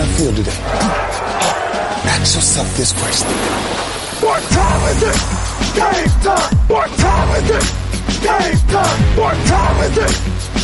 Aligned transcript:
not 0.00 0.08
feel 0.16 0.32
today? 0.32 0.60
Ask 2.08 2.34
yourself 2.36 2.68
this 2.76 2.92
question. 2.96 3.28
What 4.24 4.42
time 4.48 4.82
is 4.92 5.02
it? 5.12 5.18
Game 5.76 6.12
time! 6.24 6.52
What 6.72 6.88
time 6.96 7.28
is 7.36 7.50
it? 7.58 7.66
Game 8.24 8.60
time! 8.72 8.98
What 9.20 9.36
time 9.44 9.78
is 9.84 9.96
it? 10.00 10.14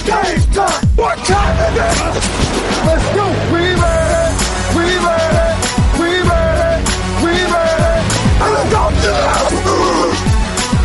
Game 0.08 0.40
time! 0.56 0.82
What 0.96 1.18
time 1.28 1.56
is 1.68 1.74
it? 1.84 1.96
Let's 2.88 3.06
go! 3.12 3.26
We 3.52 3.64
made 3.76 4.12
it! 4.24 4.32
We 4.72 4.86
made 5.04 5.36
it! 5.44 5.56
We 6.00 6.10
made 6.30 6.60
it! 6.72 6.80
We 7.20 7.32
made 7.52 7.82
it! 7.92 8.02
And 8.40 8.52
it's 8.56 8.72
off 8.72 8.94
to 9.04 9.12
the 9.52 9.84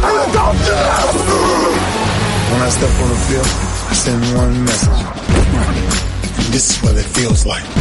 And 0.08 0.16
it's 0.28 0.36
off 0.44 0.58
to 0.60 0.76
the 0.76 1.40
When 2.52 2.62
I 2.68 2.70
step 2.70 2.94
on 3.00 3.10
the 3.16 3.20
field, 3.32 3.50
I 3.88 3.94
send 3.96 4.22
one 4.36 4.54
message. 4.66 5.02
This 6.52 6.66
is 6.72 6.84
what 6.84 6.98
it 6.98 7.06
feels 7.06 7.46
like. 7.46 7.81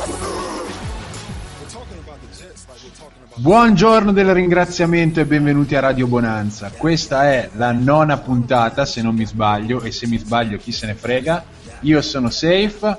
Buongiorno 3.33 4.11
del 4.11 4.33
ringraziamento 4.33 5.21
e 5.21 5.25
benvenuti 5.25 5.73
a 5.73 5.79
Radio 5.79 6.05
Bonanza. 6.05 6.69
Questa 6.75 7.31
è 7.31 7.49
la 7.53 7.71
nona 7.71 8.17
puntata, 8.17 8.85
se 8.85 9.01
non 9.01 9.15
mi 9.15 9.25
sbaglio, 9.25 9.81
e 9.81 9.91
se 9.91 10.05
mi 10.05 10.17
sbaglio 10.17 10.57
chi 10.57 10.73
se 10.73 10.85
ne 10.85 10.95
frega. 10.95 11.43
Io 11.81 12.01
sono 12.01 12.29
Safe, 12.29 12.97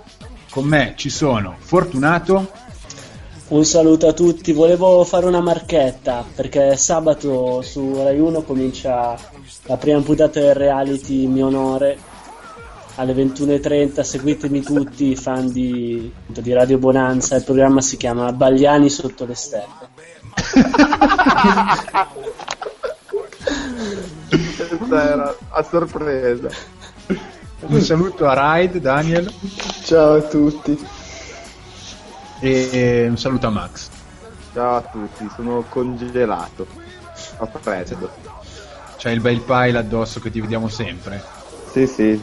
con 0.50 0.64
me 0.64 0.94
ci 0.96 1.10
sono 1.10 1.56
Fortunato, 1.58 2.50
Un 3.48 3.64
saluto 3.66 4.08
a 4.08 4.14
tutti, 4.14 4.52
volevo 4.52 5.04
fare 5.04 5.26
una 5.26 5.42
marchetta 5.42 6.24
perché 6.34 6.78
sabato 6.78 7.60
su 7.60 7.94
Rai 7.96 8.18
1 8.18 8.42
comincia 8.42 9.14
la 9.64 9.76
prima 9.76 10.00
puntata 10.00 10.40
del 10.40 10.54
reality 10.54 11.26
Mio 11.26 11.48
Onore 11.48 11.98
alle 12.94 13.12
21.30, 13.12 14.00
seguitemi 14.00 14.62
tutti 14.62 15.14
fan 15.14 15.50
di, 15.50 16.10
di 16.26 16.52
Radio 16.52 16.78
Bonanza, 16.78 17.36
il 17.36 17.44
programma 17.44 17.82
si 17.82 17.98
chiama 17.98 18.32
Bagliani 18.32 18.88
sotto 18.88 19.26
le 19.26 19.34
stelle. 19.34 19.90
Questa 24.68 25.10
era 25.10 25.36
a 25.50 25.62
sorpresa. 25.62 26.48
un 27.60 27.80
saluto 27.80 28.26
a 28.28 28.56
Ride, 28.58 28.80
Daniel, 28.80 29.32
Ciao 29.84 30.14
a 30.16 30.20
tutti. 30.22 30.86
e 32.40 33.06
un 33.08 33.16
saluto 33.16 33.46
a 33.46 33.50
Max. 33.50 33.88
Ciao 34.52 34.76
a 34.76 34.80
tutti, 34.82 35.28
sono 35.34 35.64
congelato. 35.68 36.66
Ho 37.38 37.48
freddo. 37.60 38.10
C'è 38.96 39.10
il 39.10 39.20
bel 39.20 39.40
pile 39.40 39.78
addosso 39.78 40.20
che 40.20 40.30
ti 40.30 40.40
vediamo 40.40 40.68
sempre. 40.68 41.22
Sì, 41.70 41.86
sì, 41.86 42.02
il 42.02 42.22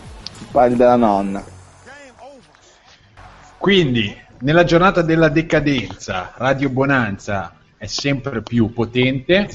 pile 0.52 0.76
della 0.76 0.96
nonna. 0.96 1.44
Quindi, 3.58 4.16
nella 4.40 4.64
giornata 4.64 5.02
della 5.02 5.28
decadenza, 5.30 6.32
Radio 6.38 6.70
Bonanza 6.70 7.54
è 7.80 7.88
sempre 7.88 8.44
più 8.44 8.72
potente. 8.72 9.50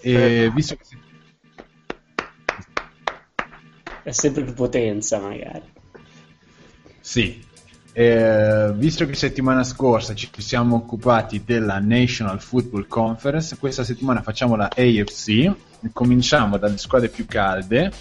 E 0.00 0.50
visto 0.52 0.76
che 0.76 0.84
È 4.02 4.10
sempre 4.10 4.42
più 4.44 4.52
potenza 4.52 5.18
magari. 5.18 5.72
Sì, 7.00 7.40
Eh, 7.94 8.72
visto 8.74 9.04
che 9.04 9.14
settimana 9.14 9.64
scorsa 9.64 10.14
ci 10.14 10.30
siamo 10.38 10.76
occupati 10.76 11.42
della 11.44 11.78
National 11.78 12.40
Football 12.40 12.86
Conference, 12.88 13.58
questa 13.58 13.84
settimana 13.84 14.22
facciamo 14.22 14.56
la 14.56 14.70
AFC 14.74 15.28
e 15.28 15.54
cominciamo 15.92 16.56
dalle 16.56 16.78
squadre 16.78 17.08
più 17.08 17.26
calde. 17.26 17.92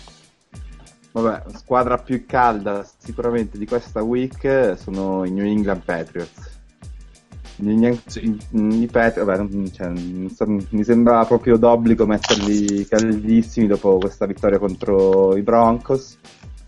Vabbè, 1.11 1.43
la 1.45 1.57
squadra 1.57 1.97
più 1.97 2.25
calda 2.25 2.89
sicuramente 2.99 3.57
di 3.57 3.65
questa 3.65 4.01
week 4.01 4.77
sono 4.77 5.25
i 5.25 5.31
New 5.31 5.45
England 5.45 5.81
Patriots. 5.83 6.60
I 7.61 8.89
Patriots, 8.91 9.23
vabbè, 9.23 9.69
cioè, 9.71 9.89
mi 9.89 10.83
sembra 10.83 11.23
proprio 11.25 11.57
d'obbligo 11.57 12.05
metterli 12.05 12.85
caldissimi 12.85 13.67
dopo 13.67 13.97
questa 13.97 14.25
vittoria 14.25 14.57
contro 14.57 15.35
i 15.35 15.41
Broncos. 15.41 16.17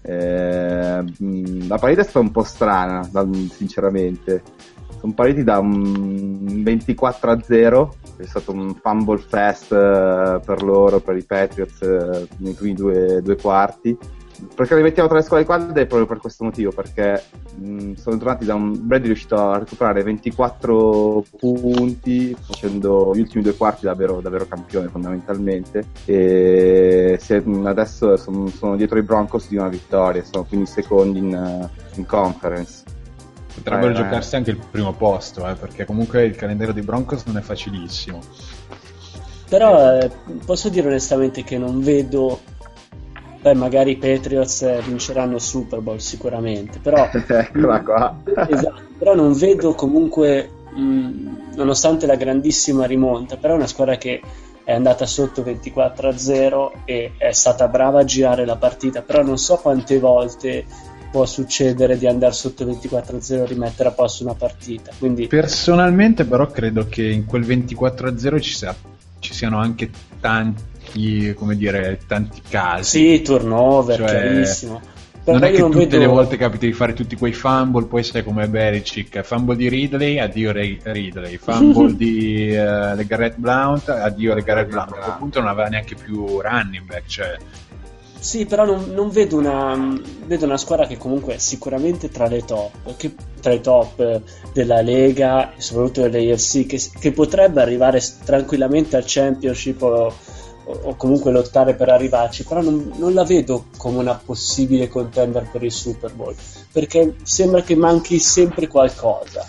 Eh, 0.02 1.04
mh, 1.18 1.68
la 1.68 1.78
partita 1.78 2.02
è 2.02 2.04
stata 2.04 2.20
un 2.20 2.32
po' 2.32 2.44
strana, 2.44 3.10
sinceramente. 3.50 4.44
Sono 5.00 5.14
partiti 5.14 5.44
da 5.44 5.60
un 5.60 6.62
24 6.64 7.32
a 7.32 7.42
0, 7.42 7.96
è 8.18 8.26
stato 8.26 8.52
un 8.52 8.76
fumble 8.76 9.18
fest 9.18 9.72
eh, 9.74 10.40
per 10.46 10.64
loro, 10.64 11.00
per 11.00 11.18
i 11.18 11.24
Patriots, 11.24 11.82
eh, 11.82 12.28
nei 12.38 12.54
primi 12.54 12.74
due, 12.74 13.22
due 13.22 13.36
quarti. 13.36 13.98
Perché 14.56 14.76
li 14.76 14.82
mettiamo 14.82 15.08
tra 15.08 15.18
le 15.18 15.24
squadre 15.24 15.46
calde 15.46 15.82
è 15.82 15.86
proprio 15.86 16.08
per 16.08 16.20
questo 16.20 16.44
motivo, 16.44 16.72
perché 16.72 17.24
mh, 17.56 17.94
sono 17.94 18.18
tornati 18.18 18.46
da 18.46 18.56
un 18.56 18.76
Brady 18.88 19.08
riuscito 19.08 19.36
a 19.36 19.58
recuperare 19.58 20.04
24 20.04 21.24
punti 21.38 22.36
facendo 22.40 23.12
gli 23.14 23.20
ultimi 23.20 23.44
due 23.44 23.56
quarti 23.56 23.86
davvero, 23.86 24.22
davvero 24.22 24.48
campione 24.48 24.88
fondamentalmente 24.88 25.86
e 26.06 27.18
se- 27.22 27.42
mh, 27.42 27.66
adesso 27.66 28.18
sono, 28.18 28.48
sono 28.50 28.76
dietro 28.76 28.98
i 29.00 29.04
Broncos 29.04 29.48
di 29.50 29.58
una 29.58 29.70
vittoria, 29.70 30.24
sono 30.24 30.44
quindi 30.44 30.66
secondi 30.66 31.20
in, 31.20 31.34
eh, 31.34 31.70
in 31.96 32.06
conference. 32.06 32.84
Potrebbero 33.56 33.92
Eh, 33.92 33.96
giocarsi 33.96 34.36
anche 34.36 34.50
il 34.50 34.60
primo 34.72 34.94
posto, 34.94 35.48
eh, 35.48 35.54
perché 35.54 35.86
comunque 35.86 36.24
il 36.26 36.36
calendario 36.36 36.74
dei 36.74 36.82
Broncos 36.84 37.24
non 37.26 37.38
è 37.38 37.42
facilissimo. 37.42 38.20
Però 39.48 40.00
eh, 40.00 40.10
posso 40.46 40.70
dire 40.70 40.88
onestamente 40.88 41.44
che 41.44 41.60
non 41.60 41.82
vedo. 41.82 42.40
Beh, 43.44 43.54
magari 43.56 43.92
i 43.92 43.98
Patriots 43.98 44.62
eh, 44.62 44.82
vinceranno 44.86 45.36
il 45.36 45.42
Super 45.42 45.82
Bowl 45.82 46.00
sicuramente, 46.00 46.80
però, 46.80 47.10
Eccola 47.28 47.82
qua. 47.82 48.18
esatto, 48.48 48.84
però 48.98 49.14
non 49.16 49.34
vedo 49.34 49.74
comunque, 49.74 50.50
mh, 50.74 51.56
nonostante 51.56 52.06
la 52.06 52.16
grandissima 52.16 52.86
rimonta, 52.86 53.36
però 53.36 53.54
è 53.54 53.58
una 53.58 53.68
squadra 53.68 53.98
che 53.98 54.22
è 54.64 54.72
andata 54.72 55.06
sotto 55.06 55.44
24 55.44 56.08
a 56.08 56.18
0 56.18 56.72
e 56.86 57.12
è 57.18 57.34
stata 57.34 57.68
brava 57.68 58.00
a 58.00 58.06
girare 58.06 58.46
la 58.46 58.56
partita, 58.56 59.02
però 59.02 59.22
non 59.24 59.38
so 59.38 59.58
quante 59.58 60.00
volte 60.00 60.64
può 61.12 61.26
succedere 61.26 61.98
di 61.98 62.08
andare 62.08 62.32
sotto 62.32 62.64
24 62.64 63.18
a 63.18 63.22
0 63.22 63.44
e 63.44 63.48
rimettere 63.48 63.90
a 63.90 63.92
posto 63.92 64.24
una 64.24 64.36
partita. 64.36 64.92
Quindi 64.98 65.28
Personalmente, 65.28 66.24
però, 66.24 66.48
credo 66.48 66.88
che 66.88 67.04
in 67.04 67.26
quel 67.26 67.44
24 67.44 68.08
a 68.08 68.18
0 68.18 68.40
ci, 68.40 68.54
sia- 68.54 68.76
ci 69.20 69.34
siano 69.34 69.60
anche 69.60 69.90
tanti, 70.22 70.64
come 71.36 71.56
dire, 71.56 72.00
tanti 72.08 72.42
casi. 72.48 73.18
sì, 73.18 73.22
turnover, 73.22 73.98
Cioè, 73.98 74.08
chiarissimo. 74.08 74.82
Però 75.24 75.38
non 75.38 75.48
è 75.48 75.52
che 75.52 75.60
non 75.62 75.72
tutte 75.72 75.98
vedo... 75.98 76.00
le 76.00 76.08
volte 76.08 76.36
capita 76.36 76.66
di 76.66 76.74
fare 76.74 76.94
tutti 76.94 77.16
quei 77.16 77.32
fumble, 77.32 77.86
poi 77.86 78.04
sai 78.04 78.24
come 78.24 78.50
Belichick, 78.50 79.22
fumble 79.22 79.56
di 79.56 79.70
Ridley, 79.70 80.20
addio 80.20 80.52
Ridley, 80.52 81.38
fumble 81.38 81.96
di 81.98 82.50
eh, 82.54 82.96
Legarrette 82.96 83.38
Blount, 83.38 83.88
addio 83.90 84.34
Legarrette 84.34 84.70
Blount. 84.70 84.92
A 84.92 85.00
quel 85.00 85.16
punto 85.18 85.40
non 85.40 85.48
aveva 85.50 85.70
neanche 85.70 85.96
più 85.96 86.42
running 86.42 86.86
back, 86.86 87.06
cioè 87.08 87.38
Sì, 88.20 88.46
però 88.46 88.66
non, 88.66 88.92
non 88.94 89.10
vedo, 89.10 89.38
una, 89.38 89.98
vedo 90.26 90.46
una 90.46 90.58
squadra 90.58 90.88
che 90.88 90.98
comunque 90.98 91.36
è 91.36 91.38
sicuramente 91.38 92.10
tra 92.10 92.28
le 92.28 92.44
top, 92.46 92.96
che- 92.98 93.16
tra 93.42 93.52
i 93.54 93.62
top 93.62 94.00
eh, 94.00 94.22
della 94.54 94.82
Lega 94.82 95.54
e 95.56 95.62
soprattutto 95.62 96.08
dell'AFC, 96.08 96.66
che, 96.66 96.80
che 97.00 97.12
potrebbe 97.12 97.62
arrivare 97.62 98.02
tranquillamente 98.26 98.96
al 98.98 99.04
Championship 99.06 99.82
o, 99.82 100.14
o- 100.66 100.80
o 100.84 100.96
comunque 100.96 101.32
lottare 101.32 101.76
per 101.76 101.90
arrivarci, 101.90 102.44
però 102.46 102.62
non, 102.62 102.92
non 102.96 103.14
la 103.14 103.24
vedo 103.24 103.66
come 103.78 103.98
una 104.00 104.20
possibile 104.24 104.88
contender 104.88 105.50
per 105.52 105.64
il 105.64 105.72
Super 105.72 106.14
Bowl, 106.14 106.36
perché 106.72 107.16
sembra 107.24 107.62
che 107.62 107.76
manchi 107.76 108.20
sempre 108.20 108.68
qualcosa. 108.68 109.46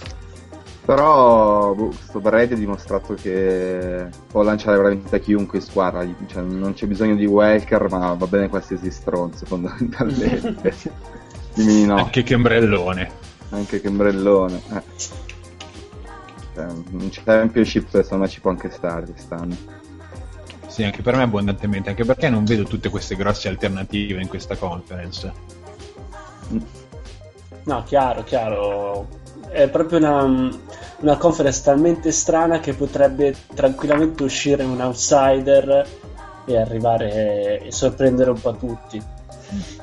Però 0.84 1.72
boh, 1.72 1.86
questo 1.86 2.20
Brady 2.20 2.52
ha 2.52 2.56
dimostrato 2.58 3.14
che 3.14 4.06
può 4.30 4.42
lanciare 4.42 4.76
veramente 4.76 5.16
a 5.16 5.18
chiunque 5.18 5.58
in 5.58 5.64
squadra, 5.64 6.06
cioè, 6.26 6.42
non 6.42 6.74
c'è 6.74 6.86
bisogno 6.86 7.14
di 7.14 7.24
Welker, 7.24 7.88
ma 7.88 8.12
va 8.12 8.26
bene 8.26 8.48
qualsiasi 8.50 8.90
stronzo 8.90 9.46
fondamentalmente. 9.48 10.74
Dimmi 11.54 11.86
no, 11.86 11.96
anche 11.96 12.22
Chembrellone. 12.22 13.10
anche 13.50 13.80
Chembrellone. 13.80 14.60
Eh. 14.74 14.82
Cioè, 16.54 16.66
un 16.66 17.08
championship 17.10 17.88
secondo 18.02 18.24
me 18.24 18.30
ci 18.30 18.40
può 18.40 18.50
anche 18.50 18.70
stare 18.70 19.06
quest'anno. 19.06 19.56
Sì, 20.74 20.82
anche 20.82 21.02
per 21.02 21.14
me 21.14 21.22
abbondantemente, 21.22 21.90
anche 21.90 22.04
perché 22.04 22.28
non 22.28 22.44
vedo 22.44 22.64
tutte 22.64 22.88
queste 22.88 23.14
grosse 23.14 23.46
alternative 23.46 24.20
in 24.20 24.26
questa 24.26 24.56
conference. 24.56 25.32
No, 27.62 27.84
chiaro, 27.84 28.24
chiaro. 28.24 29.06
È 29.50 29.68
proprio 29.68 29.98
una, 29.98 30.24
una 30.98 31.16
conference 31.16 31.62
talmente 31.62 32.10
strana 32.10 32.58
che 32.58 32.74
potrebbe 32.74 33.36
tranquillamente 33.54 34.24
uscire 34.24 34.64
un 34.64 34.80
outsider 34.80 35.86
e 36.44 36.56
arrivare 36.58 37.60
e 37.60 37.70
sorprendere 37.70 38.30
un 38.30 38.40
po' 38.40 38.56
tutti. 38.56 39.00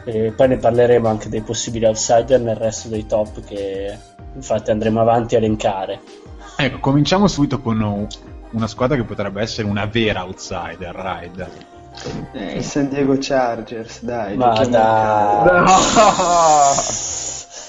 E 0.04 0.34
poi 0.36 0.48
ne 0.50 0.58
parleremo 0.58 1.08
anche 1.08 1.30
dei 1.30 1.42
possibili 1.42 1.86
outsider 1.86 2.42
nel 2.42 2.58
resto 2.58 2.90
dei 2.90 3.06
top 3.06 3.40
che 3.46 3.98
infatti 4.36 4.72
andremo 4.72 5.00
avanti 5.00 5.36
a 5.36 5.38
elencare. 5.38 6.02
Ecco, 6.58 6.80
cominciamo 6.80 7.30
subito 7.30 7.62
con 7.62 8.08
una 8.52 8.68
squadra 8.68 8.96
che 8.96 9.04
potrebbe 9.04 9.42
essere 9.42 9.68
una 9.68 9.86
vera 9.86 10.24
outsider, 10.24 10.96
Ride. 10.96 11.70
Eh, 12.34 12.58
I 12.58 12.64
San 12.64 12.88
Diego 12.90 13.18
Chargers, 13.20 14.02
dai. 14.04 14.36
Ma 14.38 14.66
dai. 14.66 15.64
No! 15.66 15.76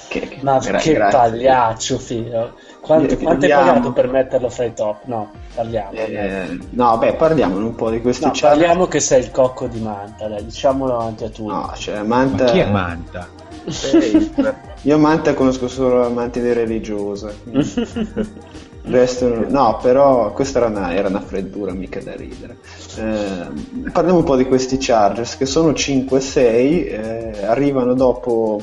che, 0.09 0.39
Ma 0.43 0.59
gra- 0.59 0.79
che 0.79 0.93
grazie. 0.95 1.19
pagliaccio, 1.19 1.99
figlio. 1.99 2.55
Quanto, 2.81 3.17
quanto 3.17 3.45
hai 3.45 3.51
andiamo. 3.53 3.65
pagato 3.73 3.93
per 3.93 4.09
metterlo 4.11 4.49
fra 4.49 4.65
i 4.65 4.75
top? 4.75 5.05
No, 5.05 5.31
parliamo. 5.55 5.93
Eh, 5.93 6.59
no, 6.71 6.99
beh, 6.99 7.15
parliamone 7.15 7.65
un 7.65 7.75
po' 7.77 7.91
di 7.91 8.01
questi 8.01 8.25
No, 8.25 8.31
Chargers. 8.33 8.59
parliamo 8.59 8.87
che 8.89 9.01
sei 9.01 9.21
il 9.21 9.31
cocco 9.31 9.67
di 9.69 9.81
Manta, 9.81 10.27
dai, 10.29 10.45
diciamolo 10.45 10.91
davanti 10.91 11.25
a 11.25 11.29
tutti. 11.29 11.49
No, 11.49 11.73
cioè, 11.77 11.97
Ma 12.03 12.17
Manta... 12.25 12.45
chi 12.47 12.59
è 12.59 12.69
Manta? 12.71 13.29
Eh, 13.65 14.31
Io 14.83 14.99
Manta 14.99 15.35
conosco 15.35 15.69
solo 15.69 16.05
amanti 16.05 16.41
di 16.41 16.53
religiosa. 16.53 17.33
non- 18.85 19.47
no, 19.49 19.79
però 19.81 20.33
questa 20.33 20.59
era 20.59 20.69
una, 20.69 20.95
era 20.95 21.09
una 21.09 21.21
freddura 21.21 21.73
mica 21.73 22.01
da 22.01 22.15
ridere. 22.15 22.59
Eh, 22.97 23.91
parliamo 23.91 24.19
un 24.19 24.25
po' 24.25 24.37
di 24.37 24.45
questi 24.45 24.77
Chargers 24.79 25.37
che 25.37 25.47
sono 25.47 25.73
5-6, 25.73 26.87
eh, 26.89 27.45
arrivano 27.45 27.95
dopo 27.95 28.63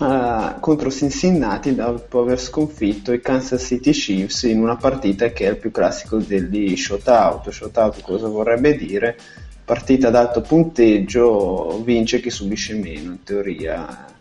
eh, 0.00 0.54
contro 0.60 0.90
Cincinnati 0.90 1.74
dopo 1.74 2.20
aver 2.20 2.38
sconfitto 2.38 3.12
i 3.12 3.20
Kansas 3.20 3.64
City 3.64 3.92
Chiefs 3.92 4.42
in 4.42 4.60
una 4.60 4.76
partita 4.76 5.28
che 5.28 5.46
è 5.46 5.50
il 5.50 5.56
più 5.56 5.70
classico 5.70 6.18
degli 6.18 6.76
shootout. 6.76 7.48
Shootout 7.48 8.02
cosa 8.02 8.28
vorrebbe 8.28 8.76
dire? 8.76 9.16
Partita 9.64 10.08
ad 10.08 10.14
alto 10.14 10.42
punteggio, 10.42 11.82
vince 11.82 12.20
chi 12.20 12.30
subisce 12.30 12.74
meno, 12.74 13.10
in 13.12 13.22
teoria 13.24 14.14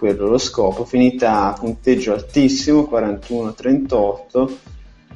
quello 0.00 0.24
è 0.24 0.28
lo 0.30 0.38
scopo. 0.38 0.86
Finita 0.86 1.48
a 1.48 1.52
punteggio 1.52 2.14
altissimo, 2.14 2.88
41-38, 2.90 4.52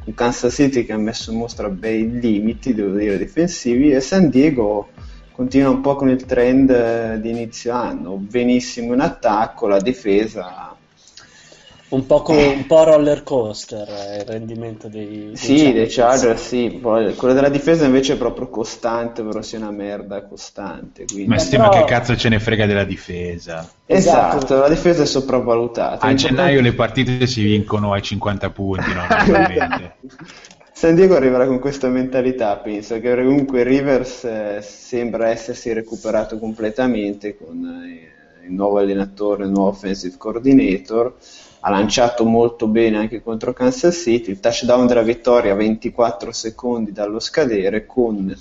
un 0.05 0.15
Kansas 0.15 0.53
City 0.55 0.85
che 0.85 0.93
ha 0.93 0.99
messo 0.99 1.33
in 1.33 1.39
mostra 1.39 1.71
bei 1.71 2.21
limiti, 2.21 2.75
devo 2.75 2.95
dire, 2.95 3.17
difensivi, 3.17 3.93
e 3.93 4.01
San 4.01 4.29
Diego 4.29 4.89
continua 5.33 5.71
un 5.71 5.81
po' 5.81 5.97
con 5.97 6.11
il 6.11 6.27
trend 6.27 6.69
eh, 6.69 7.19
di 7.19 7.31
inizio 7.31 7.73
anno, 7.73 8.17
benissimo 8.17 8.93
in 8.93 9.01
attacco, 9.01 9.67
la 9.67 9.81
difesa 9.81 10.74
Un 11.95 12.07
po', 12.07 12.23
come, 12.23 12.47
un 12.47 12.67
po' 12.67 12.83
roller 12.85 13.23
coaster 13.23 13.89
eh, 13.89 14.17
il 14.19 14.25
rendimento 14.25 14.89
dei, 14.89 15.07
dei 15.07 15.37
Sì, 15.37 15.73
dei 15.73 15.87
Chargers 15.89 16.43
sì, 16.43 16.79
quello 16.81 17.35
della 17.35 17.49
difesa 17.49 17.85
invece 17.85 18.15
è 18.15 18.17
proprio 18.17 18.49
costante, 18.49 19.23
però 19.23 19.43
sia 19.43 19.59
una 19.59 19.71
merda 19.71 20.25
costante. 20.25 21.05
Quindi... 21.07 21.27
Ma 21.29 21.35
Ma 21.35 21.41
stima 21.41 21.69
però- 21.69 21.85
che 21.85 21.91
cazzo 21.93 22.17
ce 22.17 22.29
ne 22.29 22.41
frega 22.41 22.67
della 22.67 22.85
difesa. 22.85 23.71
Esatto, 23.87 24.37
Esatto. 24.37 24.59
la 24.61 24.69
difesa 24.69 25.03
è 25.03 25.07
sopravvalutata. 25.07 26.07
A 26.07 26.15
gennaio 26.15 26.61
le 26.61 26.73
partite 26.73 27.27
si 27.27 27.43
vincono 27.43 27.93
ai 27.93 28.03
50 28.03 28.51
punti 28.51 28.93
normalmente. 28.93 29.97
San 30.77 30.97
Diego 30.97 31.15
arriverà 31.15 31.47
con 31.47 31.61
questa 31.61 31.89
mentalità, 31.89 32.57
penso 32.57 32.99
che 32.99 33.15
comunque 33.15 33.63
Rivers 33.63 34.25
eh, 34.25 34.59
sembra 34.61 35.29
essersi 35.29 35.73
recuperato 35.73 36.39
completamente 36.39 37.37
con 37.37 37.65
eh, 37.65 38.47
il 38.47 38.53
nuovo 38.53 38.79
allenatore, 38.79 39.45
il 39.45 39.51
nuovo 39.51 39.69
offensive 39.69 40.17
coordinator. 40.19 41.15
Ha 41.67 41.71
lanciato 41.71 42.27
molto 42.27 42.67
bene 42.67 42.99
anche 42.99 43.23
contro 43.23 43.55
Kansas 43.55 43.97
City. 43.97 44.33
Il 44.33 44.41
touchdown 44.41 44.87
della 44.87 45.01
vittoria 45.01 45.53
a 45.53 45.57
24 45.57 46.31
secondi 46.31 46.93
dallo 46.93 47.19
scadere 47.19 47.87
con 47.87 48.37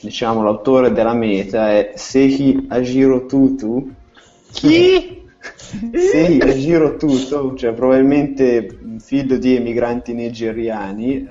diciamo 0.00 0.44
l'autore 0.44 0.92
della 0.92 1.14
meta 1.14 1.72
è 1.72 1.94
Sehi 1.96 2.66
Ajiro 2.68 3.26
Tutu. 3.26 3.92
Chi? 4.52 5.24
Sehi 5.92 6.40
Ajiro 6.40 6.96
Tutu, 6.96 7.54
cioè 7.54 7.72
probabilmente 7.72 8.78
figlio 8.98 9.38
di 9.38 9.56
emigranti 9.56 10.12
nigeriani, 10.12 11.16
eh, 11.16 11.26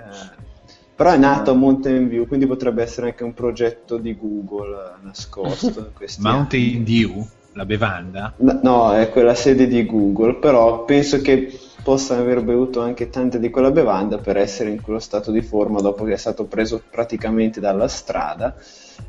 però 0.96 1.12
è 1.12 1.18
nato 1.18 1.52
a 1.52 1.54
Mountain 1.54 2.08
View, 2.08 2.28
quindi 2.28 2.46
potrebbe 2.46 2.84
essere 2.84 3.08
anche 3.08 3.24
un 3.24 3.34
progetto 3.34 3.98
di 3.98 4.16
Google 4.18 4.76
eh, 4.76 5.06
nascosto. 5.06 5.92
anni. 5.98 6.20
Mountain 6.20 6.84
Dew, 6.84 7.28
la 7.56 7.66
bevanda? 7.66 8.34
No, 8.62 8.94
è 8.94 9.10
quella 9.10 9.34
sede 9.34 9.68
di 9.68 9.86
Google, 9.86 10.36
però 10.36 10.84
penso 10.84 11.22
che 11.22 11.58
possa 11.82 12.18
aver 12.18 12.44
bevuto 12.44 12.82
anche 12.82 13.10
tante 13.10 13.40
di 13.40 13.50
quella 13.50 13.72
bevanda 13.72 14.18
per 14.18 14.38
essere 14.38 14.72
in 14.72 14.82
quello 14.82 15.00
stato 15.00 15.32
di 15.32 15.42
forma 15.42 15.80
dopo 15.82 16.04
che 16.04 16.14
è 16.14 16.18
stato 16.18 16.46
preso 16.46 16.82
praticamente 16.90 17.60
dalla 17.60 17.88
strada. 17.88 18.56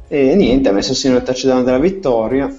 E 0.08 0.34
niente, 0.34 0.69
ha 0.69 0.72
messo 0.72 0.94
segno 0.94 1.16
il 1.16 1.22
touchdown 1.22 1.64
della 1.64 1.78
vittoria. 1.78 2.54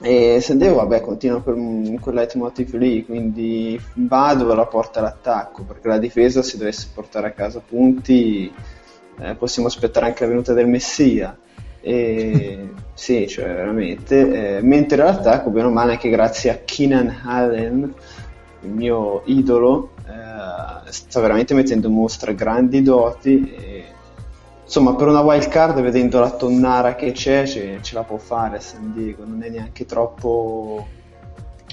E 0.00 0.38
San 0.40 0.58
Diego, 0.58 0.74
vabbè, 0.76 1.00
continua 1.00 1.40
per 1.40 1.54
un- 1.54 1.98
quel 2.00 2.16
leitmotiv 2.16 2.74
lì, 2.74 3.04
quindi 3.04 3.80
va 3.94 4.34
dove 4.34 4.54
la 4.54 4.66
porta 4.66 5.00
l'attacco, 5.00 5.62
perché 5.62 5.88
la 5.88 5.98
difesa, 5.98 6.42
se 6.42 6.58
dovesse 6.58 6.88
portare 6.92 7.28
a 7.28 7.32
casa 7.32 7.60
punti, 7.66 8.52
eh, 9.20 9.34
possiamo 9.36 9.68
aspettare 9.68 10.06
anche 10.06 10.24
la 10.24 10.30
venuta 10.30 10.52
del 10.52 10.66
Messia. 10.66 11.36
E, 11.86 12.70
sì, 12.94 13.28
cioè 13.28 13.44
veramente. 13.44 14.56
eh, 14.56 14.62
mentre 14.62 14.96
l'attacco, 14.96 15.50
bene 15.50 15.66
o 15.66 15.70
male, 15.70 15.92
anche 15.92 16.08
grazie 16.08 16.50
a 16.50 16.58
Keenan 16.64 17.20
Allen, 17.24 17.94
il 18.62 18.70
mio 18.70 19.20
idolo, 19.26 19.90
eh, 20.06 20.90
sta 20.90 21.20
veramente 21.20 21.52
mettendo 21.52 21.88
in 21.88 21.92
mostra 21.92 22.32
grandi 22.32 22.80
doti. 22.80 23.54
E, 23.54 23.84
insomma, 24.64 24.94
per 24.94 25.08
una 25.08 25.20
wild 25.20 25.48
card, 25.48 25.80
vedendo 25.82 26.20
la 26.20 26.30
tonnara 26.30 26.94
che 26.94 27.12
c'è, 27.12 27.46
ce, 27.46 27.78
ce 27.82 27.94
la 27.94 28.02
può 28.02 28.16
fare 28.16 28.60
San 28.60 28.92
Diego. 28.94 29.24
Non 29.26 29.42
è 29.42 29.50
neanche 29.50 29.84
troppo 29.84 30.86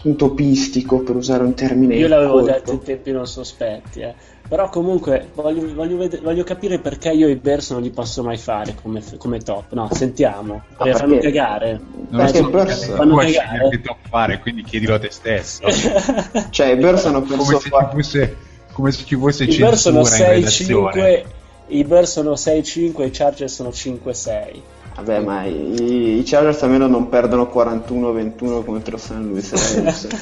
utopistico 0.03 0.99
per 0.99 1.15
usare 1.15 1.43
un 1.43 1.53
termine. 1.53 1.95
Io 1.95 2.09
l'avevo 2.09 2.33
colto. 2.33 2.51
detto 2.51 2.71
in 2.73 2.81
tempi 2.81 3.11
non 3.11 3.27
sospetti, 3.27 4.01
eh. 4.01 4.15
Però 4.51 4.67
comunque 4.67 5.29
voglio, 5.33 5.73
voglio 5.73 5.95
vede- 5.95 6.19
voglio 6.21 6.43
capire 6.43 6.77
perché 6.79 7.09
io 7.11 7.29
i 7.29 7.35
Bears 7.37 7.71
non 7.71 7.81
li 7.81 7.89
posso 7.89 8.21
mai 8.21 8.35
fare 8.35 8.75
come, 8.75 9.01
come 9.17 9.37
top. 9.39 9.71
No, 9.71 9.87
sentiamo, 9.93 10.63
Ah, 10.75 10.83
perché 10.83 10.99
fanno 10.99 11.17
cagare. 11.19 11.79
Non 12.09 12.25
Perché 12.25 12.37
so 12.39 12.49
Bears- 12.49 12.85
fanno 12.87 13.13
puoi 13.13 13.31
cagare. 13.31 13.69
che 13.69 13.79
top 13.81 13.97
fare, 14.09 14.39
quindi 14.39 14.63
chiedilo 14.63 14.95
a 14.95 14.99
te 14.99 15.09
stesso. 15.09 15.61
Cioè, 16.51 16.67
i 16.67 16.75
Bears 16.75 17.05
hanno 17.05 17.21
come, 17.21 17.37
perso 17.37 17.59
se 17.59 17.61
ci 17.61 17.69
fosse, 17.69 18.35
come 18.73 18.91
se 18.91 19.05
ci 19.05 19.15
fosse 19.15 19.43
I 19.45 19.55
Bears 19.57 19.79
sono 19.79 20.03
censura 20.03 20.27
in 20.33 20.33
redazione. 20.41 20.91
6-5, 20.91 21.23
i 21.67 21.83
Bears 21.85 22.11
sono 22.11 22.31
6-5, 22.33 23.05
i 23.05 23.09
Chargers 23.11 23.53
sono 23.53 23.69
5-6. 23.69 24.61
Vabbè, 24.95 25.19
ma 25.21 25.45
i, 25.45 26.17
i 26.19 26.23
Chargers 26.25 26.61
almeno 26.63 26.87
non 26.87 27.07
perdono 27.07 27.49
41-21 27.53 28.65
contro 28.65 28.97
San 28.97 29.25
Luis 29.29 29.53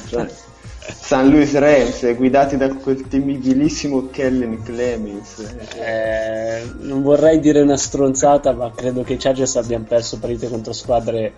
cioè, 0.08 0.28
San 0.94 1.28
Luis 1.28 1.54
Rams, 1.54 2.14
guidati 2.16 2.56
da 2.56 2.72
quel 2.74 3.06
temibilissimo 3.08 4.08
Kellen 4.10 4.62
Clemens. 4.62 5.38
Eh, 5.76 6.62
non 6.80 7.02
vorrei 7.02 7.40
dire 7.40 7.60
una 7.60 7.76
stronzata, 7.76 8.52
ma 8.52 8.70
credo 8.74 9.02
che 9.02 9.14
i 9.14 9.16
Chargers 9.18 9.56
abbiano 9.56 9.84
perso 9.88 10.18
partite 10.18 10.48
contro 10.48 10.72
squadre 10.72 11.32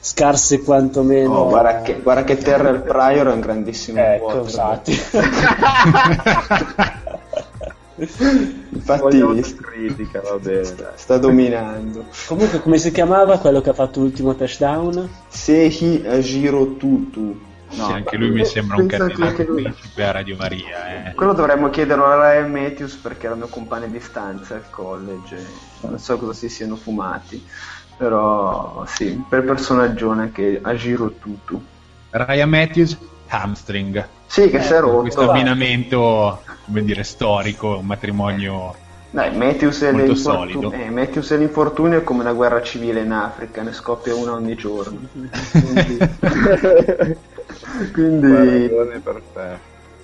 scarse 0.00 0.62
quantomeno. 0.62 1.34
Oh, 1.34 1.48
guarda, 1.48 1.82
che, 1.82 2.00
guarda 2.00 2.24
che 2.24 2.36
Terrell 2.38 2.82
Pryor 2.82 3.28
è 3.28 3.32
un 3.32 3.40
grandissimo 3.40 4.00
Ecco, 4.00 4.24
quarterback. 4.24 4.88
infatti. 4.88 4.98
Critica, 9.60 10.20
va 10.22 10.38
bene. 10.38 10.64
sta, 10.64 10.92
sta 10.94 11.18
dominando. 11.18 12.06
Comunque, 12.26 12.60
come 12.60 12.78
si 12.78 12.90
chiamava 12.92 13.38
quello 13.38 13.60
che 13.60 13.70
ha 13.70 13.74
fatto 13.74 14.00
l'ultimo 14.00 14.34
touchdown? 14.34 15.08
Sehi 15.28 16.04
Ajiro 16.06 16.76
Tutu. 16.76 17.48
No, 17.72 17.86
Sì, 17.86 17.92
anche 17.92 18.16
lui 18.16 18.30
mi 18.30 18.44
sembra 18.44 18.76
un 18.76 18.86
candidato 18.86 19.44
principe 19.44 20.04
a 20.04 20.10
Radio 20.10 20.36
Maria. 20.36 21.10
Eh. 21.10 21.14
Quello 21.14 21.32
dovremmo 21.32 21.70
chiederlo 21.70 22.04
a 22.04 22.16
Ryan 22.16 22.50
Matthews 22.50 22.94
perché 22.96 23.26
erano 23.26 23.46
compagni 23.46 23.90
di 23.90 24.00
stanza 24.00 24.54
al 24.54 24.64
college. 24.70 25.46
Non 25.82 25.98
so 25.98 26.18
cosa 26.18 26.32
si 26.32 26.48
siano 26.48 26.76
fumati. 26.76 27.44
Però 27.96 28.84
sì, 28.86 29.22
per 29.28 29.44
personaggione 29.44 30.32
che 30.32 30.58
Ajiro 30.62 31.12
Tutu. 31.12 31.62
Ryan 32.10 32.48
Matthews, 32.48 32.98
hamstring. 33.28 34.06
Sì, 34.26 34.48
che 34.50 34.60
si 34.62 34.72
è 34.72 34.80
rotto. 34.80 35.02
Questo 35.02 35.30
abbinamento, 35.30 36.42
come 36.64 36.82
dire, 36.82 37.04
storico, 37.04 37.78
un 37.78 37.86
matrimonio 37.86 38.74
Dai, 39.12 39.36
Matthews 39.36 39.82
e, 39.82 39.90
Molto 39.90 40.12
l'infortu- 40.12 40.38
solido. 40.38 40.70
eh, 40.72 40.88
Matthews 40.88 41.32
e 41.32 41.36
l'infortunio 41.36 41.98
è 41.98 42.04
come 42.04 42.20
una 42.20 42.32
guerra 42.32 42.62
civile 42.62 43.00
in 43.00 43.10
Africa, 43.10 43.60
ne 43.62 43.72
scoppia 43.72 44.14
una 44.14 44.34
ogni 44.34 44.54
giorno. 44.54 45.00
Quindi, 47.92 48.26
perfetto. 49.02 49.58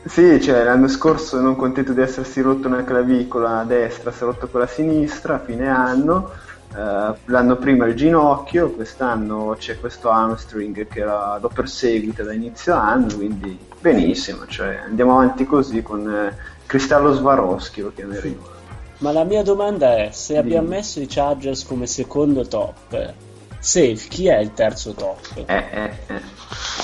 sì, 0.05 0.41
cioè, 0.41 0.65
l'anno 0.65 0.89
scorso 0.89 1.41
non 1.41 1.57
contento 1.57 1.93
di 1.93 2.01
essersi 2.01 2.41
rotto 2.41 2.69
una 2.69 2.85
clavicola 2.85 3.59
a 3.59 3.65
destra, 3.65 4.11
si 4.13 4.23
è 4.23 4.27
rotto 4.27 4.49
quella 4.49 4.67
a 4.67 4.69
sinistra 4.69 5.35
a 5.35 5.39
fine 5.39 5.69
anno. 5.69 6.31
Eh, 6.75 7.15
l'anno 7.27 7.57
prima 7.57 7.87
il 7.87 7.95
ginocchio, 7.95 8.71
quest'anno 8.71 9.55
c'è 9.59 9.79
questo 9.79 10.11
hamstring 10.11 10.87
che 10.89 11.05
la- 11.05 11.39
lo 11.41 11.49
perseguita 11.49 12.23
da 12.23 12.33
inizio 12.33 12.75
anno, 12.75 13.15
quindi 13.15 13.59
benissimo, 13.81 14.47
cioè, 14.47 14.81
andiamo 14.85 15.13
avanti 15.13 15.47
così 15.47 15.83
con 15.83 16.09
eh, 16.09 16.37
Cristallo 16.67 17.13
Swarovski 17.15 17.81
lo 17.81 17.93
chiameremo. 17.95 18.55
Ma 18.99 19.13
la 19.13 19.25
mia 19.25 19.43
domanda 19.43 19.97
è: 19.97 20.09
se 20.13 20.37
abbiamo 20.39 20.69
messo 20.69 21.01
i 21.01 21.07
Chargers 21.07 21.65
come 21.65 21.87
secondo 21.87 22.47
top, 22.47 23.13
safe, 23.59 24.09
chi 24.09 24.27
è 24.29 24.39
il 24.39 24.53
terzo 24.53 24.93
top? 24.93 25.45
Eh, 25.47 25.65
eh, 25.71 25.91
eh. 26.07 26.21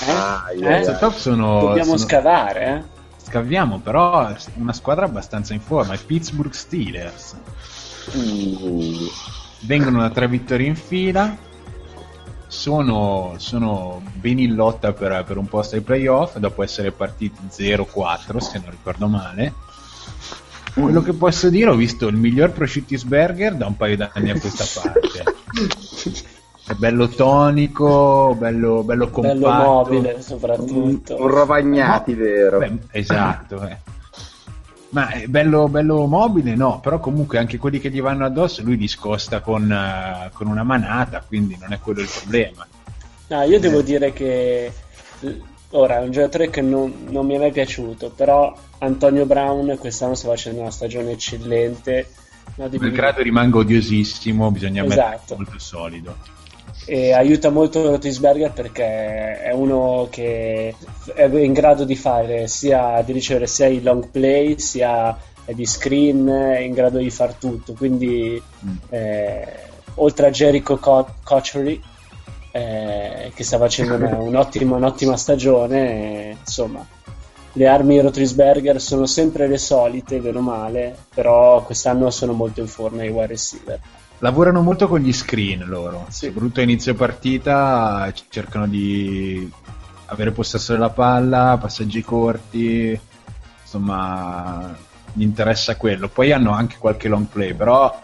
Eh? 0.07 0.11
Ah, 0.11 0.47
Eh? 0.51 0.57
yeah, 0.57 0.69
yeah. 0.71 0.83
Terzo 0.85 0.99
top 0.99 1.17
sono... 1.17 1.61
Dobbiamo 1.61 1.97
sono- 1.97 1.99
scavare, 1.99 2.67
eh? 2.67 3.01
Scaviamo, 3.25 3.79
però 3.79 4.27
è 4.29 4.37
una 4.57 4.73
squadra 4.73 5.05
abbastanza 5.07 5.55
in 5.55 5.61
forma, 5.61 5.95
i 5.95 5.99
Pittsburgh 6.05 6.53
Steelers. 6.53 7.37
Uh, 8.13 9.09
Vengono 9.61 10.01
da 10.01 10.11
tre 10.11 10.27
vittorie 10.29 10.67
in 10.67 10.75
fila, 10.77 11.35
sono, 12.49 13.35
sono 13.39 14.03
ben 14.15 14.39
in 14.41 14.55
lotta 14.55 14.93
per, 14.93 15.25
per 15.25 15.37
un 15.39 15.47
posto 15.49 15.77
ai 15.77 15.83
playoff, 15.83 16.37
dopo 16.39 16.63
essere 16.65 16.91
partiti 16.91 17.39
0-4, 17.49 18.37
se 18.39 18.59
non 18.59 18.71
ricordo 18.71 19.07
male. 19.07 19.55
Quello 20.75 21.01
che 21.03 21.13
posso 21.13 21.49
dire, 21.49 21.71
ho 21.71 21.75
visto 21.77 22.09
il 22.09 22.17
miglior 22.17 22.51
prosciuttisburger 22.51 23.55
da 23.55 23.67
un 23.67 23.77
paio 23.77 23.97
d'anni 23.97 24.31
a 24.31 24.39
questa 24.41 24.65
parte. 24.81 25.25
È 26.65 26.75
bello 26.75 27.09
tonico, 27.09 28.37
bello, 28.39 28.83
bello 28.85 29.11
compatto. 29.11 29.39
Bello 29.39 29.51
mobile, 29.51 30.13
un, 30.13 30.23
soprattutto. 30.23 31.21
un 31.21 31.27
Rovagnati, 31.27 32.15
vero? 32.15 32.59
Beh, 32.59 32.79
esatto, 32.93 33.67
eh. 33.67 33.77
Ma 34.91 35.09
è 35.09 35.27
bello, 35.27 35.69
bello 35.69 36.07
mobile, 36.07 36.55
no, 36.55 36.79
però 36.81 37.01
comunque 37.01 37.39
anche 37.39 37.59
quelli 37.59 37.81
che 37.81 37.91
gli 37.91 38.01
vanno 38.01 38.27
addosso 38.27 38.63
lui 38.63 38.77
li 38.77 38.87
scosta 38.87 39.41
con, 39.41 39.71
eh, 39.73 40.31
con 40.35 40.47
una 40.47 40.63
manata, 40.63 41.25
quindi 41.27 41.57
non 41.59 41.73
è 41.73 41.81
quello 41.81 42.01
il 42.01 42.11
problema. 42.21 42.67
No, 43.29 43.43
io 43.43 43.59
devo 43.59 43.81
dire 43.81 44.13
che 44.13 44.71
ora 45.71 45.99
è 45.99 46.03
un 46.03 46.11
giocatore 46.11 46.51
che 46.51 46.61
non, 46.61 47.07
non 47.09 47.27
mi 47.27 47.35
è 47.35 47.39
mai 47.39 47.53
piaciuto, 47.53 48.11
però 48.11 48.55
Antonio 48.79 49.27
Brown 49.27 49.77
quest'anno 49.79 50.15
sta 50.15 50.29
facendo 50.29 50.61
una 50.61 50.71
stagione 50.71 51.13
eccellente. 51.13 52.09
No, 52.57 52.69
di- 52.69 52.79
Malgrado 52.79 53.23
rimanga 53.23 53.59
odiosissimo, 53.59 54.51
bisogna 54.51 54.85
Esatto. 54.85 55.37
molto 55.37 55.59
solido. 55.59 56.15
E 56.85 57.13
aiuta 57.13 57.51
molto 57.51 57.89
Rotisberger 57.89 58.51
perché 58.53 59.41
è 59.41 59.53
uno 59.53 60.09
che 60.11 60.75
è 61.15 61.25
in 61.25 61.53
grado 61.53 61.85
di 61.85 61.95
fare 61.97 62.49
sia 62.49 63.01
di 63.03 63.13
ricevere 63.13 63.47
sia 63.47 63.67
i 63.67 63.81
long 63.83 64.09
play 64.09 64.59
sia 64.59 65.17
di 65.47 65.67
screen, 65.67 66.27
è 66.29 66.59
in 66.61 66.73
grado 66.73 66.99
di 66.99 67.11
far 67.11 67.35
tutto. 67.35 67.73
Quindi, 67.75 68.41
Mm. 68.65 68.77
eh, 68.91 69.47
oltre 69.97 70.27
a 70.29 70.31
Jericho 70.31 70.77
Co- 70.79 71.15
Cochery, 71.25 71.81
eh, 72.53 73.33
che 73.35 73.45
sta 73.45 73.59
facendo 73.59 73.95
una- 73.97 74.19
un'ottima, 74.23 74.77
un'ottima 74.77 75.17
stagione, 75.17 76.31
eh, 76.31 76.37
insomma, 76.39 76.87
le 77.55 77.67
armi 77.67 78.01
Rotrisberger 78.01 78.81
sono 78.81 79.05
sempre 79.07 79.47
le 79.47 79.59
solite, 79.59 80.19
bene 80.21 80.39
o 80.39 80.43
male, 80.43 80.97
però 81.15 81.63
quest'anno 81.65 82.11
sono 82.11 82.33
molto 82.33 82.61
in 82.61 82.69
forma 82.69 83.05
i 83.05 83.09
wide 83.09 83.27
receiver. 83.27 83.81
Lavorano 84.23 84.63
molto 84.63 84.87
con 84.87 85.01
gli 85.01 85.13
screen 85.13 85.65
loro, 85.67 86.07
Sì. 86.09 86.27
soprattutto 86.27 86.61
a 86.61 86.63
inizio 86.63 86.95
partita 86.95 88.13
cercano 88.29 88.69
di 88.69 89.51
avere 90.07 90.31
possesso 90.31 90.73
della 90.73 90.91
palla, 90.91 91.59
passaggi 91.61 92.03
corti, 92.03 92.99
insomma 93.63 94.77
gli 95.13 95.23
interessa 95.23 95.75
quello. 95.77 96.07
Poi 96.09 96.31
hanno 96.31 96.53
anche 96.53 96.77
qualche 96.79 97.09
long 97.09 97.27
play, 97.27 97.53
però 97.53 98.01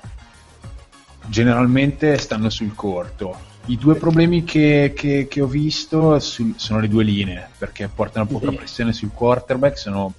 generalmente 1.26 2.18
stanno 2.18 2.50
sul 2.50 2.74
corto. 2.74 3.46
I 3.66 3.76
due 3.76 3.94
problemi 3.94 4.42
che, 4.42 4.92
che- 4.96 5.28
che 5.28 5.40
ho 5.40 5.46
visto 5.46 6.18
sul- 6.18 6.54
sono 6.56 6.80
le 6.80 6.88
due 6.88 7.04
linee, 7.04 7.48
perché 7.58 7.88
portano 7.94 8.26
poca 8.26 8.50
pressione 8.50 8.92
sul 8.92 9.12
quarterback, 9.14 9.78
sono 9.78 10.12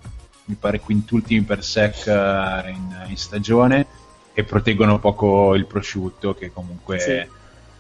mi 0.46 0.56
pare 0.56 0.80
quintultimi 0.80 1.42
per 1.42 1.62
sec 1.64 2.08
eh, 2.08 2.70
in, 2.70 3.06
in 3.10 3.18
stagione 3.18 3.86
e 4.40 4.44
proteggono 4.44 5.00
poco 5.00 5.54
il 5.56 5.66
prosciutto 5.66 6.34
che 6.34 6.52
comunque 6.52 7.00
Sì. 7.00 7.22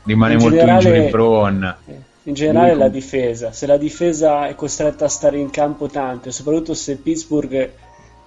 rimane 0.03 0.33
In 0.33 0.39
molto 0.39 0.57
generale- 0.57 0.89
injury 0.89 1.09
prone. 1.09 1.75
In 2.23 2.33
generale 2.33 2.71
Lui 2.71 2.79
la 2.79 2.89
difesa, 2.89 3.51
se 3.53 3.65
la 3.65 3.77
difesa 3.77 4.47
è 4.47 4.55
costretta 4.55 5.05
a 5.05 5.09
stare 5.09 5.37
in 5.39 5.49
campo 5.49 5.87
tanto, 5.87 6.31
soprattutto 6.31 6.73
se 6.73 6.97
Pittsburgh 6.97 7.71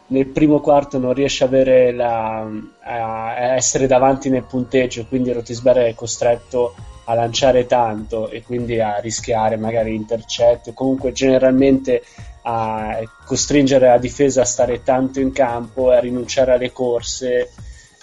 nel 0.08 0.26
primo 0.26 0.60
quarto 0.60 0.98
non 0.98 1.12
riesce 1.12 1.44
a, 1.44 1.46
avere 1.46 1.92
la- 1.92 2.48
a 2.84 3.54
essere 3.54 3.86
davanti 3.86 4.28
nel 4.30 4.42
punteggio, 4.44 5.04
quindi 5.06 5.30
Rotisberger 5.32 5.86
è 5.86 5.94
costretto 5.94 6.74
a 7.04 7.14
lanciare 7.14 7.66
tanto 7.66 8.30
e 8.30 8.42
quindi 8.42 8.80
a 8.80 8.98
rischiare 8.98 9.56
magari 9.56 9.94
intercetti 9.94 10.70
o 10.70 10.72
comunque 10.72 11.12
generalmente 11.12 12.02
a 12.42 12.98
costringere 13.24 13.88
la 13.88 13.98
difesa 13.98 14.42
a 14.42 14.44
stare 14.46 14.82
tanto 14.82 15.20
in 15.20 15.32
campo 15.32 15.92
e 15.92 15.96
a 15.96 16.00
rinunciare 16.00 16.52
alle 16.52 16.72
corse 16.72 17.50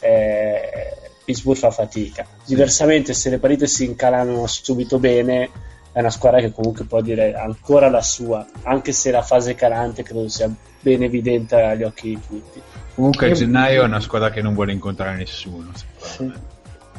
eh, 0.01 0.97
Pittsburgh 1.25 1.57
fa 1.57 1.71
fatica 1.71 2.25
diversamente 2.45 3.13
se 3.13 3.29
le 3.29 3.37
partite 3.37 3.67
si 3.67 3.85
incalano 3.85 4.47
subito 4.47 4.97
bene 4.99 5.49
è 5.91 5.99
una 5.99 6.09
squadra 6.09 6.39
che 6.39 6.51
comunque 6.51 6.85
può 6.85 7.01
dire 7.01 7.33
ancora 7.33 7.89
la 7.89 8.01
sua 8.01 8.45
anche 8.63 8.91
se 8.91 9.11
la 9.11 9.21
fase 9.21 9.55
calante 9.55 10.03
credo 10.03 10.27
sia 10.29 10.49
ben 10.81 11.03
evidente 11.03 11.55
agli 11.55 11.83
occhi 11.83 12.09
di 12.09 12.19
tutti 12.27 12.61
Comunque 12.95 13.27
a 13.27 13.29
Io- 13.29 13.35
gennaio 13.35 13.81
è 13.83 13.85
una 13.85 13.99
squadra 14.01 14.29
che 14.29 14.41
non 14.41 14.53
vuole 14.53 14.73
incontrare 14.73 15.15
nessuno. 15.15 15.71
secondo 16.01 16.33
me. 16.33 16.39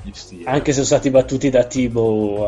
Gli 0.02 0.10
Steelers. 0.14 0.48
anche 0.48 0.66
se 0.72 0.82
sono 0.82 0.86
stati 0.86 1.10
battuti 1.10 1.50
da 1.50 1.64
Tibo 1.64 2.46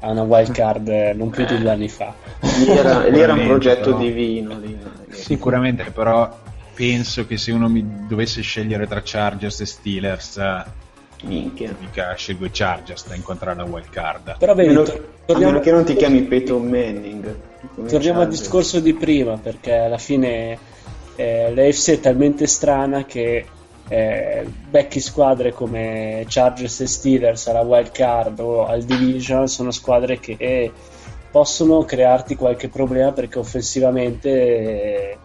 a 0.00 0.10
una 0.10 0.22
wild 0.22 0.50
card 0.52 0.88
eh, 0.88 1.12
non 1.14 1.30
più 1.30 1.44
di 1.44 1.58
due 1.58 1.70
anni 1.70 1.88
fa 1.88 2.12
Lì 2.58 2.66
era, 2.68 3.04
lì 3.06 3.20
era 3.20 3.32
un 3.34 3.46
progetto 3.46 3.90
però. 3.90 3.98
divino. 3.98 4.58
lì. 4.58 4.76
Sicuramente, 5.10 5.90
però 5.92 6.36
penso 6.80 7.26
che 7.26 7.36
se 7.36 7.52
uno 7.52 7.68
mi 7.68 8.06
dovesse 8.08 8.40
scegliere 8.40 8.86
tra 8.86 9.02
Chargers 9.04 9.60
e 9.60 9.66
Steelers, 9.66 10.40
Minchia. 11.24 11.76
mica 11.78 12.14
scelgo 12.14 12.46
i 12.46 12.50
Chargers 12.50 13.06
da 13.06 13.14
incontrare 13.14 13.54
la 13.58 13.64
wild 13.64 13.90
card. 13.90 14.38
però 14.38 14.52
A 14.52 14.54
vedi, 14.54 14.68
meno, 14.68 14.82
tor- 14.84 14.96
a 14.96 15.24
torniamo, 15.26 15.52
meno 15.52 15.62
che 15.62 15.72
non 15.72 15.84
ti 15.84 15.94
chiami 15.94 16.22
Peyton 16.22 16.66
Manning. 16.66 17.36
torniamo 17.86 18.22
al 18.22 18.28
discorso 18.28 18.80
di 18.80 18.94
prima 18.94 19.36
perché 19.36 19.74
alla 19.74 19.98
fine 19.98 20.58
eh, 21.16 21.54
l'AFC 21.54 21.90
è 21.90 22.00
talmente 22.00 22.46
strana 22.46 23.04
che 23.04 23.44
eh, 23.86 24.46
becchi 24.70 25.00
squadre 25.00 25.52
come 25.52 26.24
Chargers 26.28 26.80
e 26.80 26.86
Steelers 26.86 27.46
alla 27.48 27.60
wild 27.60 27.90
card 27.92 28.38
o 28.40 28.64
al 28.64 28.84
division 28.84 29.48
sono 29.48 29.70
squadre 29.70 30.18
che 30.18 30.36
eh, 30.38 30.72
possono 31.30 31.84
crearti 31.84 32.36
qualche 32.36 32.70
problema 32.70 33.12
perché 33.12 33.38
offensivamente 33.38 34.30
eh, 34.30 35.18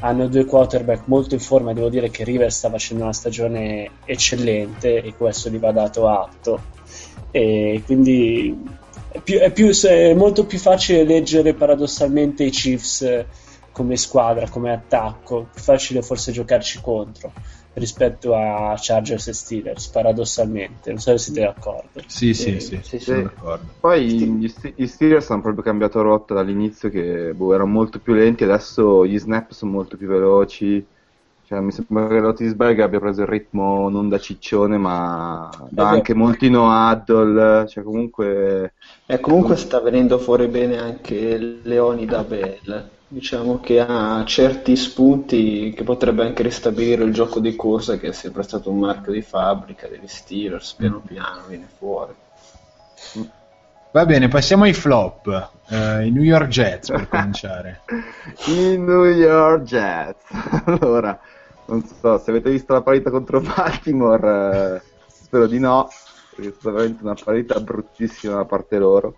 hanno 0.00 0.28
due 0.28 0.44
quarterback 0.44 1.02
molto 1.06 1.34
in 1.34 1.40
forma 1.40 1.72
devo 1.72 1.88
dire 1.88 2.10
che 2.10 2.24
Rivers 2.24 2.56
sta 2.56 2.70
facendo 2.70 3.04
una 3.04 3.12
stagione 3.12 3.90
eccellente 4.04 5.02
e 5.02 5.14
questo 5.14 5.50
gli 5.50 5.58
va 5.58 5.72
dato 5.72 6.08
atto. 6.08 6.60
E 7.30 7.82
quindi 7.84 8.56
è, 9.12 9.20
più- 9.20 9.38
è 9.38 9.52
più- 9.52 9.70
è 9.72 10.14
molto 10.14 10.46
più 10.46 10.58
facile 10.58 11.04
leggere 11.04 11.54
paradossalmente 11.54 12.44
i 12.44 12.50
Chiefs 12.50 13.02
eh, 13.02 13.26
come 13.72 13.96
squadra, 13.96 14.48
come 14.48 14.72
attacco, 14.72 15.48
più 15.52 15.62
facile 15.62 16.02
forse 16.02 16.32
giocarci 16.32 16.80
contro 16.82 17.32
rispetto 17.74 18.34
a 18.34 18.74
Chargers 18.78 19.28
e 19.28 19.32
Steelers, 19.34 19.88
paradossalmente, 19.90 20.90
non 20.90 20.98
so 21.00 21.12
se 21.16 21.18
siete 21.32 21.40
d'accordo. 21.40 22.02
Sì, 22.04 22.34
sì, 22.34 22.58
Sì, 22.58 22.60
sì, 22.60 22.80
sì, 22.82 22.98
sono 22.98 23.22
sì. 23.22 23.22
d'accordo. 23.22 23.74
Poi 23.78 24.36
gli, 24.38 24.52
gli 24.74 24.86
Steelers 24.86 25.30
hanno 25.30 25.42
proprio 25.42 25.62
cambiato 25.62 26.02
rotta 26.02 26.34
dall'inizio 26.34 26.88
che 26.90 27.32
boh, 27.34 27.54
erano 27.54 27.70
molto 27.70 28.00
più 28.00 28.14
lenti, 28.14 28.42
adesso 28.44 29.06
gli 29.06 29.16
snap 29.18 29.52
sono 29.52 29.70
molto 29.72 29.96
più 29.96 30.08
veloci. 30.08 30.86
Cioè, 31.42 31.60
mi 31.60 31.70
sembra 31.72 32.08
che 32.08 32.18
Rotisberg 32.20 32.80
abbia 32.80 32.98
preso 33.00 33.22
il 33.22 33.28
ritmo 33.28 33.88
non 33.88 34.08
da 34.08 34.18
ciccione, 34.18 34.76
ma 34.76 35.68
da 35.70 35.88
vero. 35.88 35.88
anche 35.88 36.14
molti 36.14 36.50
no 36.50 36.66
huddle. 36.68 37.66
Cioè, 37.68 37.82
comunque, 37.84 38.74
E 39.06 39.20
comunque 39.20 39.56
sta 39.56 39.78
venendo 39.80 40.18
fuori 40.18 40.46
bene 40.48 40.78
anche 40.78 41.36
Leonida 41.36 42.24
Bell. 42.24 42.88
Diciamo 43.12 43.58
che 43.58 43.80
ha 43.80 44.22
certi 44.24 44.76
spunti 44.76 45.72
che 45.74 45.82
potrebbe 45.82 46.22
anche 46.24 46.44
ristabilire 46.44 47.02
il 47.02 47.12
gioco 47.12 47.40
di 47.40 47.56
corsa 47.56 47.98
che 47.98 48.10
è 48.10 48.12
sempre 48.12 48.44
stato 48.44 48.70
un 48.70 48.78
marchio 48.78 49.10
di 49.10 49.20
fabbrica 49.20 49.88
degli 49.88 50.06
Steelers, 50.06 50.74
piano 50.74 51.00
piano 51.04 51.42
viene 51.48 51.66
fuori. 51.76 52.14
Va 53.90 54.06
bene, 54.06 54.28
passiamo 54.28 54.62
ai 54.62 54.74
flop. 54.74 55.26
Eh, 55.70 56.06
I 56.06 56.12
New 56.12 56.22
York 56.22 56.46
Jets 56.46 56.90
per 56.90 57.08
cominciare. 57.10 57.80
i 58.46 58.76
New 58.76 59.04
York 59.04 59.64
Jets. 59.64 60.26
allora, 60.66 61.18
non 61.66 61.84
so 61.84 62.16
se 62.16 62.30
avete 62.30 62.50
visto 62.50 62.72
la 62.74 62.82
partita 62.82 63.10
contro 63.10 63.40
Baltimore, 63.40 64.76
eh, 64.76 64.82
spero 65.08 65.48
di 65.48 65.58
no, 65.58 65.88
perché 66.36 66.50
è 66.50 66.52
stata 66.52 66.76
veramente 66.76 67.02
una 67.02 67.16
partita 67.20 67.58
bruttissima 67.58 68.36
da 68.36 68.44
parte 68.44 68.78
loro. 68.78 69.16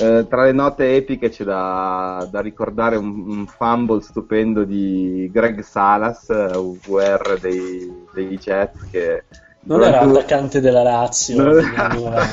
Eh, 0.00 0.26
tra 0.28 0.44
le 0.44 0.52
note 0.52 0.94
epiche 0.96 1.28
c'è 1.28 1.44
da, 1.44 2.26
da 2.30 2.40
ricordare 2.40 2.96
un, 2.96 3.24
un 3.28 3.46
fumble 3.46 4.00
stupendo 4.00 4.64
di 4.64 5.28
Greg 5.32 5.60
Salas, 5.62 6.26
UVR 6.28 7.38
dei, 7.40 8.04
dei 8.12 8.36
Jets, 8.38 8.86
che 8.90 9.24
Non 9.62 9.82
era 9.82 9.98
durante- 10.04 10.18
attaccante 10.18 10.60
della 10.60 10.82
Lazio 10.82 11.42
Non- 11.42 11.54
negli 11.56 11.74
anni 11.76 12.02
90. 12.04 12.32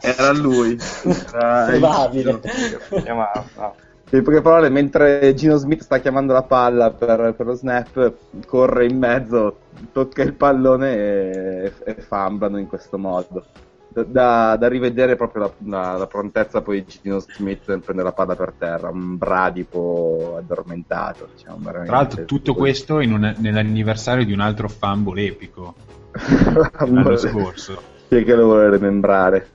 era 0.00 0.32
lui. 0.32 0.78
Era 1.32 1.64
Probabile. 1.68 2.40
chiamava, 3.02 3.44
no. 3.56 3.74
In 4.12 4.24
poche 4.24 4.40
parole, 4.40 4.68
mentre 4.70 5.32
Gino 5.34 5.54
Smith 5.56 5.82
sta 5.82 5.98
chiamando 6.00 6.32
la 6.32 6.42
palla 6.42 6.90
per, 6.90 7.32
per 7.36 7.46
lo 7.46 7.54
snap, 7.54 8.12
corre 8.44 8.86
in 8.86 8.98
mezzo, 8.98 9.56
tocca 9.92 10.22
il 10.22 10.34
pallone 10.34 10.94
e, 10.96 11.72
e 11.84 11.94
famblano 11.94 12.58
in 12.58 12.66
questo 12.66 12.98
modo. 12.98 13.44
Da, 13.92 14.04
da, 14.04 14.56
da 14.56 14.68
rivedere 14.68 15.16
proprio 15.16 15.42
la, 15.42 15.52
la, 15.64 15.96
la, 15.96 16.06
prontezza 16.06 16.60
poi 16.60 16.84
di 16.84 16.98
Gino 17.02 17.18
Smith 17.18 17.62
nel 17.66 17.80
prendere 17.80 18.08
la 18.08 18.14
palla 18.14 18.36
per 18.36 18.52
terra, 18.56 18.88
un 18.88 19.16
bradipo 19.16 20.36
addormentato. 20.38 21.28
Diciamo, 21.34 21.70
Tra 21.70 21.84
l'altro 21.86 22.24
tutto 22.24 22.54
questo 22.54 22.96
un, 22.96 23.34
nell'anniversario 23.38 24.24
di 24.24 24.32
un 24.32 24.38
altro 24.38 24.68
fumble 24.68 25.26
epico 25.26 25.74
l'anno 26.78 27.16
scorso. 27.16 27.82
Chi 28.08 28.16
è 28.16 28.24
che 28.24 28.34
lo 28.34 28.44
vuole 28.44 28.70
rimembrare? 28.70 29.48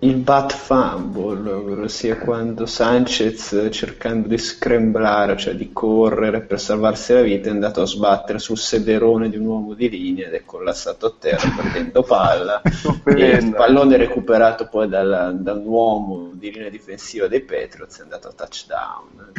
Il 0.00 0.16
bat 0.16 0.52
fumble, 0.52 1.50
ossia 1.50 2.18
quando 2.18 2.66
Sanchez 2.66 3.68
cercando 3.70 4.28
di 4.28 4.36
scramblare, 4.36 5.36
cioè 5.38 5.54
di 5.54 5.72
correre 5.72 6.42
per 6.42 6.60
salvarsi 6.60 7.14
la 7.14 7.22
vita, 7.22 7.48
è 7.48 7.52
andato 7.52 7.80
a 7.80 7.86
sbattere 7.86 8.38
sul 8.38 8.58
sederone 8.58 9.30
di 9.30 9.38
un 9.38 9.46
uomo 9.46 9.72
di 9.72 9.88
linea 9.88 10.26
ed 10.26 10.34
è 10.34 10.44
collassato 10.44 11.06
a 11.06 11.14
terra 11.18 11.48
perdendo 11.56 12.02
palla. 12.02 12.60
il 13.06 13.54
pallone 13.56 13.96
recuperato 13.96 14.68
poi 14.68 14.86
dal, 14.86 15.38
da 15.40 15.54
un 15.54 15.66
uomo 15.66 16.30
di 16.34 16.52
linea 16.52 16.68
difensiva 16.68 17.26
dei 17.26 17.40
Patriots 17.40 17.98
è 17.98 18.02
andato 18.02 18.28
a 18.28 18.32
touchdown. 18.32 19.32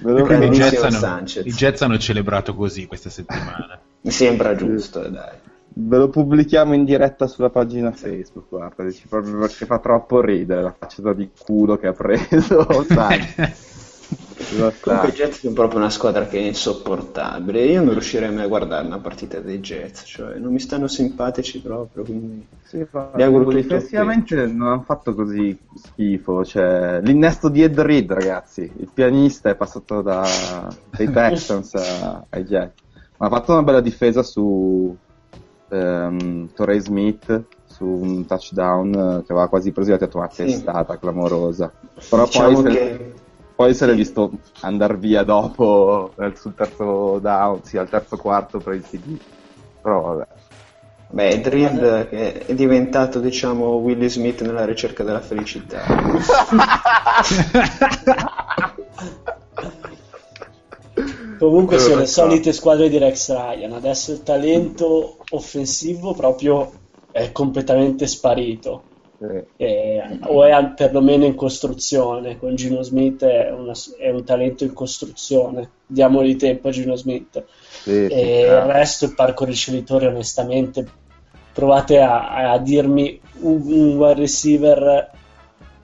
I 0.00 0.48
Jets, 0.50 0.82
hanno, 0.82 1.24
I 1.24 1.52
Jets 1.52 1.82
hanno 1.82 1.98
celebrato 1.98 2.54
così 2.54 2.86
questa 2.86 3.10
settimana. 3.10 3.78
Mi 4.00 4.10
sembra 4.10 4.54
giusto, 4.54 5.00
dai. 5.08 5.47
Ve 5.80 5.96
lo 5.96 6.08
pubblichiamo 6.08 6.74
in 6.74 6.84
diretta 6.84 7.28
sulla 7.28 7.50
pagina 7.50 7.92
Facebook, 7.92 8.48
guarda, 8.48 8.82
dici 8.82 9.06
proprio 9.06 9.38
perché 9.38 9.64
fa 9.64 9.78
troppo 9.78 10.20
ridere 10.20 10.60
la 10.60 10.74
faccia 10.76 11.12
di 11.12 11.30
culo 11.38 11.76
che 11.76 11.86
ha 11.86 11.92
preso. 11.92 12.66
Comunque 14.80 15.08
i 15.08 15.12
Jets 15.12 15.38
sono 15.38 15.52
proprio 15.52 15.78
una 15.78 15.90
squadra 15.90 16.26
che 16.26 16.38
è 16.38 16.42
insopportabile. 16.42 17.64
Io 17.64 17.82
non 17.84 17.92
riuscirei 17.92 18.32
mai 18.32 18.44
a 18.44 18.48
guardare 18.48 18.86
una 18.86 18.98
partita 18.98 19.38
dei 19.38 19.60
Jets, 19.60 20.02
cioè 20.04 20.38
non 20.38 20.52
mi 20.52 20.58
stanno 20.58 20.88
simpatici 20.88 21.60
proprio. 21.60 22.02
Quindi 22.02 22.44
sì, 22.62 22.84
fa... 22.84 23.12
Difensivamente 23.14 24.46
non 24.46 24.68
hanno 24.68 24.82
fatto 24.82 25.14
così 25.14 25.56
schifo. 25.74 26.44
Cioè, 26.44 27.00
l'innesto 27.02 27.48
di 27.48 27.62
Ed 27.62 27.78
Reed, 27.78 28.10
ragazzi, 28.10 28.62
il 28.62 28.90
pianista 28.92 29.50
è 29.50 29.54
passato 29.54 30.02
da, 30.02 30.26
dai 30.90 31.12
Texans 31.12 31.74
ai 32.30 32.44
Jets. 32.44 32.82
Ma 33.18 33.26
ha 33.26 33.30
fatto 33.30 33.52
una 33.52 33.62
bella 33.62 33.80
difesa 33.80 34.22
su, 34.22 34.96
ehm, 35.68 36.52
Torrey 36.54 36.80
Smith 36.80 37.44
su 37.66 37.84
un 37.84 38.26
touchdown 38.26 38.92
eh, 38.92 39.22
che 39.24 39.32
aveva 39.32 39.48
quasi 39.48 39.72
preso 39.72 39.96
detto 39.96 40.18
una 40.18 40.28
testata 40.28 40.94
sì. 40.94 40.98
clamorosa. 40.98 41.72
Però 42.08 42.24
diciamo 42.24 42.62
poi, 42.62 42.72
se, 42.72 43.14
poi 43.54 43.74
se 43.74 43.86
l'è 43.86 43.94
visto 43.94 44.30
andare 44.60 44.96
via 44.96 45.22
dopo 45.22 46.12
eh, 46.18 46.32
sul 46.34 46.54
terzo 46.54 47.18
down, 47.20 47.62
sì, 47.62 47.76
al 47.76 47.88
terzo 47.88 48.16
quarto 48.16 48.58
per 48.58 48.74
il 48.74 48.82
TD. 48.82 49.18
Però 49.82 50.00
vabbè. 50.00 50.26
Beh, 51.10 51.40
Drill 51.40 52.08
che 52.08 52.44
è 52.44 52.54
diventato, 52.54 53.18
diciamo, 53.18 53.76
Willy 53.76 54.10
Smith 54.10 54.42
nella 54.42 54.66
ricerca 54.66 55.02
della 55.04 55.20
felicità. 55.20 55.82
Comunque 61.38 61.78
sono 61.78 62.00
le 62.00 62.06
solite 62.06 62.52
squadre 62.52 62.88
di 62.88 62.98
Rex 62.98 63.30
Ryan. 63.30 63.72
Adesso 63.72 64.12
il 64.12 64.22
talento 64.22 65.18
offensivo 65.30 66.12
proprio 66.14 66.70
è 67.10 67.32
completamente 67.32 68.06
sparito. 68.06 68.82
Eh, 69.56 70.18
o 70.26 70.44
è 70.44 70.72
perlomeno 70.76 71.24
in 71.24 71.34
costruzione. 71.34 72.38
Con 72.38 72.54
Gino 72.54 72.82
Smith 72.82 73.24
è, 73.24 73.50
una, 73.50 73.72
è 73.98 74.10
un 74.10 74.24
talento 74.24 74.64
in 74.64 74.72
costruzione. 74.72 75.70
Diamogli 75.86 76.36
tempo 76.36 76.68
a 76.68 76.70
Gino 76.70 76.94
Smith. 76.94 77.44
Sì, 77.82 78.06
sì, 78.08 78.14
il 78.14 78.60
resto, 78.60 79.06
il 79.06 79.14
parco 79.14 79.44
ricevitori, 79.44 80.06
onestamente, 80.06 80.86
provate 81.52 81.98
a, 81.98 82.52
a 82.52 82.58
dirmi 82.58 83.20
un, 83.40 83.62
un 83.64 83.96
wide 83.96 84.20
receiver 84.20 85.10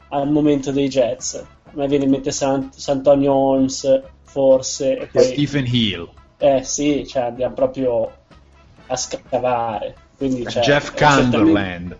al 0.08 0.30
momento 0.30 0.70
dei 0.70 0.88
Jets. 0.88 1.34
A 1.64 1.70
me 1.72 1.88
viene 1.88 2.04
in 2.04 2.10
mente 2.10 2.30
San, 2.30 2.70
Santonio 2.72 3.32
Holmes 3.32 4.02
forse. 4.34 4.98
E 4.98 5.06
poi, 5.06 5.22
Stephen 5.22 5.64
Hill. 5.64 6.10
Eh 6.38 6.64
sì, 6.64 7.06
cioè 7.06 7.22
andiamo 7.22 7.54
proprio 7.54 8.12
a 8.88 8.96
scavare. 8.96 9.94
Quindi, 10.16 10.44
cioè, 10.48 10.62
Jeff 10.64 10.92
Cumberland. 10.96 11.96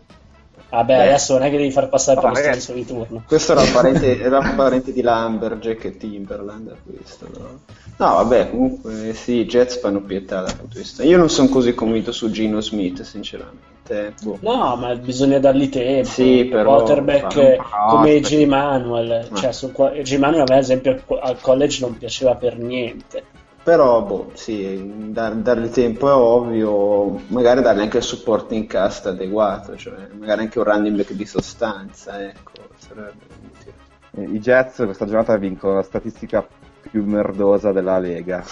Vabbè, 0.75 0.97
Beh. 0.97 1.03
adesso 1.09 1.35
non 1.35 1.43
è 1.43 1.51
che 1.51 1.57
devi 1.57 1.71
far 1.71 1.89
passare 1.89 2.21
per 2.21 2.31
lo 2.31 2.37
stesso 2.37 2.73
di 2.73 2.85
turno. 2.85 3.23
Questo 3.27 3.53
era 3.53 3.63
un 3.63 3.71
parente, 3.73 4.21
era 4.21 4.39
un 4.39 4.55
parente 4.57 4.93
di 4.93 5.03
Lumberjack 5.03 5.85
e 5.85 5.97
Timberland. 5.97 6.77
Questo, 6.85 7.29
no? 7.33 7.61
no, 7.97 8.15
vabbè, 8.15 8.51
comunque 8.51 9.15
sì, 9.15 9.37
i 9.37 9.47
Jets 9.47 9.79
fanno 9.79 10.01
pietà 10.01 10.41
dal 10.41 10.57
punto 10.57 10.75
di 10.75 10.83
vista. 10.83 11.03
Io 11.05 11.17
non 11.17 11.31
sono 11.31 11.49
così 11.49 11.75
convinto 11.75 12.13
su 12.13 12.31
Gino 12.31 12.61
Smith, 12.61 13.03
sinceramente. 13.03 14.15
Boh. 14.23 14.39
No, 14.41 14.77
ma 14.77 14.95
bisogna 14.97 15.39
dargli 15.39 15.69
tempo. 15.69 16.09
Sì, 16.09 16.47
però. 16.51 16.77
Quarterback 16.77 17.57
come 17.89 18.21
J. 18.21 18.45
Manuel. 18.47 19.29
Ah. 19.31 19.37
Cioè, 19.37 19.53
su, 19.53 19.73
J. 19.73 20.17
Manuel 20.17 20.41
a 20.43 20.45
me, 20.49 20.57
ad 20.57 20.63
esempio, 20.63 21.03
al 21.21 21.41
college 21.41 21.81
non 21.81 21.97
piaceva 21.97 22.35
per 22.35 22.59
niente 22.59 23.43
però, 23.65 24.03
boh, 24.03 24.31
sì, 24.35 25.11
dar, 25.11 25.35
dargli 25.37 25.71
tempo 25.71 26.11
è 26.11 26.13
ovvio, 26.13 27.19
magari 27.29 27.63
dargli 27.63 27.81
anche 27.81 27.97
il 27.97 28.03
supporto 28.03 28.53
in 28.53 28.67
cast 28.67 29.07
adeguato, 29.07 29.75
cioè 29.77 30.09
magari 30.13 30.43
anche 30.43 30.59
un 30.59 30.65
running 30.67 30.97
back 30.97 31.13
di 31.13 31.25
sostanza, 31.25 32.23
ecco, 32.23 32.53
sarebbe 32.77 33.25
utile. 33.43 34.33
I 34.35 34.39
Jets 34.39 34.77
questa 34.85 35.07
giornata 35.07 35.37
vincono 35.39 35.77
la 35.77 35.83
statistica 35.83 36.47
più 36.91 37.05
merdosa 37.05 37.73
della 37.73 37.99
Lega. 37.99 38.45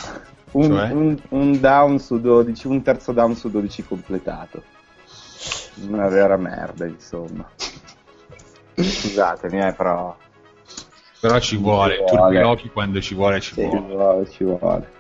Un, 0.53 0.65
cioè? 0.65 0.91
un, 0.91 1.19
un, 1.29 1.61
down 1.61 1.99
su 1.99 2.19
12, 2.19 2.67
un 2.67 2.83
terzo 2.83 3.13
down 3.13 3.37
su 3.37 3.51
12 3.51 3.85
completato. 3.85 4.63
Una 5.89 6.09
vera 6.09 6.39
merda, 6.39 6.87
insomma. 6.87 7.47
Scusatemi, 8.75 9.61
eh, 9.61 9.75
però 9.75 10.17
però 11.23 11.39
ci 11.39 11.57
vuole, 11.57 11.99
ci 11.99 12.17
vuole. 12.17 12.35
Turpilochi 12.41 12.69
quando 12.71 13.01
ci 13.01 13.15
vuole 13.15 13.41
ci 13.41 13.55
sì, 13.55 13.65
vuole. 13.65 14.29
Ci 14.29 14.43
vuole. 14.43 14.91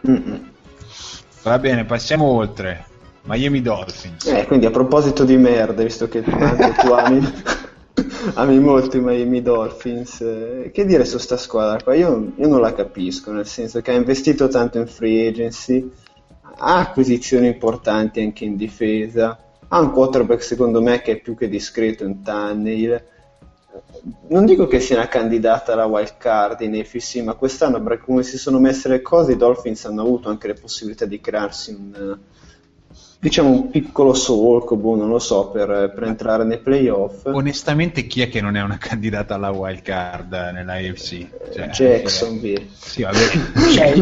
Va 1.42 1.58
bene, 1.58 1.84
passiamo 1.84 2.26
oltre. 2.26 2.84
Miami 3.22 3.60
Dolphins. 3.60 4.24
Eh, 4.26 4.46
quindi 4.46 4.66
a 4.66 4.70
proposito 4.70 5.24
di 5.24 5.36
merda, 5.36 5.82
visto 5.82 6.06
che 6.06 6.22
tu 6.22 6.92
ami, 6.92 7.20
ami 8.34 8.60
molto 8.60 8.98
i 8.98 9.00
Miami 9.00 9.42
Dolphins, 9.42 10.20
eh, 10.20 10.70
che 10.72 10.84
dire 10.84 11.04
su 11.04 11.18
sta 11.18 11.36
squadra 11.36 11.82
qua? 11.82 11.94
Io, 11.94 12.30
io 12.36 12.46
non 12.46 12.60
la 12.60 12.72
capisco, 12.72 13.32
nel 13.32 13.46
senso 13.46 13.80
che 13.80 13.90
ha 13.90 13.94
investito 13.94 14.46
tanto 14.46 14.78
in 14.78 14.86
free 14.86 15.26
agency, 15.26 15.90
ha 16.56 16.78
acquisizioni 16.78 17.48
importanti 17.48 18.20
anche 18.20 18.44
in 18.44 18.54
difesa, 18.54 19.36
ha 19.66 19.80
un 19.80 19.90
quarterback 19.90 20.44
secondo 20.44 20.80
me 20.80 21.02
che 21.02 21.12
è 21.12 21.20
più 21.20 21.34
che 21.34 21.48
discreto 21.48 22.04
in 22.04 22.22
Tannehill, 22.22 23.10
non 24.28 24.44
dico 24.44 24.66
che 24.66 24.80
sia 24.80 24.96
una 24.96 25.08
candidata 25.08 25.72
alla 25.72 25.86
wild 25.86 26.16
card 26.18 26.60
in 26.60 26.74
AFC, 26.74 27.16
ma 27.22 27.34
quest'anno, 27.34 27.82
per 27.82 28.00
come 28.00 28.22
si 28.22 28.38
sono 28.38 28.58
messe 28.58 28.88
le 28.88 29.02
cose, 29.02 29.32
i 29.32 29.36
Dolphins 29.36 29.84
hanno 29.84 30.02
avuto 30.02 30.28
anche 30.28 30.48
le 30.48 30.54
possibilità 30.54 31.04
di 31.04 31.20
crearsi 31.20 31.72
un, 31.72 32.18
diciamo, 33.18 33.50
un 33.50 33.70
piccolo 33.70 34.14
solco, 34.14 34.76
boh, 34.76 34.96
non 34.96 35.08
lo 35.08 35.20
so, 35.20 35.50
per, 35.50 35.92
per, 35.94 36.02
entrare 36.02 36.44
nei 36.44 36.58
playoff. 36.58 37.26
Onestamente, 37.26 38.06
chi 38.06 38.22
è 38.22 38.28
che 38.28 38.40
non 38.40 38.56
è 38.56 38.62
una 38.62 38.78
candidata 38.78 39.34
alla 39.34 39.50
wild 39.50 39.82
card 39.82 40.32
nella 40.52 40.74
AFC? 40.74 41.26
Cioè, 41.52 41.68
Jacksonville. 41.68 42.66
Sì, 42.72 43.02
vabbè. 43.02 43.18
cioè, 43.74 43.94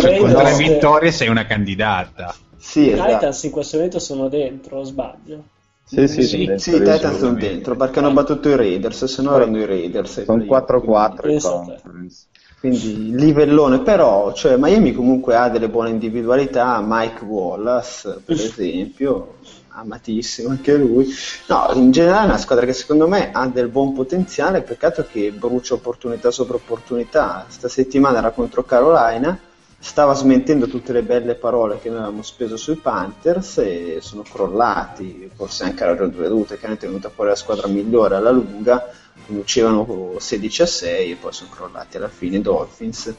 cioè, 0.00 0.18
con 0.18 0.30
tre 0.32 0.56
vittorie 0.56 1.10
sei 1.10 1.28
una 1.28 1.44
candidata. 1.44 2.34
Sì, 2.56 2.92
esatto. 2.92 3.10
I 3.10 3.14
Titans 3.14 3.42
in 3.42 3.50
questo 3.50 3.76
momento 3.76 3.98
sono 3.98 4.28
dentro, 4.28 4.84
sbaglio. 4.84 5.42
Sì, 5.86 6.08
sì, 6.08 6.22
sì, 6.22 6.54
sì, 6.56 6.74
i 6.74 6.78
Titans 6.78 7.18
sono 7.18 7.34
dentro 7.34 7.76
perché 7.76 7.98
hanno 7.98 8.12
battuto 8.12 8.48
i 8.48 8.56
Raiders, 8.56 9.04
se 9.04 9.22
no 9.22 9.36
erano 9.36 9.58
i 9.58 9.66
Raiders. 9.66 10.24
Sono 10.24 10.42
4-4 10.42 11.30
i 11.30 11.40
conference. 11.40 12.26
Quindi 12.58 13.14
livellone, 13.14 13.80
però 13.80 14.32
cioè, 14.32 14.56
Miami 14.56 14.94
comunque 14.94 15.36
ha 15.36 15.50
delle 15.50 15.68
buone 15.68 15.90
individualità, 15.90 16.82
Mike 16.82 17.22
Wallace 17.22 18.22
per 18.24 18.36
esempio, 18.36 19.34
amatissimo 19.68 20.48
anche 20.48 20.74
lui. 20.74 21.06
No, 21.48 21.68
in 21.74 21.90
generale 21.90 22.22
è 22.22 22.28
una 22.28 22.38
squadra 22.38 22.64
che 22.64 22.72
secondo 22.72 23.06
me 23.06 23.30
ha 23.32 23.46
del 23.48 23.68
buon 23.68 23.92
potenziale, 23.92 24.62
peccato 24.62 25.04
che 25.06 25.30
brucia 25.32 25.74
opportunità 25.74 26.30
sopra 26.30 26.56
opportunità. 26.56 27.44
Sta 27.48 27.68
settimana 27.68 28.16
era 28.16 28.30
contro 28.30 28.64
Carolina 28.64 29.38
stava 29.84 30.14
smentendo 30.14 30.66
tutte 30.66 30.94
le 30.94 31.02
belle 31.02 31.34
parole 31.34 31.78
che 31.78 31.90
noi 31.90 31.98
avevamo 31.98 32.22
speso 32.22 32.56
sui 32.56 32.76
Panthers 32.76 33.58
e 33.58 33.98
sono 34.00 34.22
crollati, 34.22 35.30
forse 35.34 35.64
anche 35.64 35.84
a 35.84 35.88
ragione 35.88 36.10
dovute, 36.10 36.56
che 36.56 36.66
è 36.66 36.76
venuta 36.78 37.10
fuori 37.10 37.28
la 37.28 37.36
squadra 37.36 37.68
migliore 37.68 38.16
alla 38.16 38.30
lunga, 38.30 38.88
conducevano 39.26 40.14
16 40.16 40.62
a 40.62 40.66
6 40.66 41.10
e 41.10 41.16
poi 41.16 41.32
sono 41.34 41.50
crollati 41.54 41.98
alla 41.98 42.08
fine 42.08 42.38
i 42.38 42.40
Dolphins. 42.40 43.14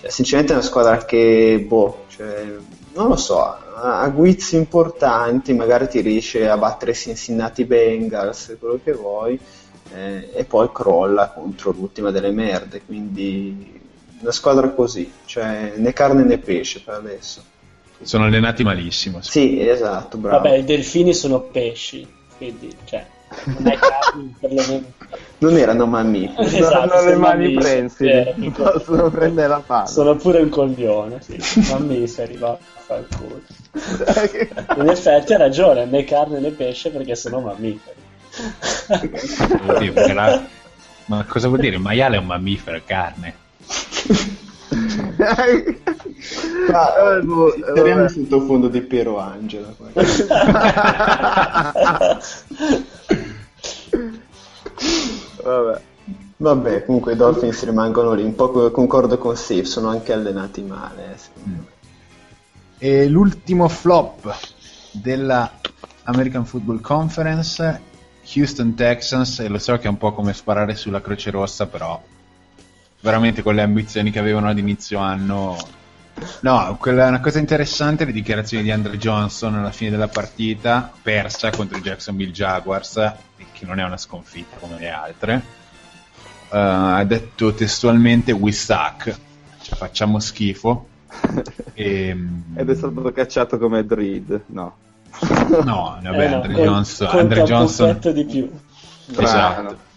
Cioè, 0.00 0.10
sinceramente 0.10 0.52
è 0.52 0.56
una 0.56 0.64
squadra 0.64 1.04
che, 1.04 1.64
boh, 1.68 2.06
cioè, 2.08 2.52
non 2.94 3.06
lo 3.06 3.16
so, 3.16 3.40
ha 3.40 4.08
guizzi 4.08 4.56
importanti, 4.56 5.52
magari 5.52 5.86
ti 5.86 6.00
riesce 6.00 6.48
a 6.48 6.58
battere 6.58 6.94
Cincinnati 6.94 7.64
Bengals, 7.64 8.56
quello 8.58 8.80
che 8.82 8.92
vuoi, 8.92 9.38
eh, 9.94 10.30
e 10.34 10.44
poi 10.44 10.68
crolla 10.72 11.30
contro 11.30 11.70
l'ultima 11.70 12.10
delle 12.10 12.32
merde, 12.32 12.82
quindi 12.84 13.81
una 14.22 14.32
squadra 14.32 14.70
così, 14.70 15.12
cioè 15.26 15.72
né 15.76 15.92
carne 15.92 16.22
né 16.24 16.38
pesce 16.38 16.80
per 16.80 16.94
adesso. 16.94 17.42
Sono 18.02 18.24
allenati 18.24 18.62
malissimo. 18.64 19.20
sì. 19.22 19.30
Sì, 19.30 19.68
esatto, 19.68 20.16
bravo. 20.18 20.42
Vabbè, 20.42 20.56
i 20.58 20.64
delfini 20.64 21.12
sono 21.14 21.40
pesci, 21.40 22.06
quindi, 22.36 22.74
cioè, 22.84 23.06
non 23.44 23.66
hai 23.66 23.78
carne 23.78 24.34
per 24.40 24.50
le 24.52 24.84
Non 25.38 25.56
erano 25.56 25.86
mammiferi. 25.86 26.56
Esatto, 26.56 26.78
non 26.86 26.90
hanno 26.90 27.08
le 27.08 27.16
mani 27.16 27.52
prensili, 27.54 28.10
vero. 28.46 28.70
possono 28.72 29.10
prendere 29.10 29.48
la 29.48 29.62
palla. 29.64 29.86
Sono 29.86 30.16
pure 30.16 30.40
un 30.40 30.48
coglione, 30.48 31.20
sì. 31.20 31.38
mammiferi, 31.70 32.36
va, 32.36 32.58
fa 32.60 32.96
il 32.96 33.06
culo. 33.16 33.40
In 34.82 34.88
effetti 34.88 35.32
ha 35.34 35.38
ragione, 35.38 35.84
né 35.86 36.04
carne 36.04 36.40
né 36.40 36.50
pesce 36.50 36.90
perché 36.90 37.14
sono 37.14 37.40
mammiferi. 37.40 38.00
La- 40.14 40.42
Ma 41.06 41.24
cosa 41.28 41.48
vuol 41.48 41.60
dire? 41.60 41.76
Il 41.76 41.82
maiale 41.82 42.16
è 42.16 42.18
un 42.18 42.26
mammifero, 42.26 42.76
è 42.76 42.84
carne. 42.84 43.34
Ah, 46.72 47.16
Eh, 47.16 47.22
boh, 47.22 47.54
il 47.54 48.10
sottofondo 48.10 48.68
di 48.68 48.80
Piero 48.80 49.18
Angela. 49.18 49.72
Vabbè. 55.42 55.80
Vabbè, 56.36 56.84
comunque 56.84 57.12
i 57.12 57.16
Dolphins 57.16 57.64
rimangono 57.64 58.14
lì, 58.14 58.24
un 58.24 58.34
po' 58.34 58.50
co- 58.50 58.70
concordo 58.72 59.16
con 59.18 59.36
Steve, 59.36 59.64
sono 59.64 59.88
anche 59.88 60.12
allenati 60.12 60.62
male. 60.62 61.12
eh, 61.14 61.16
me. 61.44 61.64
E 62.78 63.08
l'ultimo 63.08 63.68
flop 63.68 64.34
della 64.90 65.48
American 66.04 66.44
Football 66.44 66.80
Conference, 66.80 67.80
Houston 68.34 68.74
Texans, 68.74 69.38
e 69.38 69.46
lo 69.48 69.58
so 69.58 69.76
che 69.78 69.86
è 69.86 69.88
un 69.88 69.98
po' 69.98 70.12
come 70.12 70.32
sparare 70.32 70.74
sulla 70.74 71.00
Croce 71.00 71.30
Rossa, 71.30 71.66
però 71.66 72.02
veramente 73.02 73.42
con 73.42 73.54
le 73.54 73.62
ambizioni 73.62 74.10
che 74.10 74.18
avevano 74.18 74.48
ad 74.48 74.58
inizio 74.58 74.98
anno. 74.98 75.56
No, 76.40 76.76
quella, 76.80 77.08
una 77.08 77.20
cosa 77.20 77.38
interessante, 77.38 78.04
le 78.04 78.12
dichiarazioni 78.12 78.62
di 78.62 78.70
Andre 78.70 78.96
Johnson 78.96 79.56
alla 79.56 79.72
fine 79.72 79.90
della 79.90 80.08
partita, 80.08 80.90
persa 81.02 81.50
contro 81.50 81.76
i 81.76 81.82
Jacksonville 81.82 82.32
Jaguars, 82.32 83.12
che 83.52 83.66
non 83.66 83.80
è 83.80 83.84
una 83.84 83.96
sconfitta 83.96 84.56
come 84.58 84.78
le 84.78 84.90
altre. 84.90 85.42
Eh, 86.50 86.58
ha 86.58 87.04
detto 87.04 87.52
testualmente 87.54 88.32
we 88.32 88.52
suck, 88.52 89.04
cioè 89.62 89.76
facciamo 89.76 90.20
schifo. 90.20 90.86
e, 91.74 92.16
Ed 92.54 92.70
è 92.70 92.74
stato 92.74 93.12
cacciato 93.12 93.58
come 93.58 93.84
Dread, 93.84 94.42
no. 94.46 94.76
No, 95.64 95.98
vabbè, 96.02 96.24
Eh 96.24 96.28
no, 96.28 96.42
Andre 96.42 96.54
Johnson, 96.54 97.08
Andre 97.08 97.42
Johnson 97.42 97.98
di 98.12 98.24
più. 98.24 98.50
esatto. 99.16 99.90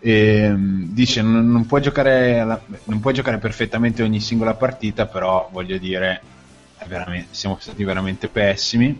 Ehm, 0.00 0.92
dice 0.92 1.22
non, 1.22 1.50
non 1.50 1.66
puoi 1.66 1.82
giocare 1.82 2.44
non 2.84 3.00
puoi 3.00 3.14
giocare 3.14 3.38
perfettamente 3.38 4.02
ogni 4.02 4.20
singola 4.20 4.54
partita, 4.54 5.06
però 5.06 5.48
voglio 5.52 5.76
dire 5.76 6.22
siamo 7.30 7.58
stati 7.60 7.84
veramente 7.84 8.28
pessimi 8.28 8.98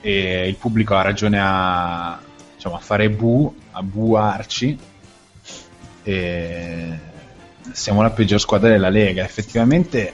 e 0.00 0.48
il 0.48 0.56
pubblico 0.56 0.96
ha 0.96 1.02
ragione 1.02 1.38
a, 1.40 2.20
diciamo, 2.54 2.74
a 2.74 2.80
fare 2.80 3.08
bu, 3.08 3.54
a 3.70 3.82
buarci 3.82 4.78
e 6.02 6.98
siamo 7.72 8.02
la 8.02 8.10
peggior 8.10 8.40
squadra 8.40 8.68
della 8.68 8.90
Lega. 8.90 9.24
Effettivamente 9.24 10.12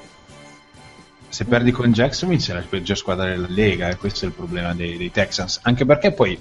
se 1.28 1.44
perdi 1.44 1.70
con 1.70 1.92
Jacksonville 1.92 2.40
sei 2.40 2.54
la 2.54 2.64
peggior 2.68 2.96
squadra 2.96 3.26
della 3.26 3.48
Lega 3.48 3.88
e 3.88 3.96
questo 3.96 4.24
è 4.24 4.28
il 4.28 4.34
problema 4.34 4.74
dei, 4.74 4.96
dei 4.96 5.10
Texans. 5.10 5.60
Anche 5.62 5.84
perché 5.84 6.12
poi 6.12 6.38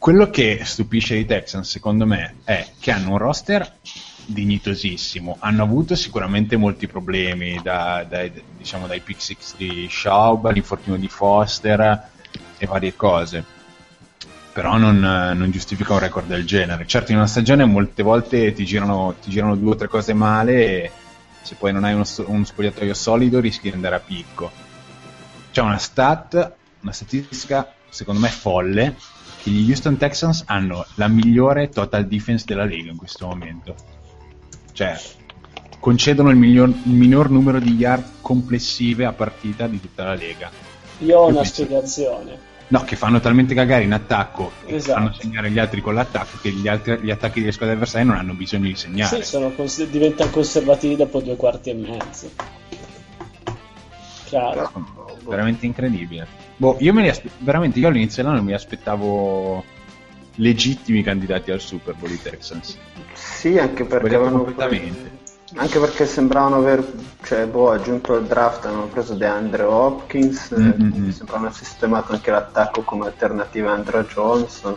quello 0.00 0.30
che 0.30 0.62
stupisce 0.64 1.14
i 1.16 1.26
Texans, 1.26 1.68
secondo 1.68 2.06
me, 2.06 2.36
è 2.44 2.70
che 2.80 2.90
hanno 2.90 3.10
un 3.10 3.18
roster 3.18 3.70
dignitosissimo. 4.24 5.36
Hanno 5.40 5.62
avuto 5.62 5.94
sicuramente 5.94 6.56
molti 6.56 6.86
problemi, 6.86 7.60
da- 7.62 8.06
dai, 8.08 8.32
diciamo, 8.56 8.86
dai 8.86 9.00
pick 9.00 9.20
six 9.20 9.56
di 9.58 9.86
Schaub 9.90 10.46
all'infortunio 10.46 10.98
di 10.98 11.06
Foster 11.06 12.08
e 12.56 12.66
varie 12.66 12.96
cose. 12.96 13.44
Però 14.54 14.78
non, 14.78 15.00
non 15.00 15.50
giustifica 15.50 15.92
un 15.92 15.98
record 15.98 16.28
del 16.28 16.46
genere. 16.46 16.86
Certo, 16.86 17.10
in 17.10 17.18
una 17.18 17.26
stagione 17.26 17.66
molte 17.66 18.02
volte 18.02 18.54
ti 18.54 18.64
girano, 18.64 19.16
ti 19.20 19.28
girano 19.28 19.54
due 19.54 19.72
o 19.72 19.76
tre 19.76 19.88
cose 19.88 20.14
male 20.14 20.52
e 20.54 20.90
se 21.42 21.56
poi 21.56 21.74
non 21.74 21.84
hai 21.84 21.92
uno, 21.92 22.04
uno 22.24 22.44
spogliatoio 22.46 22.94
solido 22.94 23.38
rischi 23.38 23.68
di 23.68 23.74
andare 23.74 23.96
a 23.96 24.00
picco. 24.00 24.50
C'è 25.52 25.60
una 25.60 25.76
stat, 25.76 26.54
una 26.80 26.92
statistica 26.92 27.74
secondo 27.90 28.20
me 28.20 28.28
folle, 28.28 28.96
che 29.42 29.50
gli 29.50 29.68
Houston 29.68 29.96
Texans 29.96 30.44
hanno 30.46 30.84
la 30.94 31.08
migliore 31.08 31.68
total 31.70 32.06
defense 32.06 32.44
della 32.46 32.64
Lega 32.64 32.90
in 32.90 32.96
questo 32.96 33.26
momento. 33.26 33.74
Cioè, 34.72 34.98
concedono 35.78 36.30
il, 36.30 36.36
miglior- 36.36 36.68
il 36.84 36.92
minor 36.92 37.30
numero 37.30 37.58
di 37.58 37.74
yard 37.74 38.04
complessive 38.20 39.04
a 39.06 39.12
partita 39.12 39.66
di 39.66 39.80
tutta 39.80 40.04
la 40.04 40.14
Lega. 40.14 40.50
Io 40.98 41.18
ho 41.18 41.22
Io 41.24 41.28
una 41.28 41.40
penso- 41.40 41.62
spiegazione. 41.64 42.48
No, 42.68 42.84
che 42.84 42.94
fanno 42.94 43.18
talmente 43.18 43.52
cagare 43.52 43.82
in 43.82 43.92
attacco 43.92 44.52
e 44.64 44.76
Esatto. 44.76 45.00
fanno 45.00 45.12
segnare 45.12 45.50
gli 45.50 45.58
altri 45.58 45.80
con 45.80 45.92
l'attacco 45.94 46.38
che 46.40 46.50
gli, 46.52 46.68
altri- 46.68 47.00
gli 47.00 47.10
attacchi 47.10 47.40
delle 47.40 47.50
squadre 47.50 47.74
avversarie 47.74 48.06
non 48.06 48.16
hanno 48.16 48.32
bisogno 48.34 48.66
di 48.68 48.76
segnare. 48.76 49.16
Sì, 49.16 49.28
sono 49.28 49.50
cons- 49.50 49.84
diventano 49.88 50.30
conservativi 50.30 50.94
dopo 50.94 51.20
due 51.20 51.34
quarti 51.34 51.70
e 51.70 51.74
mezzo. 51.74 52.30
Chiaro. 54.26 54.70
veramente 55.26 55.66
incredibile. 55.66 56.26
Boh, 56.60 56.76
io 56.80 56.92
me 56.92 57.00
li 57.00 57.08
aspe- 57.08 57.30
veramente 57.38 57.78
io 57.78 57.88
all'inizio 57.88 58.22
dell'anno 58.22 58.42
mi 58.42 58.52
aspettavo 58.52 59.64
legittimi 60.34 61.02
candidati 61.02 61.50
al 61.50 61.58
Super 61.58 61.94
Bowl 61.94 62.10
i 62.10 62.20
Texans. 62.20 62.76
Sì, 63.14 63.56
anche 63.56 63.84
perché 63.84 64.14
avevano 64.14 64.42
completamente. 64.42 65.18
Anche 65.54 65.78
perché 65.78 66.04
sembravano 66.04 66.56
aver 66.56 66.86
cioè, 67.22 67.46
boh, 67.46 67.70
aggiunto 67.70 68.14
al 68.14 68.26
draft, 68.26 68.66
hanno 68.66 68.88
preso 68.88 69.14
DeAndre 69.14 69.62
Hopkins, 69.62 70.50
eh, 70.52 70.56
Mm-mm. 70.78 71.08
sembravano 71.10 71.50
sistemato 71.50 72.12
anche 72.12 72.30
l'attacco 72.30 72.82
come 72.82 73.06
alternativa 73.06 73.70
a 73.70 73.74
Andrew 73.76 74.02
Johnson. 74.04 74.76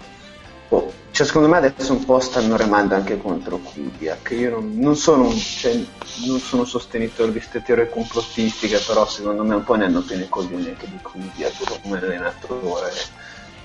Boh, 0.69 0.91
cioè, 1.11 1.25
secondo 1.27 1.47
me 1.47 1.57
adesso 1.57 1.93
un 1.93 2.03
po' 2.05 2.19
stanno 2.19 2.55
remando 2.57 2.95
anche 2.95 3.17
contro 3.21 3.57
Kubiak. 3.59 4.31
Io 4.31 4.49
non, 4.51 4.73
non 4.79 4.95
sono 4.95 5.25
un, 5.27 5.37
cioè, 5.37 5.79
non 6.25 6.39
sono 6.39 6.65
sostenitore 6.65 7.31
di 7.31 7.37
queste 7.37 7.61
teorie 7.61 7.89
complottistiche, 7.89 8.79
però 8.79 9.05
secondo 9.05 9.43
me 9.43 9.55
un 9.55 9.63
po' 9.63 9.75
ne 9.75 9.85
hanno 9.85 10.01
pieno 10.01 10.23
i 10.23 10.29
coglioni 10.29 10.67
anche 10.69 10.87
di 10.89 10.97
Kubiak 11.01 11.81
come 11.81 11.97
allenatore 11.99 12.91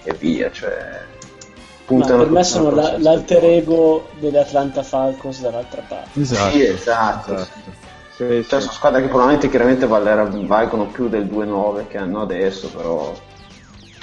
e 0.03 0.13
via. 0.15 0.51
Cioè, 0.51 1.17
puntano 1.87 2.19
per 2.25 2.31
me 2.31 2.45
sono 2.45 2.71
la- 2.71 2.99
l'alter 2.99 3.43
ego 3.45 4.09
delle 4.21 4.41
Atlanta 4.41 4.83
Falcons 4.83 5.41
dall'altra 5.41 5.81
parte. 5.89 6.21
Esatto. 6.21 6.51
Sì, 6.55 6.63
esatto. 6.65 7.33
Esatto. 7.35 7.87
Sì, 8.15 8.17
Cioè, 8.25 8.43
sì. 8.43 8.49
sono 8.49 8.73
squadre 8.73 9.01
che 9.01 9.07
probabilmente 9.07 9.49
chiaramente 9.49 9.87
valgono 9.87 10.87
più 10.89 11.09
del 11.09 11.25
2-9 11.27 11.87
che 11.87 11.97
hanno 11.97 12.21
adesso, 12.21 12.69
però... 12.69 13.17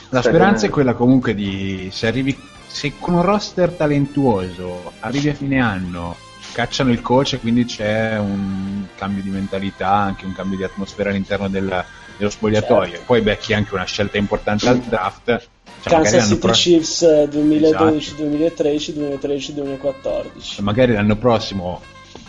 La 0.10 0.22
Cioè, 0.22 0.32
speranza 0.32 0.66
è 0.66 0.70
quella 0.70 0.94
comunque 0.94 1.36
di 1.36 1.90
se 1.92 2.08
arrivi 2.08 2.54
se 2.76 2.92
con 3.00 3.14
un 3.14 3.22
roster 3.22 3.70
talentuoso 3.72 4.92
arrivi 5.00 5.30
a 5.30 5.34
fine 5.34 5.62
anno, 5.62 6.18
cacciano 6.52 6.92
il 6.92 7.02
coach 7.02 7.34
e 7.34 7.40
quindi 7.40 7.64
c'è 7.64 8.18
un 8.20 8.86
cambio 8.98 9.24
di 9.24 9.30
mentalità, 9.30 9.92
anche 9.92 10.26
un 10.26 10.34
cambio 10.34 10.58
di 10.58 10.64
atmosfera 10.66 11.10
all'interno 11.10 11.48
del- 11.48 11.86
dello 12.18 12.30
spogliatoio. 12.30 12.90
Certo. 12.90 13.04
Poi 13.06 13.22
becchi 13.22 13.54
anche 13.54 13.74
una 13.74 13.86
scelta 13.86 14.18
importante 14.18 14.68
al 14.68 14.80
draft. 14.80 15.48
Cioè, 15.84 15.94
Kansas 15.94 16.28
City 16.28 16.38
pro- 16.40 16.52
Chiefs 16.52 17.02
eh, 17.04 17.28
2012, 17.30 18.08
Esatto. 18.08 18.24
2013, 18.24 18.94
2013, 18.94 19.54
2014. 19.54 20.62
magari 20.62 20.92
l'anno 20.94 21.16
prossimo, 21.16 21.82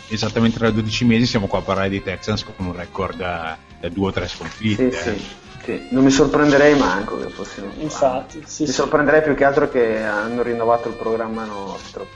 esattamente 0.07 0.57
tra 0.57 0.69
12 0.71 1.03
mesi, 1.03 1.25
siamo 1.25 1.47
qua 1.47 1.59
a 1.59 1.63
parlare 1.63 1.89
di 1.89 2.01
Texans 2.01 2.45
con 2.45 2.67
un 2.67 2.73
record 2.73 3.19
eh, 3.19 3.55
da 3.81 3.89
due 3.89 4.07
o 4.07 4.11
tre 4.13 4.29
Sì, 4.29 4.35
sconfitte. 4.37 4.91
sì, 4.93 5.09
eh. 5.09 5.45
Sì. 5.67 5.87
Non 5.89 6.05
mi 6.05 6.11
sorprenderei 6.11 6.77
manco 6.77 7.19
che 7.19 7.27
fossimo... 7.27 7.67
Infatti, 7.77 8.41
sì, 8.45 8.61
Mi 8.63 8.67
sì. 8.69 8.73
sorprenderei 8.73 9.21
più 9.21 9.35
che 9.35 9.43
altro 9.43 9.69
che 9.69 10.01
hanno 10.01 10.41
rinnovato 10.41 10.87
il 10.87 10.95
programma 10.95 11.43
nostro. 11.43 12.07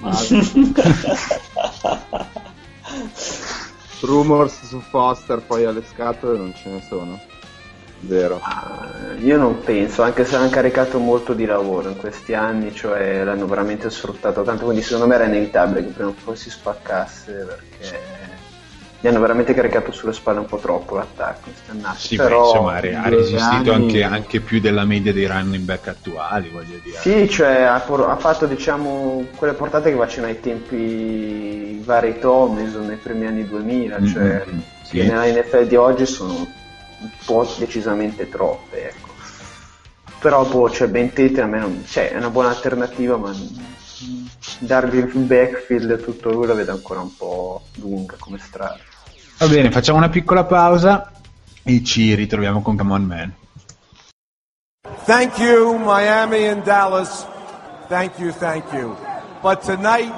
Rumors 4.00 4.64
su 4.66 4.80
Foster 4.80 5.40
poi 5.40 5.64
alle 5.64 5.82
scatole 5.90 6.36
non 6.36 6.54
ce 6.54 6.68
ne 6.68 6.82
sono. 6.86 7.18
Zero. 8.06 8.40
Ah, 8.42 9.14
Io 9.18 9.36
non 9.36 9.60
penso, 9.60 10.02
anche 10.02 10.24
se 10.24 10.36
hanno 10.36 10.48
caricato 10.48 10.98
molto 10.98 11.34
di 11.34 11.44
lavoro 11.44 11.88
in 11.90 11.96
questi 11.96 12.32
anni, 12.34 12.74
cioè 12.74 13.24
l'hanno 13.24 13.46
veramente 13.46 13.90
sfruttato 13.90 14.42
tanto, 14.42 14.64
quindi 14.64 14.82
secondo 14.82 15.06
me 15.06 15.14
era 15.16 15.24
inevitabile 15.24 15.84
che 15.84 15.92
prima 15.92 16.08
o 16.08 16.14
poi 16.24 16.36
si 16.36 16.48
spaccasse 16.48 17.32
perché 17.32 18.19
gli 19.00 19.06
hanno 19.06 19.20
veramente 19.20 19.54
caricato 19.54 19.92
sulle 19.92 20.12
spalle 20.12 20.40
un 20.40 20.46
po' 20.46 20.58
troppo 20.58 20.94
l'attacco. 20.96 21.44
questi 21.50 21.70
annati. 21.70 21.98
Sì, 22.00 22.16
beh, 22.16 22.22
Però 22.22 22.44
insomma, 22.44 22.74
ha 22.74 23.08
resistito 23.08 23.72
anni- 23.72 24.02
anche, 24.02 24.02
anche 24.02 24.40
più 24.40 24.60
della 24.60 24.84
media 24.84 25.12
dei 25.12 25.26
running 25.26 25.64
back 25.64 25.88
attuali, 25.88 26.50
voglio 26.50 26.78
dire. 26.82 26.98
Sì, 26.98 27.28
cioè 27.30 27.62
ha, 27.62 27.80
por- 27.80 28.08
ha 28.08 28.16
fatto 28.16 28.44
diciamo 28.46 29.24
quelle 29.36 29.54
portate 29.54 29.90
che 29.90 29.96
facevano 29.96 30.32
ai 30.32 30.40
tempi 30.40 31.80
vari 31.82 32.18
Tomlinson 32.18 32.86
nei 32.86 32.96
primi 32.96 33.26
anni 33.26 33.46
2000, 33.46 34.04
cioè 34.04 34.44
Mm, 34.46 34.58
sì. 34.82 34.96
che 34.98 35.04
nella 35.04 35.24
NFL 35.24 35.66
di 35.66 35.76
oggi 35.76 36.04
sono 36.04 36.32
un 36.34 37.10
po' 37.24 37.50
decisamente 37.58 38.28
troppe, 38.28 38.88
ecco. 38.88 39.08
Però 40.20 40.44
boh, 40.44 40.68
cioè 40.68 40.88
Ben 40.88 41.08
Tate 41.14 41.40
a 41.40 41.46
me 41.46 41.58
non, 41.58 41.84
cioè, 41.86 42.10
è 42.10 42.16
una 42.18 42.28
buona 42.28 42.50
alternativa, 42.50 43.16
ma 43.16 43.32
dargli 44.58 44.96
il 44.98 45.06
backfield 45.24 46.02
tutto 46.02 46.30
lui 46.30 46.46
la 46.46 46.54
vedo 46.54 46.72
ancora 46.72 47.00
un 47.00 47.16
po' 47.16 47.62
lunga 47.76 48.16
come 48.18 48.38
strada. 48.38 48.78
Va 49.40 49.48
bene, 49.48 49.70
facciamo 49.70 49.96
una 49.96 50.10
piccola 50.10 50.44
pausa 50.44 51.10
e 51.62 51.82
ci 51.82 52.14
ritroviamo 52.14 52.60
con 52.60 52.76
Come 52.76 52.92
On 52.92 53.02
Man. 53.04 53.34
Thank 55.06 55.38
you, 55.38 55.78
Miami 55.78 56.46
and 56.46 56.62
Dallas. 56.62 57.26
Thank 57.88 58.18
you, 58.18 58.32
thank 58.32 58.70
you. 58.74 58.94
But 59.40 59.62
tonight, 59.62 60.12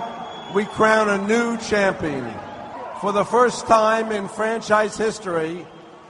we 0.53 0.65
crown 0.65 1.09
a 1.09 1.19
new 1.19 1.57
champion. 1.59 2.35
For 3.01 3.13
the 3.13 3.25
first 3.25 3.69
time 3.69 4.11
in 4.11 4.27
franchise 4.27 4.97
history, 4.97 5.65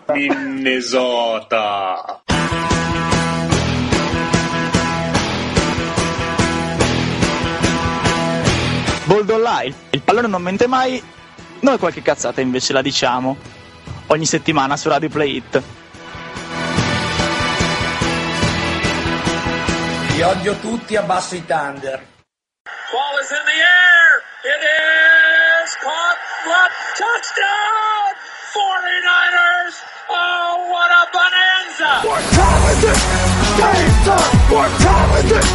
Minnesota. 0.09 1.03
Boldolla, 9.05 9.65
il, 9.65 9.75
il 9.91 10.01
pallone 10.01 10.29
non 10.29 10.41
mente 10.41 10.67
mai, 10.67 11.03
noi 11.63 11.79
qualche 11.79 12.03
cazzata 12.03 12.41
invece 12.41 12.73
la 12.73 12.83
diciamo. 12.83 13.37
Ogni 14.09 14.27
settimana 14.27 14.77
su 14.77 14.89
Radio 14.89 15.09
Play 15.09 15.37
It. 15.37 15.63
Vi 20.15 20.23
odio 20.23 20.55
tutti, 20.57 20.97
abbasso 20.97 21.35
i 21.35 21.45
Thunder. 21.45 22.07
Ball 22.93 23.21
is 23.21 23.31
in 23.31 23.45
the 23.45 23.59
air. 23.59 24.23
It 24.45 24.63
is 25.65 25.75
caught. 25.81 26.19
What 26.45 26.71
touchdown! 26.99 28.13
49ers. 28.53 29.75
Oh, 30.09 30.69
what 30.69 30.91
a 30.91 31.09
bonanza! 31.11 32.03
talented, 32.37 32.99
game 33.57 33.97
time, 34.05 34.79
talented, 34.79 35.47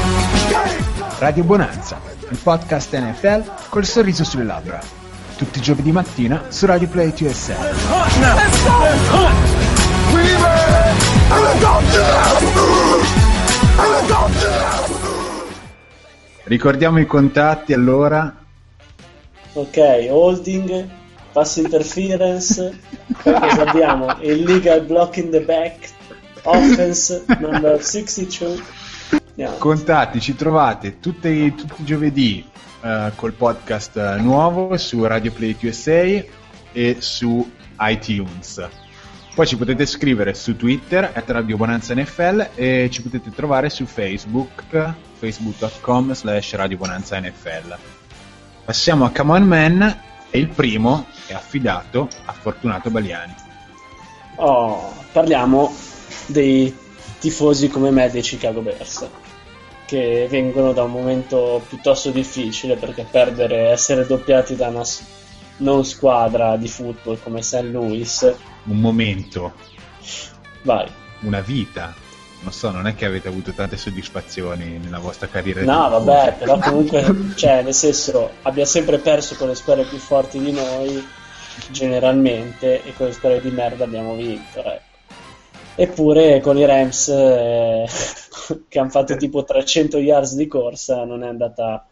game 0.49 0.85
time. 0.97 1.19
Radio 1.19 1.43
Bonanza, 1.43 2.01
il 2.29 2.39
podcast 2.39 2.97
NFL 2.97 3.69
col 3.69 3.85
sorriso 3.85 4.23
sulle 4.23 4.43
labbra. 4.43 4.96
Tutti 5.37 5.59
i 5.59 5.61
giovedì 5.61 5.91
mattina 5.91 6.45
su 6.47 6.65
Radio 6.65 6.87
Play. 6.87 7.13
Helicopter. 7.15 7.67
Ricordiamo 16.45 16.99
i 16.99 17.05
contatti 17.05 17.73
allora. 17.73 18.35
Ok, 19.53 20.07
holding, 20.09 20.89
pass 21.31 21.57
interference, 21.57 22.79
cosa 23.21 23.61
abbiamo? 23.61 24.17
Illegal 24.21 24.83
block 24.85 25.17
in 25.17 25.29
the 25.29 25.41
back, 25.41 25.91
offense 26.41 27.25
number 27.39 27.83
62. 27.83 28.59
Andiamo. 29.11 29.57
Contatti, 29.57 30.19
ci 30.19 30.35
trovate 30.35 30.99
tutti, 30.99 31.53
tutti 31.53 31.81
i 31.83 31.85
giovedì 31.85 32.55
eh, 32.87 33.11
col 33.15 33.33
podcast 33.33 33.97
eh, 33.97 34.15
nuovo 34.21 34.77
su 34.77 35.05
Radio 35.05 35.31
Play 35.33 35.57
USA 35.61 36.23
e 36.71 36.95
su 36.99 37.51
iTunes. 37.81 38.65
Poi 39.35 39.45
ci 39.45 39.57
potete 39.57 39.85
scrivere 39.85 40.33
su 40.33 40.55
Twitter, 40.55 41.11
at 41.13 41.29
Radio 41.29 41.57
Bonanza 41.57 41.93
NFL, 41.93 42.51
e 42.55 42.89
ci 42.89 43.01
potete 43.01 43.29
trovare 43.31 43.69
su 43.69 43.85
Facebook, 43.85 44.93
facebook.com 45.19 46.13
slash 46.13 46.55
Radio 46.55 46.77
Bonanza 46.77 47.19
NFL. 47.19 47.75
Passiamo 48.63 49.05
a 49.05 49.11
Come 49.11 49.33
On 49.33 49.43
Man, 49.43 50.01
e 50.29 50.39
il 50.39 50.47
primo 50.47 51.07
è 51.27 51.33
affidato 51.33 52.07
a 52.25 52.31
Fortunato 52.31 52.89
Baliani. 52.89 53.35
Oh, 54.37 54.93
parliamo 55.11 55.75
dei 56.27 56.75
tifosi 57.19 57.67
come 57.67 57.91
me 57.91 58.09
dei 58.09 58.21
Chicago 58.21 58.61
Bears, 58.61 59.07
che 59.87 60.27
vengono 60.29 60.73
da 60.73 60.83
un 60.83 60.91
momento 60.91 61.63
piuttosto 61.67 62.11
difficile 62.11 62.75
perché 62.75 63.07
perdere, 63.09 63.69
essere 63.69 64.05
doppiati 64.05 64.55
da 64.57 64.67
una 64.67 64.83
non 65.57 65.85
squadra 65.85 66.57
di 66.57 66.67
football 66.67 67.17
come 67.23 67.41
St. 67.41 67.61
Louis, 67.71 68.35
Un 68.65 68.79
momento, 68.79 69.53
vai. 70.63 70.87
una 71.21 71.39
vita. 71.39 71.95
Non 72.39 72.51
so, 72.51 72.69
non 72.69 72.85
è 72.85 72.93
che 72.93 73.05
avete 73.05 73.29
avuto 73.29 73.51
tante 73.51 73.77
soddisfazioni 73.77 74.77
nella 74.77 74.99
vostra 74.99 75.27
carriera. 75.27 75.63
No, 75.63 75.89
vabbè, 75.89 76.35
però 76.37 76.59
comunque, 76.59 77.03
cioè, 77.35 77.63
nel 77.63 77.73
senso, 77.73 78.29
abbia 78.43 78.65
sempre 78.65 78.99
perso 78.99 79.35
con 79.35 79.47
le 79.47 79.55
squadre 79.55 79.85
più 79.85 79.97
forti 79.97 80.37
di 80.37 80.51
noi, 80.51 81.03
generalmente, 81.71 82.83
e 82.83 82.93
con 82.95 83.07
le 83.07 83.13
squadre 83.13 83.41
di 83.41 83.49
merda 83.49 83.85
abbiamo 83.85 84.13
vinto, 84.15 84.59
ecco. 84.59 84.85
Eppure 85.79 86.39
con 86.39 86.57
i 86.57 86.65
Rams, 86.65 87.07
eh, 87.07 87.87
che 88.67 88.79
hanno 88.79 88.89
fatto 88.89 89.15
tipo 89.15 89.43
300 89.43 89.97
yards 89.97 90.35
di 90.35 90.47
corsa, 90.47 91.03
non 91.03 91.23
è 91.23 91.27
andata, 91.27 91.85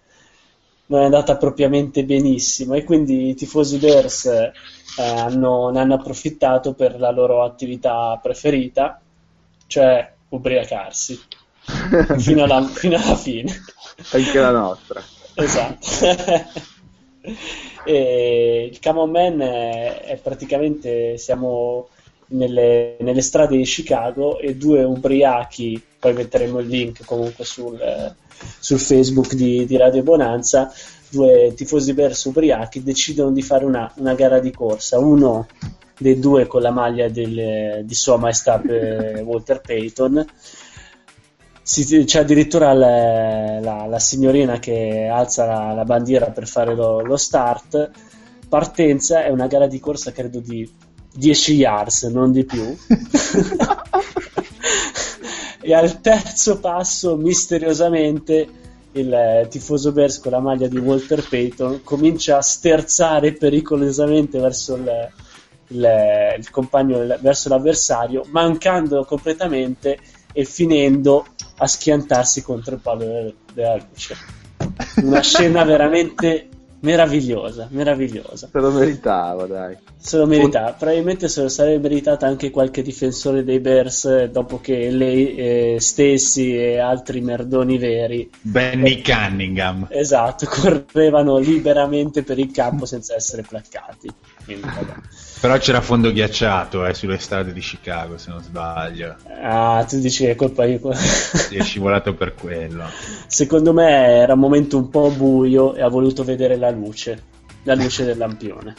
non 0.87 1.01
è 1.01 1.05
andata 1.05 1.37
propriamente 1.37 2.03
benissimo. 2.03 2.73
E 2.75 2.83
quindi 2.83 3.29
i 3.29 3.35
tifosi 3.35 3.77
Bears 3.77 4.25
eh, 4.25 4.51
hanno, 4.97 5.69
ne 5.69 5.79
hanno 5.79 5.95
approfittato 5.95 6.73
per 6.73 6.99
la 6.99 7.11
loro 7.11 7.43
attività 7.43 8.19
preferita, 8.21 8.99
cioè 9.67 10.13
ubriacarsi, 10.29 11.19
fino 12.17 12.43
alla, 12.43 12.63
fino 12.63 12.95
alla 12.95 13.15
fine. 13.15 13.53
Anche 14.11 14.39
la 14.39 14.51
nostra. 14.51 15.01
Esatto. 15.35 15.87
e 17.85 18.69
il 18.71 18.79
Come 18.79 18.99
On 18.99 19.09
Man 19.09 19.41
è, 19.41 20.01
è 20.01 20.17
praticamente 20.17 21.17
siamo 21.17 21.89
nelle, 22.27 22.97
nelle 22.99 23.21
strade 23.21 23.57
di 23.57 23.63
Chicago 23.63 24.39
e 24.39 24.55
due 24.55 24.83
ubriachi, 24.83 25.81
poi 25.99 26.13
metteremo 26.13 26.59
il 26.59 26.67
link 26.67 27.05
comunque 27.05 27.45
sul, 27.45 27.79
eh, 27.79 28.13
sul 28.59 28.79
Facebook 28.79 29.33
di, 29.33 29.65
di 29.65 29.77
Radio 29.77 30.03
Bonanza, 30.03 30.71
due 31.09 31.53
tifosi 31.55 31.93
Bears 31.93 32.23
ubriachi 32.25 32.83
decidono 32.83 33.31
di 33.31 33.41
fare 33.41 33.65
una, 33.65 33.91
una 33.97 34.13
gara 34.15 34.39
di 34.39 34.51
corsa, 34.51 34.99
uno 34.99 35.47
dei 35.97 36.19
due 36.19 36.45
con 36.45 36.61
la 36.61 36.71
maglia 36.71 37.07
del- 37.07 37.85
di 37.85 37.93
Sua 37.93 38.17
Maestà 38.17 38.61
eh, 38.61 39.21
Walter 39.21 39.61
Payton 39.61 40.25
si- 41.61 42.03
c'è 42.03 42.19
addirittura 42.19 42.73
la, 42.73 43.59
la- 43.59 43.85
la 43.85 43.99
signorina 43.99 44.59
che 44.59 45.07
alza 45.07 45.45
la, 45.45 45.73
la 45.73 45.83
bandiera 45.85 46.27
per 46.27 46.47
fare 46.47 46.75
lo, 46.75 46.99
lo 47.01 47.17
start. 47.17 47.91
Partenza 48.47 49.23
è 49.23 49.29
una 49.29 49.47
gara 49.47 49.67
di 49.67 49.79
corsa, 49.79 50.11
credo 50.11 50.39
di 50.39 50.69
10 51.15 51.53
yards, 51.53 52.03
non 52.03 52.31
di 52.31 52.43
più. 52.43 52.75
e 55.61 55.73
al 55.73 56.01
terzo 56.01 56.59
passo, 56.59 57.15
misteriosamente, 57.15 58.47
il 58.93 59.11
eh, 59.13 59.47
tifoso 59.49 59.91
Bears 59.91 60.19
con 60.19 60.31
la 60.31 60.39
maglia 60.39 60.67
di 60.67 60.77
Walter 60.77 61.25
Payton 61.27 61.81
comincia 61.83 62.37
a 62.37 62.41
sterzare 62.41 63.33
pericolosamente 63.33 64.39
verso 64.39 64.75
il, 64.75 65.09
il- 65.69 66.35
il 66.37 66.49
compagno, 66.49 67.05
verso 67.19 67.49
l'avversario, 67.49 68.23
mancando 68.29 69.03
completamente 69.03 69.97
e 70.31 70.45
finendo 70.45 71.25
a 71.57 71.67
schiantarsi 71.67 72.41
contro 72.43 72.75
il 72.75 72.81
palo 72.81 73.03
de- 73.05 73.33
della 73.53 73.75
luce. 73.75 74.15
Una 75.01 75.21
scena 75.21 75.63
veramente 75.63 76.49
meravigliosa, 76.85 77.67
meravigliosa. 77.71 78.47
Se 78.51 78.59
lo 78.59 78.71
meritava, 78.71 79.47
dai. 79.47 79.75
Se 79.97 80.17
lo 80.17 80.27
merita, 80.27 80.75
probabilmente 80.77 81.27
se 81.27 81.41
lo 81.41 81.49
sarebbe 81.49 81.89
meritata 81.89 82.27
anche 82.27 82.51
qualche 82.51 82.83
difensore 82.83 83.43
dei 83.43 83.59
Bears 83.59 84.05
eh, 84.05 84.29
dopo 84.29 84.61
che 84.61 84.91
lei 84.91 85.35
eh, 85.35 85.77
stessi 85.79 86.55
e 86.55 86.77
altri 86.77 87.21
merdoni 87.21 87.79
veri 87.79 88.29
Benny 88.39 89.01
Cunningham. 89.01 89.87
esatto, 89.89 90.45
correvano 90.47 91.37
liberamente 91.39 92.21
per 92.21 92.37
il 92.37 92.51
campo 92.51 92.85
senza 92.85 93.15
essere 93.15 93.41
placcati. 93.41 94.07
Quindi, 94.45 94.67
vabbè. 94.67 94.93
Però 95.41 95.57
c'era 95.57 95.81
fondo 95.81 96.11
ghiacciato 96.11 96.85
eh, 96.85 96.93
sulle 96.93 97.17
strade 97.17 97.51
di 97.51 97.59
Chicago, 97.59 98.17
se 98.17 98.29
non 98.31 98.41
sbaglio. 98.41 99.15
Ah, 99.41 99.85
tu 99.87 99.99
dici 99.99 100.23
che 100.23 100.31
è 100.31 100.35
colpa 100.35 100.65
di 100.65 100.79
Si 100.93 101.55
è 101.55 101.61
scivolato 101.61 102.13
per 102.13 102.33
quello. 102.35 102.85
Secondo 103.27 103.73
me 103.73 104.17
era 104.17 104.33
un 104.33 104.39
momento 104.39 104.77
un 104.77 104.89
po' 104.89 105.09
buio 105.09 105.75
e 105.75 105.81
ha 105.81 105.89
voluto 105.89 106.23
vedere 106.23 106.55
la 106.57 106.71
luce, 106.71 107.23
la 107.63 107.75
luce 107.75 108.05
del 108.05 108.17
lampione. 108.17 108.75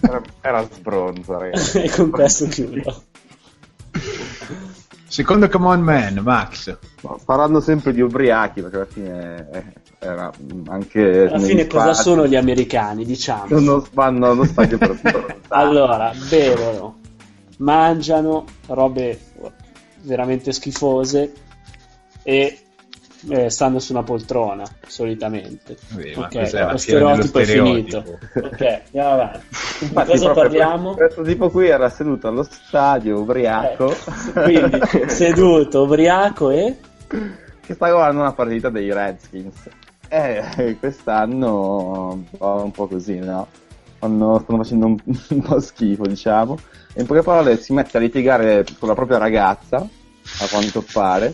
Era, 0.00 0.22
era 0.40 0.68
sbronzo, 0.70 1.38
ragazzi. 1.38 1.80
e 1.82 1.90
con 1.90 2.10
questo 2.10 2.46
chiudo. 2.46 3.02
Secondo 5.06 5.48
Come 5.48 5.66
On 5.66 5.80
Man, 5.80 6.20
Max. 6.22 6.76
Ma 7.02 7.16
Parlando 7.24 7.60
sempre 7.60 7.92
di 7.92 8.00
ubriachi, 8.00 8.62
perché 8.62 8.76
alla 8.76 8.86
fine 8.86 9.48
eh, 9.52 9.64
era 10.00 10.32
anche... 10.68 11.28
Alla 11.28 11.38
fine 11.38 11.66
cosa 11.66 11.92
sono 11.92 12.26
gli 12.26 12.36
americani, 12.36 13.04
diciamo? 13.04 13.58
Non 13.60 13.84
vanno 13.92 14.30
allo 14.30 14.44
stadio 14.44 14.78
per. 14.78 15.38
Allora, 15.48 16.12
bevono, 16.28 17.00
mangiano 17.58 18.44
robe 18.66 19.18
veramente 20.02 20.52
schifose 20.52 21.32
e 22.22 22.58
eh, 23.28 23.50
stanno 23.50 23.78
su 23.78 23.92
una 23.92 24.02
poltrona, 24.02 24.64
solitamente. 24.86 25.76
Ma 26.14 26.24
ok, 26.26 26.70
lo 26.70 26.76
stereotipo 26.76 27.38
è 27.38 27.44
finito. 27.44 28.04
ok, 28.34 28.82
andiamo 28.86 29.10
avanti. 29.10 29.46
Di 29.80 29.86
Infatti, 29.86 30.10
cosa 30.10 30.30
parliamo? 30.30 30.94
Questo 30.94 31.22
tipo 31.22 31.50
qui 31.50 31.68
era 31.68 31.88
seduto 31.90 32.28
allo 32.28 32.42
stadio, 32.42 33.18
ubriaco, 33.18 33.90
Ecco, 33.90 34.40
Quindi, 34.42 34.80
seduto, 35.08 35.82
ubriaco 35.82 36.50
e... 36.50 36.76
che 37.60 37.74
sta 37.74 37.90
guardando 37.90 38.20
una 38.20 38.32
partita 38.32 38.70
dei 38.70 38.92
Redskins. 38.92 39.68
Eh, 40.12 40.76
quest'anno 40.80 42.24
va 42.36 42.54
un 42.54 42.72
po' 42.72 42.88
così, 42.88 43.18
no? 43.18 43.46
Fanno- 43.98 44.40
stanno 44.40 44.58
facendo 44.62 44.86
un, 44.86 44.96
un 45.30 45.40
po' 45.40 45.60
schifo, 45.60 46.04
diciamo. 46.06 46.58
In 46.96 47.06
poche 47.06 47.22
parole 47.22 47.56
si 47.58 47.72
mette 47.72 47.96
a 47.96 48.00
litigare 48.00 48.64
con 48.78 48.88
la 48.88 48.94
propria 48.94 49.18
ragazza, 49.18 49.76
a 49.76 50.48
quanto 50.50 50.84
pare, 50.92 51.32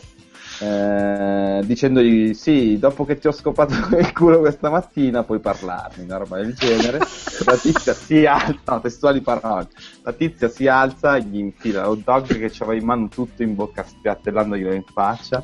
eh, 0.60 1.62
dicendogli 1.64 2.34
sì, 2.34 2.78
dopo 2.78 3.06
che 3.06 3.18
ti 3.18 3.26
ho 3.28 3.32
scopato 3.32 3.72
il 3.96 4.12
culo 4.12 4.40
questa 4.40 4.68
mattina 4.68 5.22
puoi 5.22 5.38
parlarmi, 5.38 6.04
una 6.04 6.18
roba 6.18 6.36
del 6.36 6.54
genere. 6.54 6.98
La 7.46 7.56
tizia 7.56 7.94
si 7.94 8.26
alza, 8.26 8.60
no, 8.66 8.80
testuali 8.82 9.22
parole, 9.22 9.68
la 10.02 10.12
tizia 10.12 10.48
si 10.48 10.66
alza 10.66 11.16
gli 11.16 11.38
infila 11.38 11.84
l'hot 11.86 12.02
dog 12.04 12.26
che 12.26 12.50
c'aveva 12.50 12.78
in 12.78 12.84
mano 12.84 13.08
tutto 13.08 13.42
in 13.42 13.54
bocca 13.54 13.82
spiattellandoglielo 13.86 14.74
in 14.74 14.84
faccia. 14.84 15.42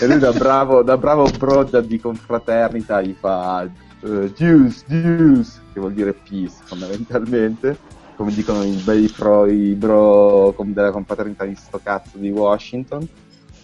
E 0.00 0.06
lui 0.06 0.18
da 0.18 0.32
bravo, 0.32 0.82
da 0.82 0.96
bravo 0.96 1.28
broda 1.38 1.80
di 1.80 1.98
confraternita 1.98 3.00
gli 3.00 3.16
fa 3.18 3.62
eh, 3.64 4.32
juice, 4.34 4.84
juice, 4.86 5.60
che 5.72 5.80
vuol 5.80 5.92
dire 5.92 6.12
peace 6.12 6.56
fondamentalmente, 6.64 7.76
come 8.14 8.32
dicono 8.32 8.62
i 8.62 8.80
bei 8.84 9.08
pro, 9.08 9.46
i 9.46 9.74
bro 9.74 10.54
della 10.66 10.90
confraternita 10.90 11.44
di 11.44 11.54
sto 11.54 11.80
cazzo 11.82 12.18
di 12.18 12.30
Washington. 12.30 13.06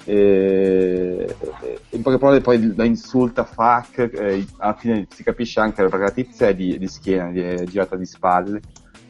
E, 0.07 1.35
e 1.63 1.81
in 1.91 2.03
poche 2.03 2.19
parole 2.19 2.41
poi 2.41 2.75
la 2.75 2.85
insulta 2.85 3.45
fuck 3.45 3.99
e 3.99 4.45
alla 4.59 4.75
fine 4.75 5.07
si 5.09 5.23
capisce 5.23 5.61
anche 5.61 5.83
perché 5.83 5.99
la 5.99 6.11
tizia 6.11 6.49
è 6.49 6.55
di, 6.55 6.77
di 6.79 6.89
schiena, 6.89 7.31
di- 7.31 7.41
è 7.41 7.65
girata 7.65 7.97
di 7.97 8.07
spalle. 8.07 8.61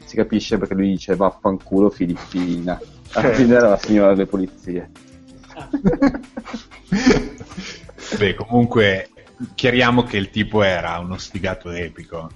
Si 0.05 0.17
capisce 0.17 0.59
perché 0.59 0.75
lui 0.75 0.91
dice 0.91 1.17
vaffanculo 1.17 1.89
Filippina 1.89 2.79
alla 3.15 3.33
fine 3.33 3.55
era 3.55 3.71
la 3.71 3.79
signora 3.79 4.11
delle 4.11 4.27
pulizie 4.27 4.91
Beh, 8.19 8.35
comunque 8.35 9.09
chiariamo 9.55 10.03
che 10.03 10.17
il 10.17 10.31
tipo 10.31 10.63
era 10.63 10.99
uno 10.99 11.19
sfigato 11.19 11.71
epico. 11.71 12.31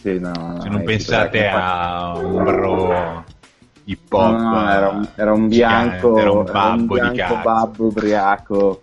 Sì, 0.00 0.18
no, 0.18 0.32
no, 0.32 0.60
Se 0.60 0.68
non 0.68 0.80
è 0.80 0.84
pensate 0.84 1.48
a 1.48 2.18
un 2.18 2.44
bro 2.44 3.24
hip 3.84 4.12
hop, 4.12 4.32
No, 4.32 4.50
no, 4.50 4.70
era, 4.70 4.88
un, 4.88 5.08
era 5.14 5.32
un 5.32 5.48
gigante, 5.48 5.88
bianco, 5.98 6.18
era 6.18 6.30
un 6.32 6.42
era 6.42 6.52
babbo 6.52 6.94
di 6.94 7.00
bianco 7.10 7.34
cazzo. 7.34 7.48
babbo 7.48 7.84
ubriaco 7.86 8.82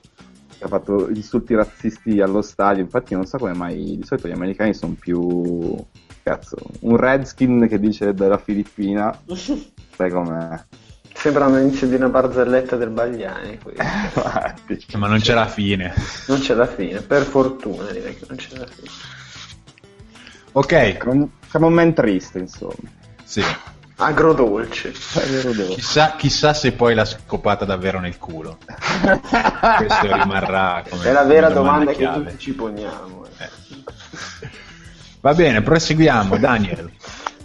che 0.58 0.64
ha 0.64 0.68
fatto 0.68 1.10
insulti 1.10 1.56
razzisti 1.56 2.22
allo 2.22 2.42
stadio. 2.42 2.84
Infatti, 2.84 3.14
non 3.14 3.26
so 3.26 3.38
come 3.38 3.54
mai 3.54 3.98
di 3.98 4.04
solito 4.06 4.28
gli 4.28 4.32
americani 4.34 4.74
sono 4.74 4.96
più 5.00 5.76
cazzo. 6.24 6.58
Un 6.82 6.98
redskin 6.98 7.68
che 7.68 7.80
dice 7.80 8.14
della 8.14 8.38
Filippina, 8.38 9.18
sai 9.96 10.10
com'è? 10.10 10.60
Sembra 11.20 11.48
l'inizio 11.48 11.86
di 11.88 11.96
una 11.96 12.08
barzelletta 12.08 12.78
del 12.78 12.90
Bagliani. 12.90 13.60
questo. 13.62 13.82
Infatti. 13.82 14.86
ma 14.98 15.08
non 15.08 15.20
c'è 15.20 15.34
la 15.34 15.48
fine. 15.48 15.94
Non 16.28 16.40
c'è 16.40 16.54
la 16.54 16.66
fine, 16.66 17.02
per 17.02 17.24
fortuna 17.24 17.92
direi 17.92 18.16
che 18.18 18.26
non 18.30 18.38
c'è 18.38 18.56
la 18.58 18.66
fine. 18.66 18.90
Ok, 20.54 20.98
Siamo 21.02 21.30
siamo 21.50 21.68
un 21.68 21.74
men 21.74 21.94
triste, 21.94 22.40
insomma. 22.40 22.74
sì. 23.24 23.44
Agrodolce. 24.02 24.92
Chissà, 24.94 26.16
chissà 26.18 26.54
se 26.54 26.72
poi 26.72 26.96
l'ha 26.96 27.04
scopata 27.04 27.66
davvero 27.66 28.00
nel 28.00 28.18
culo. 28.18 28.58
Questo 29.78 30.14
rimarrà 30.16 30.84
come 30.90 31.04
È 31.04 31.12
la 31.12 31.24
vera 31.24 31.48
una 31.48 31.56
domanda 31.56 31.92
che 31.92 32.10
tutti 32.10 32.40
ci 32.40 32.54
poniamo. 32.54 33.26
eh. 33.38 33.44
Eh. 33.44 34.50
Va 35.20 35.34
bene, 35.34 35.62
proseguiamo, 35.62 36.38
Daniel. 36.38 36.90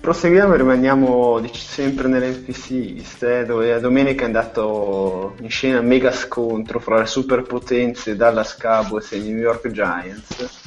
Proseguiamo 0.04 0.52
e 0.52 0.56
rimaniamo 0.58 1.40
sempre 1.50 2.08
nell'NPC 2.08 2.70
East, 2.72 3.22
eh, 3.22 3.46
dove 3.46 3.80
domenica 3.80 4.24
è 4.24 4.26
andato 4.26 5.34
in 5.40 5.48
scena 5.48 5.80
un 5.80 5.86
mega 5.86 6.12
scontro 6.12 6.78
fra 6.78 6.98
le 6.98 7.06
superpotenze 7.06 8.14
Dallas 8.14 8.54
Cowboys 8.58 9.12
e 9.12 9.18
New 9.20 9.38
York 9.38 9.70
Giants. 9.70 10.60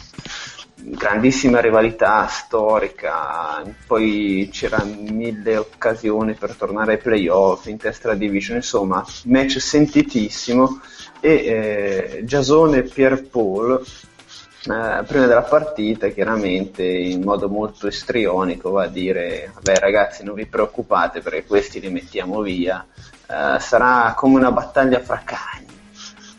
Grandissima 0.74 1.60
rivalità 1.60 2.26
storica, 2.26 3.62
poi 3.86 4.50
c'erano 4.52 4.96
mille 5.12 5.58
occasioni 5.58 6.34
per 6.34 6.56
tornare 6.56 6.94
ai 6.94 6.98
playoff, 6.98 7.68
in 7.68 7.78
testa 7.78 8.08
alla 8.08 8.18
division, 8.18 8.56
insomma, 8.56 9.06
match 9.26 9.62
sentitissimo 9.62 10.82
e 11.20 11.30
eh, 11.30 12.22
Giasone 12.24 12.78
e 12.78 12.84
Pierpaul 12.84 13.86
eh, 14.66 15.04
prima 15.04 15.26
della 15.28 15.44
partita 15.44 16.08
chiaramente 16.10 16.84
in 16.84 17.22
modo 17.24 17.48
molto 17.50 17.88
istrionico 17.88 18.72
va 18.72 18.84
a 18.84 18.88
dire 18.88 19.52
vabbè 19.54 19.80
ragazzi 19.80 20.24
non 20.24 20.36
vi 20.36 20.46
preoccupate 20.46 21.22
perché 21.22 21.46
questi 21.46 21.80
li 21.80 21.90
mettiamo 21.90 22.42
via 22.42 22.86
Eh, 23.30 23.60
sarà 23.60 24.14
come 24.16 24.38
una 24.38 24.52
battaglia 24.54 25.02
fra 25.02 25.22
cani 25.26 25.66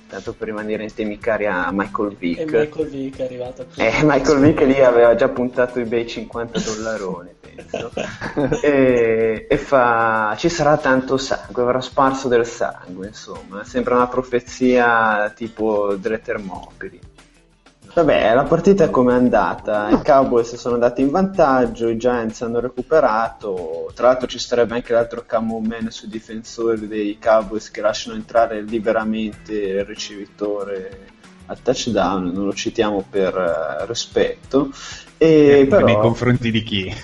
tanto 0.08 0.32
per 0.32 0.46
rimanere 0.48 0.84
in 0.84 0.94
temi 0.94 1.18
cari 1.18 1.44
a 1.46 1.68
Michael 1.70 2.12
E 2.12 2.16
Vick 2.18 2.50
Michael 2.50 2.88
Vick 2.88 3.18
è 3.18 3.24
arrivato 3.24 3.66
qui. 3.66 3.84
eh, 3.84 4.00
Michael 4.04 4.38
Vick 4.40 4.60
lì 4.62 4.80
aveva 4.82 5.14
già 5.14 5.28
puntato 5.28 5.80
i 5.80 5.84
bei 5.84 6.08
50 6.08 6.60
dollaroni, 6.60 7.28
penso. 7.38 7.92
e, 8.64 9.46
e 9.50 9.56
fa: 9.58 10.34
Ci 10.38 10.48
sarà 10.48 10.78
tanto 10.78 11.18
sangue, 11.18 11.62
avrà 11.62 11.82
sparso 11.82 12.26
del 12.28 12.46
sangue. 12.46 13.08
Insomma, 13.08 13.64
sembra 13.64 13.96
una 13.96 14.08
profezia 14.08 15.30
tipo 15.36 15.94
delle 15.96 16.22
Termopili. 16.22 17.00
Vabbè, 17.94 18.32
la 18.34 18.44
partita 18.44 18.90
come 18.90 19.12
è 19.12 19.16
andata? 19.16 19.88
I 19.90 20.02
Cowboys 20.04 20.54
sono 20.54 20.74
andati 20.74 21.00
in 21.02 21.10
vantaggio, 21.10 21.88
i 21.88 21.96
Giants 21.96 22.42
hanno 22.42 22.60
recuperato. 22.60 23.90
Tra 23.94 24.08
l'altro, 24.08 24.28
ci 24.28 24.38
sarebbe 24.38 24.74
anche 24.74 24.92
l'altro 24.92 25.24
camo 25.26 25.58
man 25.58 25.90
sui 25.90 26.08
difensori 26.08 26.86
dei 26.86 27.18
Cowboys 27.20 27.70
che 27.70 27.80
lasciano 27.80 28.14
entrare 28.16 28.62
liberamente 28.62 29.52
il 29.52 29.84
ricevitore 29.84 31.06
al 31.46 31.60
touchdown, 31.62 32.30
non 32.30 32.44
lo 32.44 32.52
citiamo 32.52 33.04
per 33.08 33.34
eh, 33.34 33.86
rispetto, 33.86 34.70
e 35.16 35.60
Eh, 35.60 35.66
però 35.66 35.86
Nei 35.86 35.98
confronti 35.98 36.50
di 36.50 36.62
chi? 36.62 36.94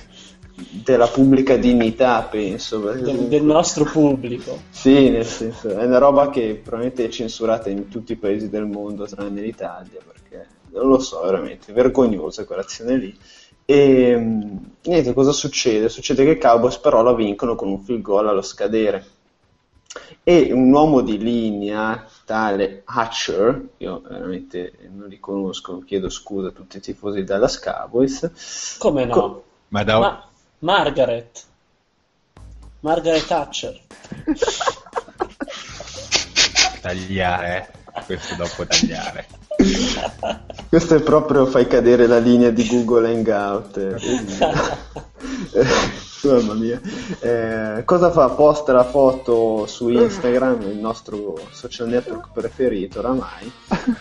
della 0.71 1.07
pubblica 1.09 1.57
dignità, 1.57 2.23
penso. 2.31 2.81
perché 2.81 3.03
Del, 3.03 3.27
del 3.27 3.43
nostro 3.43 3.85
pubblico. 3.85 4.61
Sì, 4.71 5.09
nel 5.11 5.25
senso, 5.25 5.77
è 5.77 5.85
una 5.85 5.99
roba 5.99 6.31
che 6.31 6.61
probabilmente 6.63 7.07
è 7.07 7.09
censurata 7.09 7.71
in 7.71 7.89
tutti 7.89 8.13
i 8.13 8.17
paesi 8.17 8.49
del 8.51 8.67
mondo, 8.67 9.07
tranne 9.07 9.41
l'Italia, 9.41 9.99
non 10.75 10.89
lo 10.89 10.99
so, 10.99 11.21
veramente, 11.23 11.73
vergognosa 11.73 12.45
quell'azione 12.45 12.97
lì. 12.97 13.19
E 13.67 14.17
mh, 14.17 14.71
niente, 14.85 15.13
cosa 15.15 15.33
succede? 15.33 15.89
Succede 15.89 16.25
che 16.25 16.33
i 16.33 16.39
Cowboys 16.39 16.79
però 16.79 17.03
la 17.03 17.15
vincono 17.15 17.55
con 17.55 17.69
un 17.69 17.81
field 17.81 18.03
goal 18.03 18.29
allo 18.29 18.43
scadere. 18.43 19.07
E 20.25 20.53
un 20.53 20.73
uomo 20.73 21.03
di 21.03 21.19
linea, 21.19 22.05
tale 22.25 22.83
Hatcher, 22.85 23.69
io 23.79 24.01
veramente 24.01 24.73
non 24.91 25.09
li 25.09 25.21
conosco, 25.21 25.79
chiedo 25.81 26.09
scusa 26.09 26.49
a 26.49 26.53
tutti 26.53 26.79
i 26.79 26.81
tifosi 26.81 27.23
della 27.25 27.49
Cowboys, 27.63 28.77
Come 28.79 29.05
no? 29.05 29.15
Co- 29.15 29.45
Ma 29.69 29.85
da 29.85 29.99
Ma 29.99 30.29
Margaret. 30.61 31.45
Margaret 32.81 33.27
Thatcher. 33.27 33.81
tagliare, 36.81 37.73
questo 38.07 38.35
dopo 38.35 38.67
tagliare. 38.67 39.27
Questo 40.69 40.95
è 40.97 41.03
proprio 41.03 41.47
fai 41.47 41.67
cadere 41.67 42.07
la 42.07 42.19
linea 42.19 42.51
di 42.51 42.67
Google 42.69 43.09
Hangout. 43.11 45.03
Eh, 45.53 45.65
Mamma 46.29 46.55
mia. 46.55 46.81
Eh, 47.21 47.83
cosa 47.85 48.11
fa? 48.11 48.31
Posta 48.31 48.73
la 48.73 48.85
foto 48.85 49.67
su 49.67 49.89
Instagram, 49.89 50.63
il 50.63 50.79
nostro 50.79 51.39
social 51.51 51.89
network 51.89 52.29
preferito 52.33 53.01
oramai, 53.01 53.51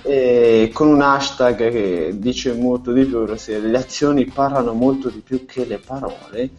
e 0.03 0.69
con 0.73 0.87
un 0.87 1.01
hashtag 1.01 1.69
che 1.69 2.13
dice 2.15 2.53
molto 2.53 2.91
di 2.91 3.03
più, 3.05 3.19
ossia 3.19 3.59
le 3.59 3.77
azioni 3.77 4.25
parlano 4.25 4.73
molto 4.73 5.09
di 5.09 5.19
più 5.19 5.45
che 5.45 5.65
le 5.65 5.79
parole. 5.79 6.49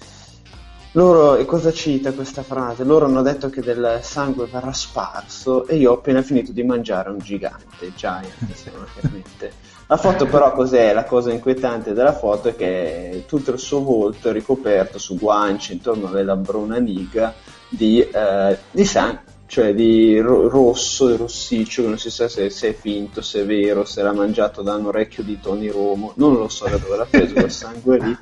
Loro, 0.96 1.35
e 1.35 1.44
cosa 1.44 1.72
cita 1.72 2.12
questa 2.12 2.44
frase? 2.44 2.85
Loro 2.85 3.07
hanno 3.07 3.22
detto 3.22 3.50
che 3.50 3.62
del 3.62 3.98
sangue 4.00 4.46
verrà 4.46 4.72
sparso 4.72 5.66
e 5.66 5.74
io 5.74 5.90
ho 5.90 5.94
appena 5.94 6.22
finito 6.22 6.52
di 6.52 6.62
mangiare 6.62 7.11
un 7.11 7.18
gigante, 7.18 7.92
giant, 7.96 8.33
insomma, 8.46 8.87
chiaramente. 8.92 9.53
La 9.88 9.97
foto 9.97 10.26
però 10.26 10.53
cos'è? 10.53 10.92
La 10.92 11.03
cosa 11.03 11.32
inquietante 11.32 11.95
della 11.95 12.12
foto 12.12 12.51
è 12.51 12.55
che 12.55 13.24
tutto 13.26 13.51
il 13.51 13.59
suo 13.59 13.82
volto 13.82 14.28
è 14.28 14.32
ricoperto 14.32 14.99
su 14.99 15.18
guance, 15.18 15.72
intorno 15.72 16.07
alle 16.07 16.22
labbra 16.22 16.59
una 16.59 16.78
niga 16.78 17.34
di, 17.68 17.99
eh, 17.99 18.57
di 18.70 18.84
sangue, 18.84 19.22
cioè 19.47 19.74
di 19.74 20.18
ro- 20.20 20.49
rosso, 20.49 21.16
rossiccio, 21.16 21.82
che 21.82 21.88
non 21.88 21.99
si 21.99 22.11
sa 22.11 22.28
se, 22.28 22.51
se 22.51 22.68
è 22.68 22.72
finto, 22.72 23.20
se 23.20 23.42
è 23.42 23.45
vero, 23.45 23.84
se 23.84 24.03
l'ha 24.03 24.12
mangiato 24.12 24.62
da 24.62 24.74
un 24.74 24.86
orecchio 24.86 25.22
di 25.22 25.38
Tony 25.40 25.68
Romo, 25.68 26.12
non 26.16 26.34
lo 26.34 26.49
so 26.49 26.66
da 26.68 26.76
dove 26.76 26.97
l'ha 26.97 27.07
preso 27.09 27.34
quel 27.34 27.51
sangue 27.51 27.99
lì, 27.99 28.16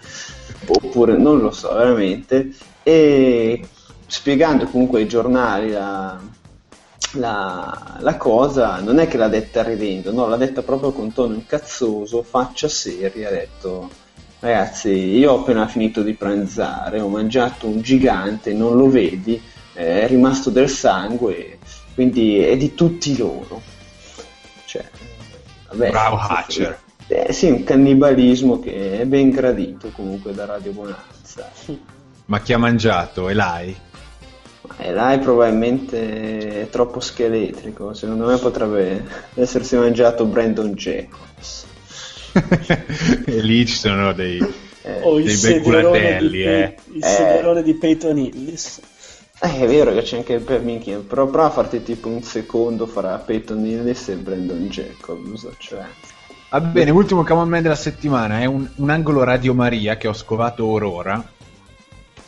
oppure 0.66 1.16
non 1.16 1.40
lo 1.40 1.50
so 1.50 1.72
veramente, 1.74 2.52
e 2.82 3.62
spiegando 4.06 4.66
comunque 4.66 5.00
ai 5.00 5.08
giornali 5.08 5.70
la, 5.70 6.20
la, 7.14 7.96
la 7.98 8.16
cosa, 8.16 8.80
non 8.80 8.98
è 8.98 9.08
che 9.08 9.16
l'ha 9.16 9.28
detta 9.28 9.62
ridendo, 9.62 10.12
no, 10.12 10.28
l'ha 10.28 10.36
detta 10.36 10.62
proprio 10.62 10.92
con 10.92 11.12
tono 11.12 11.34
incazzoso, 11.34 12.22
faccia 12.22 12.68
seria, 12.68 13.28
ha 13.28 13.32
detto 13.32 13.90
ragazzi 14.40 14.90
io 14.90 15.32
ho 15.32 15.40
appena 15.40 15.68
finito 15.68 16.02
di 16.02 16.14
pranzare, 16.14 17.00
ho 17.00 17.08
mangiato 17.08 17.68
un 17.68 17.80
gigante, 17.80 18.52
non 18.52 18.76
lo 18.76 18.88
vedi, 18.88 19.40
eh, 19.74 20.02
è 20.02 20.06
rimasto 20.08 20.50
del 20.50 20.68
sangue, 20.68 21.58
quindi 21.94 22.38
è 22.38 22.56
di 22.56 22.74
tutti 22.74 23.16
loro. 23.16 23.60
Cioè, 24.64 24.84
vabbè, 25.68 25.90
Bravo. 25.90 26.16
Hatcher. 26.16 26.80
Eh, 27.12 27.30
sì, 27.30 27.50
un 27.50 27.62
cannibalismo 27.62 28.58
che 28.58 29.00
è 29.00 29.04
ben 29.04 29.28
gradito 29.28 29.90
comunque 29.90 30.32
da 30.32 30.46
Radio 30.46 30.72
Bonanza. 30.72 31.50
Ma 32.24 32.40
chi 32.40 32.54
ha 32.54 32.58
mangiato? 32.58 33.28
Elai? 33.28 33.76
E 34.78 34.92
là 34.92 35.12
è 35.12 35.18
probabilmente 35.18 36.62
è 36.62 36.70
troppo 36.70 37.00
scheletrico, 37.00 37.92
secondo 37.92 38.26
me 38.26 38.38
potrebbe 38.38 39.04
essersi 39.34 39.76
mangiato 39.76 40.24
Brandon 40.24 40.72
Jacobs. 40.72 41.66
e 43.26 43.40
lì 43.42 43.66
ci 43.66 43.76
sono 43.76 44.14
dei, 44.14 44.40
o 45.02 45.18
il 45.18 45.38
dei 45.38 45.60
bei 45.60 46.28
di, 46.30 46.42
eh. 46.42 46.76
il 46.94 47.04
sederone 47.04 47.62
di 47.62 47.74
Peyton 47.74 48.16
Hillis. 48.16 48.80
Eh, 49.38 49.60
è 49.60 49.66
vero 49.66 49.92
che 49.92 50.00
c'è 50.00 50.16
anche 50.16 50.38
per 50.38 50.62
minchia, 50.62 50.98
però 50.98 51.26
prova 51.26 51.48
a 51.48 51.50
farti 51.50 51.82
tipo 51.82 52.08
un 52.08 52.22
secondo 52.22 52.86
fra 52.86 53.18
Peyton 53.18 53.66
Hillis 53.66 54.08
e 54.08 54.14
Brandon 54.14 54.66
Jacobs, 54.68 55.46
cioè... 55.58 55.84
Va 56.52 56.60
bene, 56.60 56.90
ultimo 56.90 57.24
Common 57.24 57.48
Man 57.48 57.62
della 57.62 57.74
settimana 57.74 58.40
è 58.40 58.44
un, 58.44 58.68
un 58.74 58.90
angolo 58.90 59.24
Radio 59.24 59.54
Maria 59.54 59.96
che 59.96 60.06
ho 60.06 60.12
scovato 60.12 60.64
Aurora. 60.64 61.22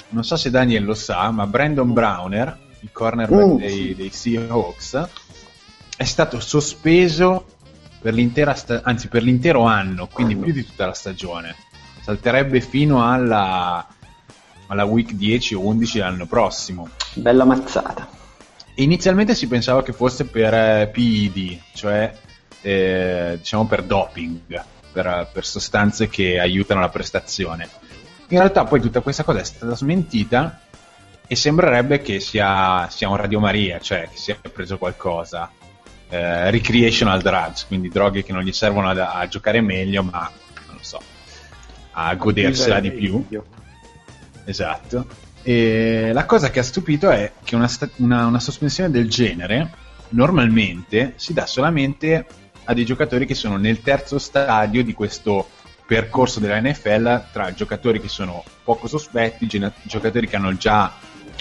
Non 0.08 0.24
so 0.24 0.36
se 0.36 0.48
Daniel 0.50 0.84
lo 0.84 0.94
sa, 0.94 1.30
ma 1.30 1.46
Brandon 1.46 1.92
Browner, 1.92 2.58
il 2.80 2.88
cornerback 2.90 3.44
Mm. 3.44 3.56
dei, 3.58 3.94
dei 3.94 4.08
Seahawks, 4.10 5.08
è 5.96 6.04
stato 6.04 6.40
sospeso 6.40 7.44
per 8.00 8.14
l'intera 8.14 8.54
sta- 8.54 8.80
anzi 8.82 9.08
per 9.08 9.22
l'intero 9.22 9.64
anno, 9.64 10.08
quindi 10.10 10.36
più 10.36 10.52
di 10.54 10.64
tutta 10.64 10.86
la 10.86 10.94
stagione. 10.94 11.54
Salterebbe 12.00 12.62
fino 12.62 13.06
alla, 13.06 13.86
alla 14.68 14.84
week 14.84 15.12
10 15.12 15.54
o 15.54 15.60
11 15.66 15.98
l'anno 15.98 16.24
prossimo. 16.26 16.88
Bella 17.12 17.44
mazzata. 17.44 18.08
E 18.74 18.82
Inizialmente 18.82 19.34
si 19.34 19.46
pensava 19.48 19.82
che 19.82 19.92
fosse 19.92 20.24
per 20.24 20.54
eh, 20.54 20.88
PID, 20.90 21.58
cioè 21.74 22.10
eh, 22.64 23.36
diciamo 23.38 23.66
per 23.66 23.82
doping, 23.82 24.64
per, 24.90 25.28
per 25.30 25.44
sostanze 25.44 26.08
che 26.08 26.38
aiutano 26.38 26.80
la 26.80 26.88
prestazione. 26.88 27.68
In 28.28 28.38
realtà 28.38 28.64
poi 28.64 28.80
tutta 28.80 29.00
questa 29.00 29.22
cosa 29.22 29.40
è 29.40 29.44
stata 29.44 29.76
smentita 29.76 30.62
e 31.26 31.36
sembrerebbe 31.36 32.00
che 32.00 32.20
sia, 32.20 32.88
sia 32.90 33.08
un 33.08 33.16
Radio 33.16 33.38
Maria, 33.38 33.78
cioè 33.80 34.08
che 34.10 34.16
sia 34.16 34.38
preso 34.52 34.78
qualcosa. 34.78 35.50
Eh, 36.08 36.50
recreational 36.50 37.20
drugs, 37.20 37.66
quindi 37.66 37.88
droghe 37.88 38.22
che 38.22 38.32
non 38.32 38.42
gli 38.42 38.52
servono 38.52 38.88
ad- 38.88 38.98
a, 38.98 39.26
giocare 39.28 39.60
meglio, 39.60 40.02
ma 40.02 40.30
non 40.66 40.76
lo 40.76 40.82
so, 40.82 41.00
a 41.92 42.14
godersela 42.14 42.80
di 42.80 42.92
più. 42.92 43.24
Esatto. 44.44 45.06
E 45.42 46.10
la 46.12 46.24
cosa 46.24 46.50
che 46.50 46.60
ha 46.60 46.62
stupito 46.62 47.10
è 47.10 47.32
che 47.42 47.56
una, 47.56 47.68
una- 47.96 48.26
una 48.26 48.40
sospensione 48.40 48.90
del 48.90 49.08
genere 49.08 49.70
normalmente 50.10 51.14
si 51.16 51.32
dà 51.32 51.46
solamente 51.46 52.26
a 52.64 52.74
dei 52.74 52.84
giocatori 52.84 53.26
che 53.26 53.34
sono 53.34 53.56
nel 53.56 53.80
terzo 53.80 54.18
stadio 54.18 54.82
di 54.82 54.92
questo 54.92 55.48
percorso 55.86 56.40
della 56.40 56.60
NFL 56.60 57.26
tra 57.32 57.52
giocatori 57.52 58.00
che 58.00 58.08
sono 58.08 58.42
poco 58.62 58.88
sospetti, 58.88 59.46
giocatori 59.82 60.26
che 60.26 60.36
hanno 60.36 60.56
già 60.56 60.92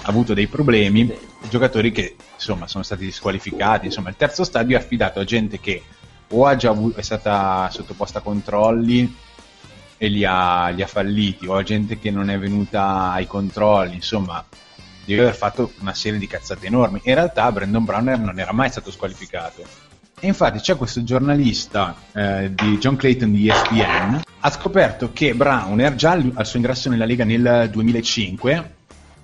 avuto 0.04 0.34
dei 0.34 0.48
problemi, 0.48 1.12
giocatori 1.50 1.92
che 1.92 2.16
insomma 2.34 2.68
sono 2.68 2.84
stati 2.84 3.06
disqualificati. 3.06 3.86
Insomma, 3.86 4.10
il 4.10 4.16
terzo 4.18 4.44
stadio 4.44 4.78
è 4.78 4.80
affidato 4.80 5.20
a 5.20 5.24
gente 5.24 5.60
che 5.60 5.82
o 6.30 6.46
ha 6.46 6.56
già 6.56 6.70
avu- 6.70 6.96
è 6.96 7.02
stata 7.02 7.70
sottoposta 7.72 8.20
a 8.20 8.22
controlli 8.22 9.16
e 9.98 10.08
li 10.08 10.26
ha, 10.26 10.70
li 10.70 10.82
ha 10.82 10.88
falliti, 10.88 11.46
o 11.48 11.56
a 11.56 11.64
gente 11.64 12.00
che 12.00 12.12
non 12.12 12.30
è 12.30 12.38
venuta 12.38 13.12
ai 13.12 13.28
controlli, 13.28 13.96
insomma, 13.96 14.44
deve 15.06 15.22
aver 15.22 15.36
fatto 15.36 15.72
una 15.80 15.94
serie 15.94 16.20
di 16.20 16.28
cazzate 16.28 16.66
enormi. 16.66 17.00
In 17.04 17.16
realtà 17.16 17.52
Brandon 17.52 17.86
Browner 17.86 18.20
non 18.20 18.40
era 18.40 18.52
mai 18.52 18.70
stato 18.70 18.92
squalificato. 18.92 19.92
E 20.24 20.28
infatti 20.28 20.60
c'è 20.60 20.78
questo 20.78 21.04
giornalista 21.04 21.94
eh, 22.14 22.50
di 22.56 22.78
John 22.78 22.96
Clayton 22.96 23.34
di 23.34 23.50
ESPN, 23.50 24.22
ha 24.40 24.50
scoperto 24.50 25.12
che 25.12 25.34
Browner 25.36 25.96
già 25.96 26.12
al, 26.12 26.46
suo 26.46 26.60
ingresso 26.60 26.90
nella 26.90 27.04
Lega 27.04 27.26
nel 27.26 27.68
2005 27.70 28.76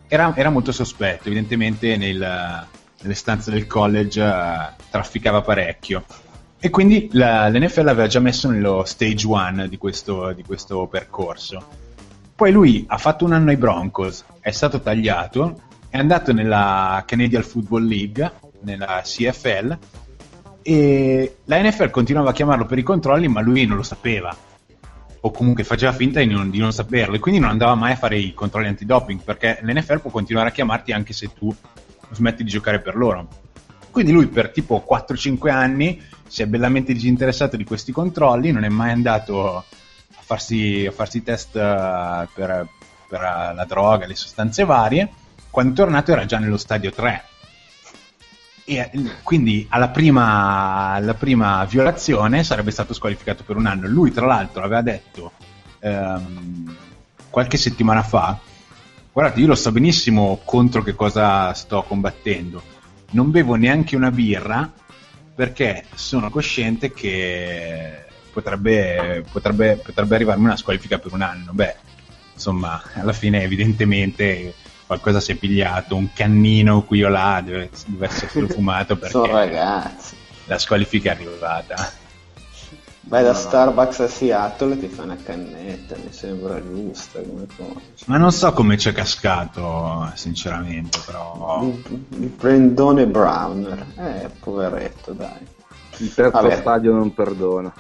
era, 0.10 0.34
era 0.36 0.50
molto 0.50 0.74
sospetto, 0.74 1.30
evidentemente 1.30 1.96
nel- 1.96 2.68
nelle 3.02 3.14
stanze 3.14 3.50
del 3.50 3.66
college 3.66 4.22
eh, 4.22 4.74
trafficava 4.90 5.40
parecchio. 5.40 6.04
E 6.60 6.70
quindi 6.70 7.08
la- 7.14 7.48
l'NFL 7.48 7.88
aveva 7.88 8.08
già 8.08 8.20
messo 8.20 8.50
nello 8.50 8.84
stage 8.84 9.26
1 9.26 9.68
di 9.68 9.78
di 10.36 10.44
questo 10.44 10.88
percorso. 10.88 11.66
Poi 12.36 12.52
lui 12.52 12.84
ha 12.90 12.98
fatto 12.98 13.24
un 13.24 13.32
anno 13.32 13.52
ai 13.52 13.58
Broncos, 13.58 14.26
è 14.42 14.52
stato 14.52 14.82
tagliato, 14.82 15.62
è 15.88 15.98
andato 15.98 16.34
nella 16.34 17.02
Canadian 17.08 17.44
Football 17.44 17.88
League, 17.88 18.32
nella 18.64 19.00
CFL, 19.02 19.78
e 20.62 21.38
la 21.46 21.62
NFL 21.62 21.90
continuava 21.90 22.30
a 22.30 22.34
chiamarlo 22.34 22.66
per 22.66 22.78
i 22.78 22.84
controlli, 22.84 23.28
ma 23.28 23.42
lui 23.42 23.66
non 23.66 23.78
lo 23.78 23.84
sapeva. 23.84 24.36
O 25.22 25.32
comunque 25.32 25.64
faceva 25.64 25.92
finta 25.92 26.20
di 26.20 26.28
non, 26.28 26.50
di 26.50 26.60
non 26.60 26.72
saperlo, 26.72 27.16
e 27.16 27.20
quindi 27.20 27.40
non 27.40 27.50
andava 27.50 27.76
mai 27.76 27.94
a 27.94 27.98
fare 27.98 28.18
i 28.18 28.34
controlli 28.34 28.68
antidoping, 28.68 29.22
perché 29.22 29.60
l'NFL 29.62 30.00
può 30.00 30.12
continuare 30.12 30.50
a 30.50 30.52
chiamarti 30.52 30.92
anche 30.92 31.14
se 31.14 31.34
tu 31.34 31.54
smetti 32.12 32.44
di 32.44 32.50
giocare 32.50 32.80
per 32.80 32.96
loro. 32.96 33.28
Quindi 33.92 34.12
lui 34.12 34.28
per 34.28 34.52
tipo 34.52 34.86
4-5 34.88 35.50
anni 35.50 36.02
si 36.28 36.44
è 36.44 36.46
bellamente 36.46 36.94
disinteressato 36.94 37.58
di 37.58 37.64
questi 37.64 37.92
controlli, 37.92 38.52
non 38.52 38.64
è 38.64 38.70
mai 38.70 38.92
andato 38.92 39.58
a 39.58 39.64
farsi, 40.22 40.86
a 40.88 40.92
farsi 40.92 41.24
test 41.24 41.56
eh, 41.56 42.28
per, 42.34 42.68
per 43.08 43.20
la 43.20 43.66
droga, 43.68 44.06
le 44.06 44.16
sostanze 44.16 44.64
varie. 44.64 45.10
Quando 45.50 45.74
è 45.74 45.76
tornato 45.76 46.12
era 46.12 46.26
già 46.26 46.38
nello 46.38 46.58
stadio 46.58 46.92
3. 46.92 47.24
E 48.70 48.76
eh, 48.76 48.92
quindi 49.24 49.66
alla 49.70 49.90
prima, 49.90 50.92
alla 50.92 51.16
prima 51.16 51.66
violazione 51.66 52.44
sarebbe 52.44 52.70
stato 52.70 52.94
squalificato 52.94 53.44
per 53.44 53.56
un 53.56 53.66
anno. 53.66 53.88
Lui, 53.88 54.12
tra 54.12 54.28
l'altro, 54.28 54.62
aveva 54.62 54.84
detto 54.84 55.32
ehm, 55.80 56.76
qualche 57.32 57.58
settimana 57.58 58.04
fa: 58.04 58.38
Guardate, 59.12 59.40
io 59.40 59.48
lo 59.48 59.56
so 59.56 59.72
benissimo 59.72 60.42
contro 60.46 60.84
che 60.84 60.94
cosa 60.94 61.52
sto 61.54 61.82
combattendo. 61.82 62.62
Non 63.12 63.32
bevo 63.32 63.56
neanche 63.56 63.96
una 63.96 64.12
birra 64.12 64.72
perché 65.34 65.86
sono 65.96 66.30
cosciente 66.30 66.94
che 66.94 68.06
potrebbe, 68.32 69.26
potrebbe, 69.32 69.78
potrebbe 69.84 70.14
arrivarmi 70.14 70.46
una 70.46 70.58
squalifica 70.58 71.00
per 71.00 71.14
un 71.14 71.24
anno. 71.24 71.54
Beh, 71.54 71.76
insomma, 72.36 72.80
alla 72.94 73.14
fine, 73.14 73.42
evidentemente 73.42 74.54
qualcosa 74.90 75.20
si 75.20 75.34
è 75.34 75.36
pigliato, 75.36 75.96
un 75.96 76.12
cannino 76.14 76.82
qui 76.82 77.04
o 77.04 77.10
là 77.10 77.44
deve, 77.46 77.70
deve 77.86 78.08
essere 78.08 78.26
stato 78.32 78.48
fumato 78.48 78.98
Sono 79.04 79.26
perché 79.26 79.52
ragazzi. 79.52 80.16
la 80.46 80.58
squalifica 80.58 81.12
è 81.12 81.14
arrivata. 81.14 81.92
Vai 83.02 83.24
da 83.24 83.36
Starbucks 83.36 84.00
a 84.00 84.08
Seattle 84.08 84.74
e 84.74 84.80
ti 84.80 84.88
fai 84.88 85.06
una 85.06 85.18
cannetta, 85.24 85.96
mi 86.04 86.12
sembra 86.12 86.60
giusta 86.60 87.20
come 87.22 87.46
cosa. 87.56 87.80
Ma 88.06 88.18
non 88.18 88.32
so 88.32 88.52
come 88.52 88.78
ci 88.78 88.90
è 88.90 88.92
cascato, 88.92 90.12
sinceramente, 90.16 91.00
però... 91.06 91.72
Brandone 92.10 93.06
Browner, 93.06 93.86
eh, 93.96 94.30
poveretto, 94.40 95.14
dai. 95.14 95.46
Il 95.98 96.14
terzo 96.16 96.42
Vabbè. 96.42 96.56
stadio 96.56 96.94
non 96.94 97.14
perdona. 97.14 97.72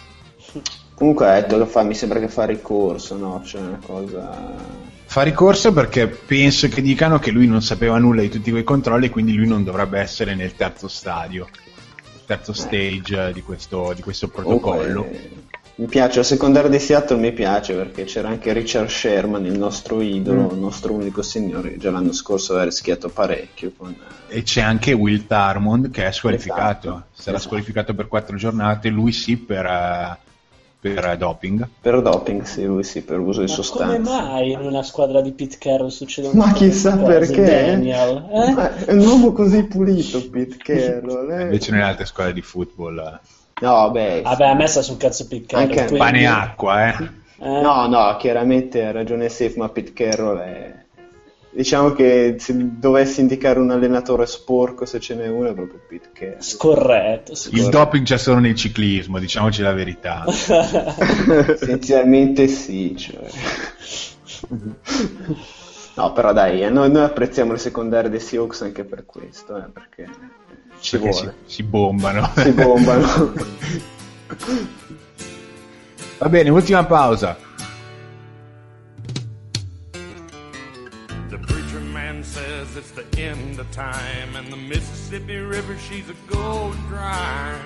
Comunque 0.94 1.28
ha 1.28 1.42
detto 1.42 1.58
che 1.58 1.66
fa, 1.66 1.82
mi 1.82 1.96
sembra 1.96 2.20
che 2.20 2.28
fa 2.28 2.46
ricorso, 2.46 3.18
no? 3.18 3.42
Cioè 3.44 3.62
una 3.62 3.80
cosa... 3.84 4.88
Fa 5.10 5.24
ricorso 5.24 5.74
perché 5.74 6.08
penso 6.08 6.68
che 6.68 6.84
dicano 6.84 7.18
che 7.18 7.32
lui 7.32 7.48
non 7.48 7.64
sapeva 7.64 7.98
nulla 7.98 8.22
di 8.22 8.30
tutti 8.30 8.52
quei 8.52 8.64
controlli 8.64 9.08
e 9.08 9.10
quindi 9.10 9.34
lui 9.34 9.48
non 9.48 9.64
dovrebbe 9.64 10.00
essere 10.00 10.36
nel 10.36 10.56
terzo 10.56 10.88
stadio, 10.88 11.48
terzo 12.28 12.54
stage 12.54 13.34
di 13.34 13.42
questo, 13.42 13.92
di 13.96 14.04
questo 14.04 14.28
protocollo. 14.28 15.06
Eh, 15.06 15.30
mi 15.78 15.88
piace, 15.88 16.20
il 16.20 16.26
secondario 16.26 16.70
di 16.70 16.78
Seattle 16.78 17.18
mi 17.18 17.32
piace 17.32 17.74
perché 17.74 18.04
c'era 18.04 18.28
anche 18.28 18.54
Richard 18.54 18.88
Sherman, 18.88 19.46
il 19.46 19.58
nostro 19.58 20.00
idolo, 20.00 20.52
il 20.52 20.60
nostro 20.60 20.94
unico 20.94 21.24
signore, 21.24 21.72
che 21.72 21.78
già 21.78 21.90
l'anno 21.90 22.14
scorso 22.14 22.52
aveva 22.52 22.68
rischiato 22.68 23.10
parecchio 23.10 23.72
con... 23.76 23.96
E 24.28 24.44
c'è 24.44 24.62
anche 24.62 24.94
Will 24.94 25.26
Tarmond 25.26 25.90
che 25.90 26.06
è 26.06 26.12
squalificato, 26.12 26.88
Esatto, 26.88 27.06
sarà 27.14 27.38
esatto. 27.38 27.40
squalificato 27.40 27.96
per 27.96 28.08
quattro 28.08 28.38
giornate, 28.38 28.90
lui 28.90 29.12
sì 29.12 29.38
per, 29.38 29.66
eh, 29.66 30.18
per 30.80 31.18
doping. 31.18 31.68
Per 31.82 32.02
doping, 32.02 32.44
sì, 32.44 32.64
lui 32.64 32.84
sì, 32.84 33.02
per 33.02 33.20
uso 33.20 33.42
di 33.42 33.48
Ma 33.48 33.54
come 33.56 33.64
sostanze. 33.64 34.00
mai 34.12 34.52
in 34.52 34.60
una 34.60 34.82
squadra 34.84 35.22
di 35.22 35.32
Pete 35.32 35.58
Carroll 35.60 35.90
succedono 35.90 36.34
Ma 36.36 36.52
queste 36.52 36.66
chissà 36.70 36.98
cose, 36.98 37.06
perché. 37.06 37.44
Daniel? 37.44 38.26
Eh? 38.32 38.52
Ma 38.52 38.76
è 38.86 38.94
un 38.94 39.00
uomo 39.06 39.32
così 39.34 39.64
pulito, 39.66 40.30
Pete 40.30 40.58
Carroll. 40.58 41.32
eh. 41.38 41.42
Invece 41.44 41.72
nelle 41.72 41.84
altre 41.84 42.06
squadre 42.06 42.34
di 42.34 42.42
football, 42.42 42.98
eh, 42.98 43.20
No, 43.62 43.72
vabbè. 43.72 44.22
Vabbè, 44.22 44.46
a 44.48 44.54
me 44.54 44.68
sta 44.68 44.82
sul 44.82 44.96
cazzo 44.98 45.28
Pete 45.28 45.46
Carroll. 45.48 45.70
Anche 45.70 45.82
quindi- 45.84 45.98
pane 45.98 46.20
e 46.22 46.26
acqua, 46.26 46.88
eh. 46.88 47.04
eh, 47.40 47.62
No, 47.62 47.88
no, 47.88 48.16
chiaramente 48.18 48.86
ha 48.86 48.92
ragione 48.92 49.28
Safe, 49.28 49.54
ma 49.58 49.68
Pete 49.70 49.92
Carroll 49.92 50.38
è... 50.40 50.74
Diciamo 51.52 51.94
che 51.94 52.36
se 52.38 52.54
dovessi 52.56 53.22
indicare 53.22 53.60
un 53.60 53.72
allenatore 53.72 54.26
sporco, 54.28 54.86
se 54.86 55.00
ce 55.00 55.16
n'è 55.16 55.28
uno, 55.28 55.50
è 55.50 55.54
proprio 55.54 55.80
Pete 55.88 56.10
Carroll. 56.14 56.42
Scorretto. 56.42 57.32
Il 57.32 57.38
scorretto. 57.38 57.70
doping 57.70 58.06
c'è 58.06 58.18
solo 58.18 58.40
nel 58.40 58.56
ciclismo, 58.56 59.20
diciamoci 59.20 59.62
la 59.62 59.74
verità. 59.74 60.24
Essenzialmente 60.30 62.48
sì, 62.48 62.96
cioè. 62.96 63.28
No, 65.96 66.14
però 66.14 66.32
dai, 66.34 66.64
eh, 66.64 66.70
noi, 66.70 66.92
noi 66.92 67.04
apprezziamo 67.04 67.52
le 67.52 67.58
secondarie 67.58 68.10
dei 68.10 68.20
Seahawks 68.20 68.62
anche 68.62 68.84
per 68.86 69.06
questo, 69.06 69.58
eh, 69.58 69.64
perché 69.74 70.08
ci 70.80 70.98
Perché 70.98 71.14
si, 71.14 71.22
vuole. 71.22 71.36
si 71.46 71.64
bombano. 71.64 72.32
Si 72.36 72.52
bombano. 72.52 73.34
Va 76.20 76.30
bene, 76.30 76.50
ultima 76.50 76.86
pausa. 76.86 77.36
The 83.00 83.22
end 83.22 83.60
of 83.60 83.70
time, 83.72 84.36
and 84.36 84.52
the 84.52 84.58
Mississippi 84.58 85.38
River, 85.38 85.78
she's 85.78 86.10
a 86.10 86.16
gold 86.28 86.76
dry. 86.88 87.58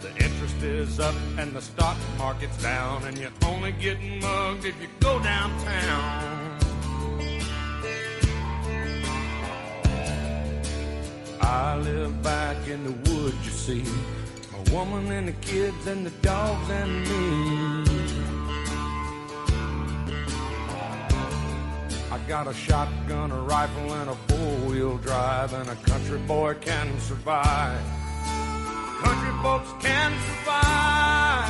The 0.00 0.10
interest 0.16 0.62
is 0.62 0.98
up 0.98 1.14
and 1.38 1.52
the 1.52 1.60
stock 1.60 1.96
market's 2.18 2.60
down, 2.62 3.04
and 3.04 3.16
you're 3.18 3.30
only 3.46 3.72
getting 3.72 4.20
mugged 4.20 4.64
if 4.64 4.80
you 4.80 4.88
go 5.00 5.22
downtown. 5.22 6.58
I 11.40 11.76
live 11.76 12.22
back 12.22 12.56
in 12.66 12.84
the 12.84 13.10
woods, 13.10 13.36
you 13.44 13.52
see. 13.52 13.84
A 14.54 14.74
woman 14.74 15.10
and 15.12 15.28
the 15.28 15.32
kids 15.32 15.86
and 15.86 16.04
the 16.04 16.10
dogs 16.26 16.70
and 16.70 17.84
me. 17.86 17.91
I 22.12 22.18
got 22.28 22.46
a 22.46 22.52
shotgun, 22.52 23.32
a 23.32 23.40
rifle, 23.40 23.94
and 23.94 24.10
a 24.10 24.14
four-wheel 24.14 24.98
drive, 24.98 25.54
and 25.54 25.66
a 25.66 25.74
country 25.76 26.18
boy 26.18 26.52
can 26.60 27.00
survive. 27.00 27.80
Country 29.02 29.32
folks 29.42 29.72
can 29.82 30.12
survive. 30.20 31.48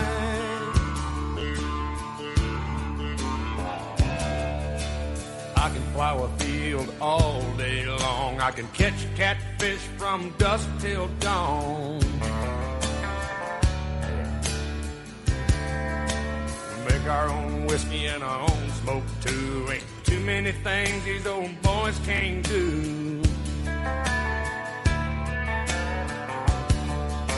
I 5.56 5.70
can 5.74 5.82
plow 5.92 6.22
a 6.22 6.28
field 6.38 6.94
all 7.00 7.42
day 7.56 7.84
long. 7.84 8.40
I 8.40 8.52
can 8.52 8.68
catch 8.68 8.94
catfish 9.16 9.80
from 9.98 10.32
dusk 10.38 10.68
till 10.78 11.08
dawn. 11.18 11.98
Make 16.88 17.06
our 17.08 17.28
own 17.30 17.66
whiskey 17.66 18.06
and 18.06 18.22
our 18.22 18.42
own 18.42 18.70
smoke 18.80 19.04
too. 19.22 19.66
Ain't 19.72 20.01
too 20.12 20.20
many 20.20 20.52
things 20.52 21.04
these 21.04 21.26
old 21.26 21.50
boys 21.62 21.98
can't 22.04 22.46
do. 22.46 23.22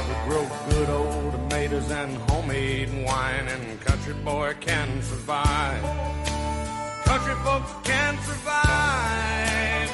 We 0.08 0.14
grow 0.26 0.44
good 0.70 0.88
old 0.88 1.32
tomatoes 1.32 1.90
and 1.90 2.16
homemade 2.28 2.90
wine, 3.06 3.46
and 3.54 3.80
country 3.80 4.14
boy 4.24 4.54
can 4.60 5.02
survive. 5.02 5.82
Country 7.04 7.34
folks 7.44 7.72
can 7.84 8.18
survive. 8.28 9.90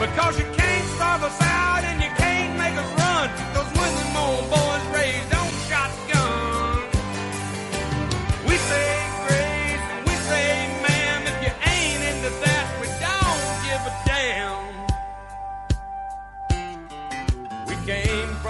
Because 0.00 0.38
you 0.38 0.46
can't 0.58 0.88
starve 0.96 1.22
us 1.22 1.40
out 1.40 1.75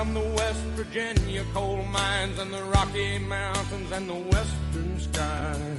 from 0.07 0.15
the 0.15 0.37
West 0.37 0.61
Virginia 0.77 1.45
coal 1.53 1.83
mines 1.85 2.39
and 2.39 2.53
the 2.53 2.63
Rocky 2.65 3.19
Mountains 3.19 3.91
and 3.91 4.09
the 4.09 4.15
western 4.15 5.01
skies. 5.01 5.79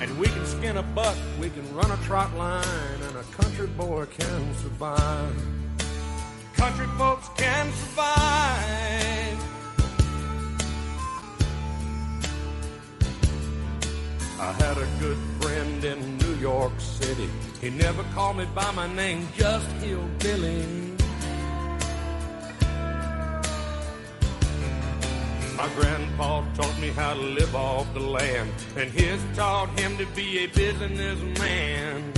And 0.00 0.18
we 0.18 0.26
can 0.28 0.46
skin 0.46 0.76
a 0.78 0.82
buck, 0.82 1.16
we 1.38 1.50
can 1.50 1.74
run 1.74 1.90
a 1.90 1.96
trot 2.04 2.34
line, 2.36 3.00
and 3.08 3.16
a 3.16 3.22
country 3.36 3.66
boy 3.66 4.06
can 4.06 4.54
survive. 4.56 5.36
Country 6.54 6.86
folks 6.96 7.28
can 7.36 7.70
survive. 7.72 9.09
I 14.40 14.52
had 14.52 14.78
a 14.78 14.88
good 14.98 15.18
friend 15.38 15.84
in 15.84 16.16
New 16.16 16.34
York 16.36 16.72
City. 16.78 17.28
He 17.60 17.68
never 17.68 18.02
called 18.14 18.38
me 18.38 18.46
by 18.54 18.70
my 18.70 18.90
name, 18.94 19.28
just 19.36 19.66
Hillbilly. 19.82 20.64
My 25.58 25.68
grandpa 25.76 26.42
taught 26.54 26.78
me 26.80 26.88
how 26.88 27.12
to 27.12 27.20
live 27.20 27.54
off 27.54 27.92
the 27.92 28.00
land, 28.00 28.50
and 28.78 28.90
his 28.90 29.20
taught 29.36 29.78
him 29.78 29.98
to 29.98 30.06
be 30.16 30.38
a 30.38 30.46
businessman. 30.46 32.12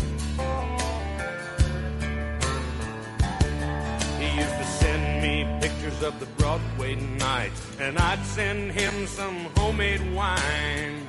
He 4.21 4.29
used 4.43 4.59
to 4.63 4.67
send 4.79 5.23
me 5.23 5.59
pictures 5.61 6.01
of 6.05 6.21
the 6.21 6.27
Broadway 6.39 6.95
nights, 6.95 7.61
and 7.81 7.99
I'd 7.99 8.25
send 8.25 8.71
him 8.71 9.09
some 9.09 9.47
homemade 9.57 10.15
wine. 10.15 11.09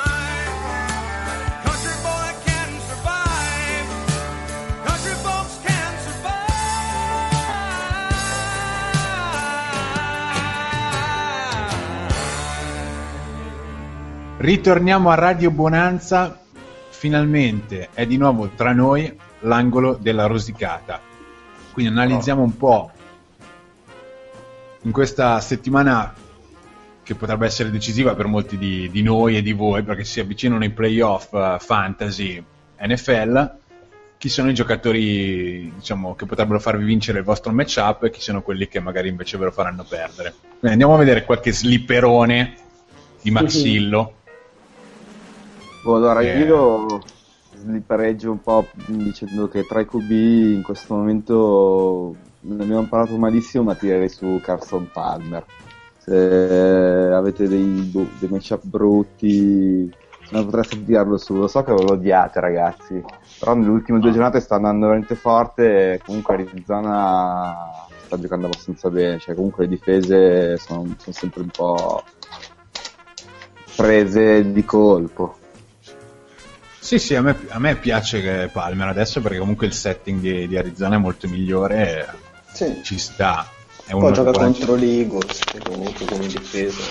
Ritorniamo 14.41 15.11
a 15.11 15.13
Radio 15.13 15.51
Bonanza. 15.51 16.41
Finalmente 16.89 17.89
è 17.93 18.07
di 18.07 18.17
nuovo 18.17 18.49
tra 18.55 18.73
noi 18.73 19.15
l'angolo 19.41 19.99
della 20.01 20.25
rosicata. 20.25 20.99
Quindi 21.71 21.91
analizziamo 21.91 22.41
un 22.41 22.57
po' 22.57 22.89
in 24.81 24.91
questa 24.91 25.39
settimana 25.41 26.11
che 27.03 27.13
potrebbe 27.13 27.45
essere 27.45 27.69
decisiva 27.69 28.15
per 28.15 28.25
molti 28.25 28.57
di, 28.57 28.89
di 28.89 29.03
noi 29.03 29.37
e 29.37 29.43
di 29.43 29.53
voi 29.53 29.83
perché 29.83 30.03
si 30.05 30.19
avvicinano 30.19 30.63
i 30.63 30.71
playoff 30.71 31.31
eh, 31.33 31.57
fantasy 31.59 32.43
NFL. 32.79 33.57
Chi 34.17 34.27
sono 34.27 34.49
i 34.49 34.55
giocatori 34.55 35.71
diciamo, 35.75 36.15
che 36.15 36.25
potrebbero 36.25 36.59
farvi 36.59 36.83
vincere 36.83 37.19
il 37.19 37.25
vostro 37.25 37.51
matchup 37.51 38.05
e 38.05 38.09
chi 38.09 38.21
sono 38.21 38.41
quelli 38.41 38.67
che 38.67 38.79
magari 38.79 39.07
invece 39.07 39.37
ve 39.37 39.45
lo 39.45 39.51
faranno 39.51 39.85
perdere? 39.87 40.33
Bene, 40.59 40.73
andiamo 40.73 40.95
a 40.95 40.97
vedere 40.97 41.25
qualche 41.25 41.53
slipperone 41.53 42.55
di 43.21 43.29
Maxillo. 43.29 44.15
Boh, 45.83 45.95
allora 45.95 46.21
Eh. 46.21 46.39
io 46.39 46.99
slippereggio 47.53 48.31
un 48.31 48.41
po' 48.41 48.67
dicendo 48.85 49.47
che 49.47 49.65
tra 49.65 49.81
i 49.81 49.85
QB 49.85 50.11
in 50.11 50.61
questo 50.63 50.95
momento 50.95 52.15
ne 52.41 52.63
abbiamo 52.63 52.87
parlato 52.87 53.17
malissimo, 53.17 53.63
ma 53.63 53.75
tirerei 53.75 54.09
su 54.09 54.39
Carson 54.41 54.89
Palmer. 54.91 55.45
Se 55.97 57.11
avete 57.13 57.47
dei, 57.47 57.89
boh, 57.91 58.07
dei 58.19 58.29
matchup 58.29 58.63
brutti 58.63 59.93
non 60.31 60.45
potreste 60.45 60.83
tirarlo 60.83 61.17
su. 61.17 61.35
Lo 61.35 61.47
so 61.47 61.61
che 61.63 61.71
lo 61.71 61.93
odiate, 61.93 62.39
ragazzi. 62.39 63.03
Però 63.39 63.53
nelle 63.53 63.69
ultime 63.69 63.99
due 63.99 64.11
giornate 64.11 64.39
sta 64.39 64.55
andando 64.55 64.85
veramente 64.85 65.15
forte. 65.15 65.93
E 65.93 66.01
comunque 66.03 66.33
Arizona 66.35 67.85
sta 68.05 68.19
giocando 68.19 68.45
abbastanza 68.47 68.89
bene. 68.89 69.19
Cioè, 69.19 69.35
comunque 69.35 69.65
le 69.65 69.69
difese 69.69 70.57
sono, 70.57 70.95
sono 70.97 71.15
sempre 71.15 71.41
un 71.41 71.49
po' 71.49 72.03
prese 73.75 74.51
di 74.51 74.63
colpo. 74.63 75.37
Sì, 76.81 76.97
sì, 76.97 77.13
a 77.13 77.21
me, 77.21 77.37
a 77.49 77.59
me 77.59 77.75
piace 77.75 78.21
che 78.21 78.49
Palmer 78.51 78.87
adesso 78.87 79.21
perché 79.21 79.37
comunque 79.37 79.67
il 79.67 79.73
setting 79.73 80.19
di, 80.19 80.47
di 80.47 80.57
Arizona 80.57 80.95
è 80.95 80.97
molto 80.97 81.27
migliore. 81.29 81.99
e 81.99 82.05
Sì. 82.51 82.81
Ci 82.83 82.97
sta. 82.97 83.47
È 83.85 83.91
Poi 83.91 84.13
gioca 84.13 84.31
contro 84.31 84.73
l'Eagles, 84.73 85.41
comunque 85.63 86.05
come 86.07 86.25
difesa. 86.25 86.81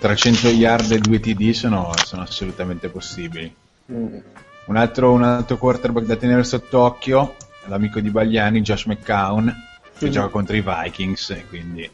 300 0.00 0.48
yard 0.48 0.90
e 0.90 0.98
2 1.00 1.20
TD 1.20 1.50
sono, 1.50 1.92
sono 2.02 2.22
assolutamente 2.22 2.88
possibili. 2.88 3.54
Mm. 3.92 4.16
Un 4.64 4.76
altro, 4.76 5.12
un 5.12 5.22
altro 5.22 5.58
quarterback 5.58 6.06
da 6.06 6.16
tenere 6.16 6.42
sott'occhio, 6.42 7.36
l'amico 7.66 8.00
di 8.00 8.08
Bagliani, 8.08 8.62
Josh 8.62 8.86
McCown, 8.86 9.54
che 9.98 10.06
Mhm. 10.06 10.10
gioca 10.12 10.28
contro 10.28 10.56
i 10.56 10.64
Vikings, 10.66 11.44
quindi 11.50 11.88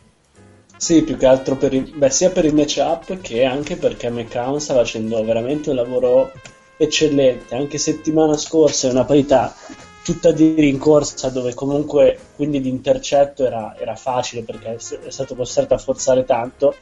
Sì, 0.77 1.03
più 1.03 1.17
che 1.17 1.27
altro 1.27 1.57
per 1.57 1.75
il, 1.75 1.91
beh, 1.93 2.09
sia 2.11 2.31
per 2.31 2.45
il 2.45 2.55
matchup 2.55 3.21
che 3.21 3.45
anche 3.45 3.77
perché 3.77 4.09
McCown 4.11 4.61
sta 4.61 4.75
facendo 4.75 5.23
veramente 5.25 5.71
un 5.71 5.77
lavoro 5.77 6.33
eccellente. 6.81 7.55
Anche 7.55 7.77
settimana 7.79 8.37
scorsa 8.37 8.89
è 8.89 8.91
una 8.91 9.05
parità 9.05 9.55
tutta 10.03 10.33
di 10.33 10.55
rincorsa 10.55 11.29
dove 11.29 11.53
comunque 11.53 12.19
quindi 12.35 12.61
l'intercetto 12.61 13.45
era, 13.45 13.77
era 13.79 13.95
facile 13.97 14.43
perché 14.43 14.77
è 14.77 15.11
stato 15.11 15.35
costretto 15.35 15.75
a 15.75 15.79
forzare 15.79 16.25
tanto. 16.25 16.75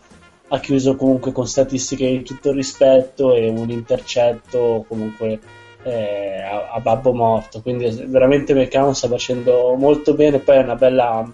Ha 0.51 0.61
chiuso 0.61 0.97
comunque 0.97 1.33
con 1.33 1.47
statistiche 1.47 2.09
di 2.09 2.23
tutto 2.23 2.53
rispetto 2.53 3.35
e 3.35 3.49
un 3.49 3.69
intercetto 3.71 4.85
comunque 4.89 5.41
eh, 5.83 6.41
a, 6.41 6.71
a 6.71 6.81
babbo 6.81 7.13
morto. 7.13 7.61
Quindi 7.61 8.05
veramente 8.07 8.55
McCown 8.55 8.95
sta 8.95 9.09
facendo 9.09 9.75
molto 9.77 10.15
bene. 10.15 10.39
Poi 10.39 10.57
è 10.57 10.63
una 10.63 10.77
bella 10.77 11.31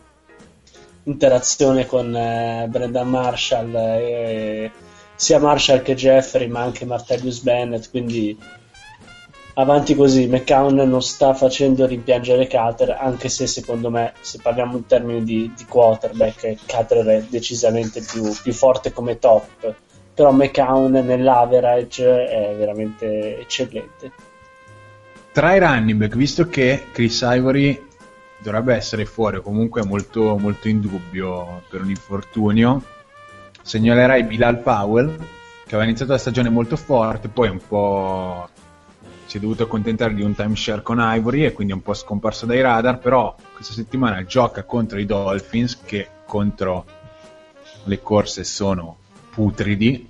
interazione 1.04 1.86
con 1.86 2.16
eh, 2.16 2.66
Brendan 2.68 3.08
Marshall, 3.08 3.74
eh, 3.74 4.70
sia 5.25 5.39
Marshall 5.39 5.81
che 5.81 5.95
Jeffrey, 5.95 6.49
ma 6.49 6.61
anche 6.61 6.85
Martellius 6.85 7.41
Bennett. 7.41 7.89
Quindi 7.89 8.39
avanti 9.55 9.95
così. 9.95 10.27
McCown 10.27 10.75
non 10.75 11.01
sta 11.01 11.33
facendo 11.33 11.87
rimpiangere 11.87 12.47
Cater, 12.47 12.91
anche 12.91 13.31
se 13.31 13.47
secondo 13.47 13.89
me, 13.89 14.12
se 14.20 14.39
parliamo 14.43 14.77
in 14.77 14.87
termini 14.87 15.25
di, 15.25 15.51
di 15.57 15.64
quarterback, 15.64 16.66
Cater 16.66 17.07
è 17.07 17.22
decisamente 17.22 18.03
più, 18.03 18.31
più 18.43 18.53
forte 18.53 18.93
come 18.93 19.18
top. 19.18 19.75
Però 20.12 20.31
McCown 20.31 20.93
nell'average 20.93 22.27
è 22.27 22.55
veramente 22.57 23.41
eccellente. 23.41 24.12
tra 25.33 25.55
i 25.55 25.59
running 25.59 25.99
back, 25.99 26.16
visto 26.16 26.47
che 26.49 26.85
Chris 26.93 27.27
Ivory 27.27 27.83
dovrebbe 28.41 28.75
essere 28.75 29.07
fuori 29.07 29.39
o 29.39 29.41
comunque 29.41 29.83
molto, 29.85 30.37
molto 30.37 30.68
in 30.68 30.81
dubbio 30.81 31.62
per 31.70 31.81
un 31.81 31.89
infortunio, 31.89 32.83
segnalerei 33.64 34.24
Bilal 34.24 34.58
Powell, 34.58 35.16
che 35.16 35.74
aveva 35.74 35.84
iniziato 35.84 36.12
la 36.12 36.18
stagione 36.18 36.50
molto 36.50 36.76
forte, 36.76 37.28
poi 37.28 37.48
un 37.48 37.60
po' 37.66 38.48
si 39.24 39.38
è 39.38 39.40
dovuto 39.40 39.62
accontentare 39.62 40.14
di 40.14 40.22
un 40.22 40.34
timeshare 40.34 40.82
con 40.82 40.98
Ivory 41.00 41.44
e 41.44 41.52
quindi 41.52 41.72
è 41.72 41.76
un 41.76 41.82
po' 41.82 41.94
scomparso 41.94 42.44
dai 42.44 42.60
radar, 42.60 42.98
però 42.98 43.34
questa 43.54 43.72
settimana 43.72 44.22
gioca 44.24 44.64
contro 44.64 44.98
i 44.98 45.06
Dolphins 45.06 45.80
che 45.82 46.08
contro 46.26 46.84
le 47.84 48.00
corse 48.02 48.44
sono 48.44 48.98
putridi 49.30 50.08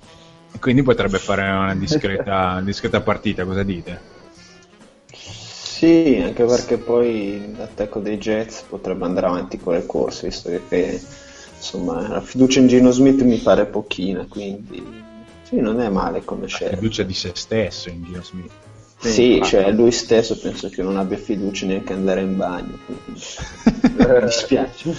e 0.51 0.59
quindi 0.59 0.83
potrebbe 0.83 1.17
fare 1.17 1.49
una 1.49 1.75
discreta, 1.75 2.59
discreta 2.63 2.99
partita, 2.99 3.45
cosa 3.45 3.63
dite? 3.63 4.13
Sì, 5.07 6.21
anche 6.21 6.43
perché 6.43 6.77
poi 6.77 7.53
l'attacco 7.55 7.99
dei 7.99 8.17
Jets 8.17 8.63
potrebbe 8.67 9.05
andare 9.05 9.27
avanti 9.27 9.57
con 9.57 9.73
le 9.73 9.85
corse, 9.85 10.27
visto 10.27 10.49
che, 10.49 10.61
che, 10.67 11.01
insomma 11.57 12.07
la 12.07 12.21
fiducia 12.21 12.59
in 12.59 12.67
Gino 12.67 12.91
Smith 12.91 13.21
mi 13.21 13.37
pare 13.37 13.65
pochina, 13.65 14.25
quindi 14.27 15.03
sì, 15.43 15.59
non 15.59 15.79
è 15.79 15.89
male 15.89 16.23
come 16.23 16.47
scelta. 16.47 16.75
fiducia 16.75 17.03
di 17.03 17.13
se 17.13 17.31
stesso 17.33 17.89
in 17.89 18.03
Gino 18.03 18.23
Smith. 18.23 18.51
Sì, 18.97 19.39
cioè 19.43 19.71
lui 19.71 19.91
stesso 19.91 20.37
penso 20.39 20.69
che 20.69 20.81
non 20.81 20.97
abbia 20.97 21.17
fiducia 21.17 21.65
neanche 21.67 21.93
andare 21.93 22.21
in 22.21 22.35
bagno, 22.37 22.79
quindi 22.85 23.21
mi 23.97 24.23
dispiace. 24.23 24.95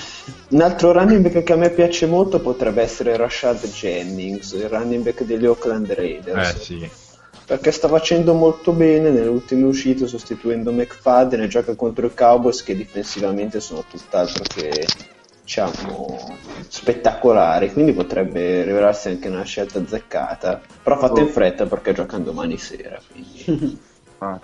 Un 0.50 0.60
altro 0.60 0.92
running 0.92 1.22
back 1.22 1.42
che 1.42 1.52
a 1.52 1.56
me 1.56 1.70
piace 1.70 2.06
molto 2.06 2.40
potrebbe 2.40 2.82
essere 2.82 3.16
Rashad 3.16 3.66
Jennings, 3.66 4.52
il 4.52 4.68
running 4.68 5.02
back 5.02 5.24
degli 5.24 5.46
Oakland 5.46 5.90
Raiders. 5.90 6.50
Eh 6.50 6.58
sì. 6.60 6.88
perché 7.46 7.72
sta 7.72 7.88
facendo 7.88 8.34
molto 8.34 8.72
bene 8.72 9.10
nelle 9.10 9.28
ultime 9.28 9.64
uscite 9.64 10.06
sostituendo 10.06 10.70
McFadden 10.70 11.42
e 11.42 11.48
gioca 11.48 11.74
contro 11.74 12.06
i 12.06 12.14
Cowboys 12.14 12.62
che 12.62 12.76
difensivamente 12.76 13.60
sono 13.60 13.84
tutt'altro 13.88 14.44
che 14.44 14.86
diciamo 15.46 16.36
spettacolari 16.68 17.72
quindi 17.72 17.92
potrebbe 17.92 18.64
rivelarsi 18.64 19.10
anche 19.10 19.28
una 19.28 19.44
scelta 19.44 19.78
azzeccata 19.78 20.60
però 20.82 20.98
fatta 20.98 21.20
in 21.20 21.28
fretta 21.28 21.66
perché 21.66 21.92
gioca 21.92 22.18
domani 22.18 22.58
sera 22.58 23.00
quindi 23.10 23.78
Ah. 24.18 24.40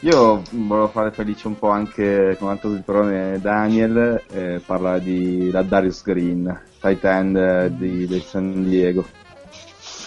Io 0.00 0.42
volevo 0.50 0.88
fare 0.88 1.12
felice 1.12 1.46
un 1.46 1.56
po' 1.56 1.68
anche 1.68 2.36
con 2.38 2.50
altro 2.50 2.74
zitrone 2.74 3.40
Daniel, 3.40 4.22
eh, 4.30 4.60
parla 4.66 4.98
di 4.98 5.50
la 5.50 5.62
Darius 5.62 6.02
Green, 6.02 6.60
tight 6.80 7.04
end 7.04 7.36
eh, 7.36 7.70
di, 7.74 8.06
del 8.06 8.22
San 8.22 8.68
Diego. 8.68 9.06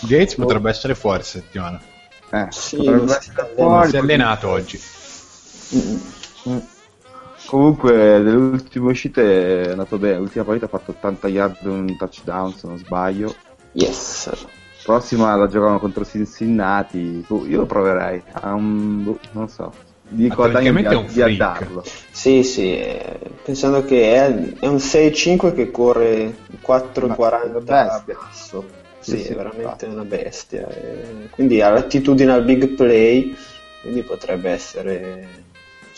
Gates 0.01 0.35
potrebbe 0.35 0.69
essere 0.69 0.93
fuori 0.93 1.23
settimana. 1.23 1.81
Eh, 2.29 2.47
Sì, 2.49 2.75
potrebbe 2.75 3.15
essere 3.15 3.53
fuori. 3.55 3.89
si 3.89 3.95
è 3.95 3.99
allenato 3.99 4.49
oggi. 4.49 4.79
Mm. 6.49 6.57
Comunque, 7.47 7.93
nelle 8.19 8.35
ultime 8.35 8.91
uscite 8.91 9.65
è 9.67 9.69
andato 9.71 9.97
bene. 9.97 10.17
L'ultima 10.17 10.43
partita 10.43 10.65
ha 10.65 10.69
fatto 10.69 10.91
80 10.91 11.27
yard 11.29 11.65
e 11.65 11.69
un 11.69 11.95
touchdown, 11.97 12.53
se 12.53 12.67
non 12.67 12.77
sbaglio. 12.77 13.35
yes 13.73 14.29
Prossima 14.83 15.35
la 15.35 15.47
giocano 15.47 15.79
contro 15.79 16.05
Cincinnati. 16.05 17.23
Boh, 17.27 17.45
io 17.45 17.59
lo 17.59 17.65
proverei. 17.65 18.21
Ha 18.31 18.53
un- 18.53 19.03
boh, 19.03 19.19
non 19.31 19.47
so. 19.49 19.73
Dico 20.09 20.43
a 20.43 20.47
Daniel 20.49 21.05
di, 21.05 21.13
di 21.13 21.21
addarlo. 21.21 21.83
sì 22.11 22.41
sì 22.43 22.77
eh, 22.77 23.19
pensando 23.43 23.83
che 23.83 24.13
è, 24.13 24.59
è 24.59 24.67
un 24.67 24.79
6-5 24.79 25.53
che 25.53 25.69
corre 25.69 26.33
4,40 26.65 27.61
bestia. 27.61 28.15
basso 28.15 28.65
Sì, 28.99 29.17
sì, 29.17 29.23
sì, 29.25 29.31
è 29.33 29.35
veramente 29.35 29.85
una 29.85 30.05
bestia 30.05 30.65
eh, 30.69 31.27
quindi 31.29 31.61
ha 31.61 31.69
l'attitudine 31.71 32.31
al 32.31 32.45
big 32.45 32.69
play 32.69 33.35
quindi 33.81 34.03
potrebbe 34.03 34.49
essere 34.49 35.46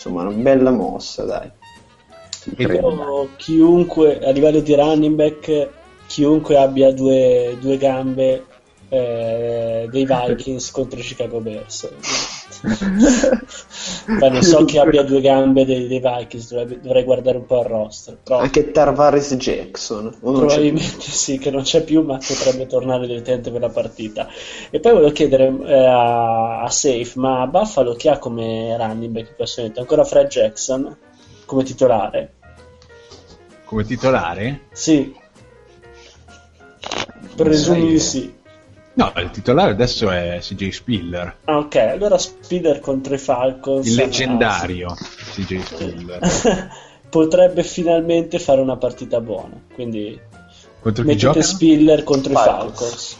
insomma 0.00 0.22
una 0.22 0.30
bella 0.30 0.70
mossa 0.70 1.24
dai. 1.24 1.50
E 2.56 2.62
Io, 2.62 3.28
chiunque 3.36 4.18
a 4.18 4.30
livello 4.30 4.60
di 4.60 4.74
running 4.74 5.14
back, 5.14 5.68
chiunque 6.06 6.56
abbia 6.56 6.90
due, 6.90 7.58
due 7.60 7.76
gambe 7.76 8.46
eh, 8.90 9.88
dei 9.88 10.04
Vikings 10.04 10.70
contro 10.72 10.98
i 10.98 11.02
Chicago 11.02 11.40
Bears. 11.40 11.88
Beh, 14.18 14.28
non 14.28 14.42
so 14.42 14.64
chi 14.64 14.78
abbia 14.78 15.02
due 15.02 15.20
gambe 15.20 15.64
dei, 15.64 15.86
dei 15.86 16.00
Vikings, 16.00 16.50
dovrebbe- 16.50 16.80
dovrei 16.80 17.04
guardare 17.04 17.36
un 17.38 17.46
po' 17.46 17.60
il 17.60 17.66
roster. 17.66 18.18
Però 18.22 18.38
anche 18.38 18.72
Tarvaris 18.72 19.34
Jackson 19.36 20.14
probabilmente 20.20 21.00
sì, 21.00 21.38
che 21.38 21.50
non 21.50 21.62
c'è 21.62 21.84
più, 21.84 22.02
ma 22.02 22.18
potrebbe 22.18 22.66
tornare 22.66 23.06
direttamente 23.06 23.50
per 23.52 23.60
la 23.60 23.70
partita. 23.70 24.28
E 24.70 24.80
poi 24.80 24.92
volevo 24.92 25.12
chiedere 25.12 25.54
eh, 25.66 25.84
a, 25.84 26.62
a 26.62 26.68
Safe, 26.68 27.12
ma 27.14 27.46
Buffalo 27.46 27.94
chi 27.94 28.08
ha 28.08 28.18
come 28.18 28.76
running 28.76 29.12
back 29.12 29.28
in 29.28 29.34
questo 29.36 29.60
momento? 29.60 29.80
Ancora 29.80 30.04
Fred 30.04 30.26
Jackson 30.26 30.96
come 31.46 31.62
titolare? 31.62 32.34
Come 33.64 33.84
titolare? 33.84 34.62
Sì. 34.72 35.14
Presumi 37.36 37.86
di 37.88 37.98
sì. 38.00 38.38
No, 39.00 39.12
il 39.16 39.30
titolare 39.30 39.70
adesso 39.70 40.10
è 40.10 40.38
CJ 40.42 40.68
Spiller, 40.68 41.36
Ah, 41.44 41.56
ok, 41.56 41.74
allora 41.76 42.18
Spider 42.18 42.80
contro 42.80 43.14
i 43.14 43.18
Falcons. 43.18 43.86
il 43.86 43.98
ah, 43.98 44.04
leggendario 44.04 44.94
CJ 45.32 45.58
Spiller. 45.62 46.18
Potrebbe 47.08 47.62
finalmente 47.64 48.38
fare 48.38 48.60
una 48.60 48.76
partita 48.76 49.20
buona. 49.22 49.58
Quindi 49.72 50.20
Contro 50.80 51.04
chi 51.04 51.16
gioca? 51.16 51.40
Spiller 51.40 52.04
contro 52.04 52.34
Falcons. 52.34 52.60
i 52.60 52.76
Falcons. 52.76 53.16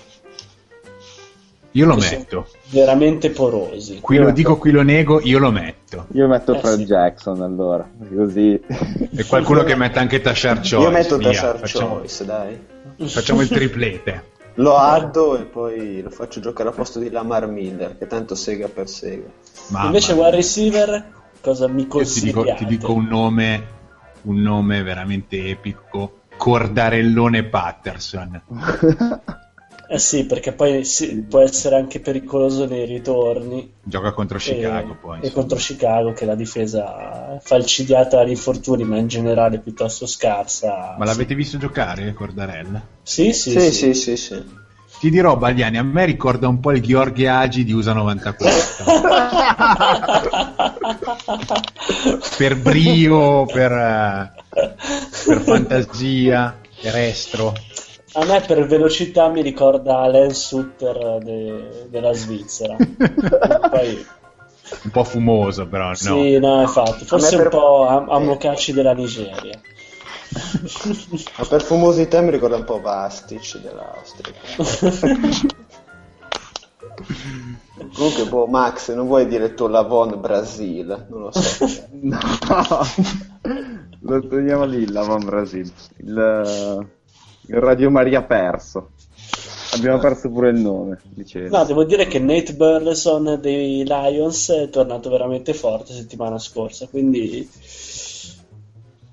Io 1.73 1.87
lo 1.87 1.95
Che 1.97 2.17
metto. 2.17 2.47
Veramente 2.69 3.31
porosi. 3.31 4.01
Qui 4.01 4.19
lo 4.19 4.33
dico, 4.33 4.59
qui 4.59 4.73
lo 4.73 4.83
nego, 4.83 5.21
io 5.23 5.39
lo 5.39 5.51
metto. 5.51 6.09
Io 6.13 6.27
metto 6.29 6.55
Eh, 6.57 6.59
Fred 6.59 6.79
sì. 6.79 6.85
Jackson 6.85 7.41
allora, 7.41 7.89
così. 8.15 8.61
E 9.17 9.25
qualcuno 9.25 9.63
che 9.65 9.77
mette 9.77 9.99
anche 9.99 10.21
Tashar 10.21 10.57
Choice. 10.59 10.77
io 10.77 10.91
metto 10.91 11.17
Tashar 11.17 11.59
facciamo, 11.59 11.99
Choice 12.01 12.25
dai 12.27 12.59
facciamo 13.09 13.41
il 13.41 13.49
triplete. 13.49 14.25
lo 14.61 14.77
addo 14.77 15.39
e 15.39 15.45
poi 15.45 16.03
lo 16.03 16.11
faccio 16.11 16.41
giocare 16.41 16.69
a 16.69 16.73
posto 16.73 16.99
di 16.99 17.11
Lamar 17.11 17.47
Miller 17.47 17.97
che 17.97 18.07
tanto 18.07 18.35
sega 18.35 18.69
per 18.69 18.89
sega 18.89 19.29
Mamma 19.69 19.87
Invece 19.87 20.13
wide 20.13 20.31
receiver, 20.31 21.13
cosa 21.41 21.67
mi 21.69 21.83
Io 21.83 21.87
ti 21.87 22.21
dico, 22.21 22.43
consigliate? 22.43 22.55
ti 22.55 22.65
dico 22.67 22.93
un 22.93 23.07
nome, 23.07 23.67
un 24.23 24.41
nome 24.41 24.83
veramente 24.83 25.47
epico. 25.49 26.19
Cordarellone 26.37 27.45
Patterson. 27.45 28.43
Eh 29.93 29.99
sì, 29.99 30.25
perché 30.25 30.53
poi 30.53 30.85
sì, 30.85 31.21
può 31.23 31.41
essere 31.41 31.75
anche 31.75 31.99
pericoloso 31.99 32.65
nei 32.65 32.87
ritorni. 32.87 33.73
Gioca 33.83 34.13
contro 34.13 34.39
Chicago 34.39 34.93
e, 34.93 34.95
poi. 34.95 35.15
e 35.15 35.17
insomma. 35.25 35.41
contro 35.41 35.59
Chicago 35.59 36.13
che 36.13 36.27
la 36.27 36.37
difesa 36.37 37.41
falcidiata 37.43 38.19
dagli 38.19 38.31
infortuni, 38.31 38.85
ma 38.85 38.99
in 38.99 39.09
generale 39.09 39.59
piuttosto 39.59 40.07
scarsa. 40.07 40.95
Ma 40.97 41.05
l'avete 41.05 41.35
visto 41.35 41.59
giocare, 41.59 42.13
Cordarella? 42.13 42.81
Sì, 43.03 43.33
sì, 43.33 43.51
Sì, 43.51 43.61
sì. 43.61 43.73
sì, 43.73 43.95
sì, 43.95 44.17
sì. 44.17 44.45
Ti 45.01 45.11
dirò, 45.11 45.37
Bagliani, 45.37 45.79
a 45.79 45.83
me 45.83 46.05
ricorda 46.05 46.47
un 46.47 46.61
po' 46.61 46.71
il 46.71 46.81
Gheorghe 46.81 47.27
Agi 47.27 47.65
di 47.65 47.73
USA 47.73 47.93
94. 47.93 48.47
per 52.39 52.57
brio, 52.59 53.45
per, 53.47 53.73
eh, 53.73 54.33
per 55.27 55.41
fantasia, 55.41 56.61
per 56.81 56.95
estro. 56.95 57.55
A 58.13 58.25
me 58.25 58.41
per 58.41 58.67
velocità 58.67 59.29
mi 59.29 59.41
ricorda 59.43 60.07
Len 60.09 60.35
Sutter 60.35 61.19
de- 61.23 61.87
della 61.89 62.13
Svizzera. 62.13 62.77
Poi, 63.71 64.05
Un 64.83 64.91
po' 64.91 65.05
fumoso, 65.05 65.67
però, 65.69 65.89
no. 65.89 65.95
Sì, 65.95 66.39
no, 66.39 66.61
infatti, 66.63 67.05
forse 67.05 67.37
per- 67.37 67.47
un 67.47 67.51
po' 67.51 67.87
a, 67.87 68.05
a 68.09 68.19
Mokachi 68.19 68.73
della 68.73 68.93
Nigeria. 68.95 69.61
Ma 71.39 71.45
per 71.49 71.63
fumosità 71.63 72.21
mi 72.21 72.31
ricorda 72.31 72.57
un 72.57 72.65
po' 72.65 72.81
Vastic 72.81 73.59
dell'Austria. 73.59 74.35
Comunque, 77.95 78.25
boh, 78.27 78.47
Max, 78.47 78.93
non 78.95 79.07
vuoi 79.07 79.27
dire 79.27 79.55
tu 79.55 79.67
Lavon 79.67 80.21
Brasil? 80.21 81.07
Non 81.09 81.21
lo 81.23 81.31
so. 81.33 81.67
No, 82.01 82.19
lo 84.01 84.27
teniamo 84.29 84.65
lì, 84.65 84.87
la 84.91 85.03
Van 85.03 85.25
Brasil. 85.25 85.71
Il, 85.99 86.87
il 87.51 87.61
Radio 87.61 87.91
Maria 87.91 88.23
perso. 88.23 88.91
Abbiamo 89.73 89.99
perso 89.99 90.29
pure 90.31 90.51
il 90.51 90.57
nome, 90.57 90.99
dicevo. 91.05 91.57
No, 91.57 91.65
devo 91.65 91.85
dire 91.85 92.07
che 92.07 92.19
Nate 92.19 92.55
Burleson 92.55 93.39
dei 93.41 93.85
Lions 93.85 94.51
è 94.51 94.69
tornato 94.69 95.11
veramente 95.11 95.55
forte 95.55 95.93
settimana 95.93 96.39
scorsa, 96.39 96.89
quindi 96.89 97.49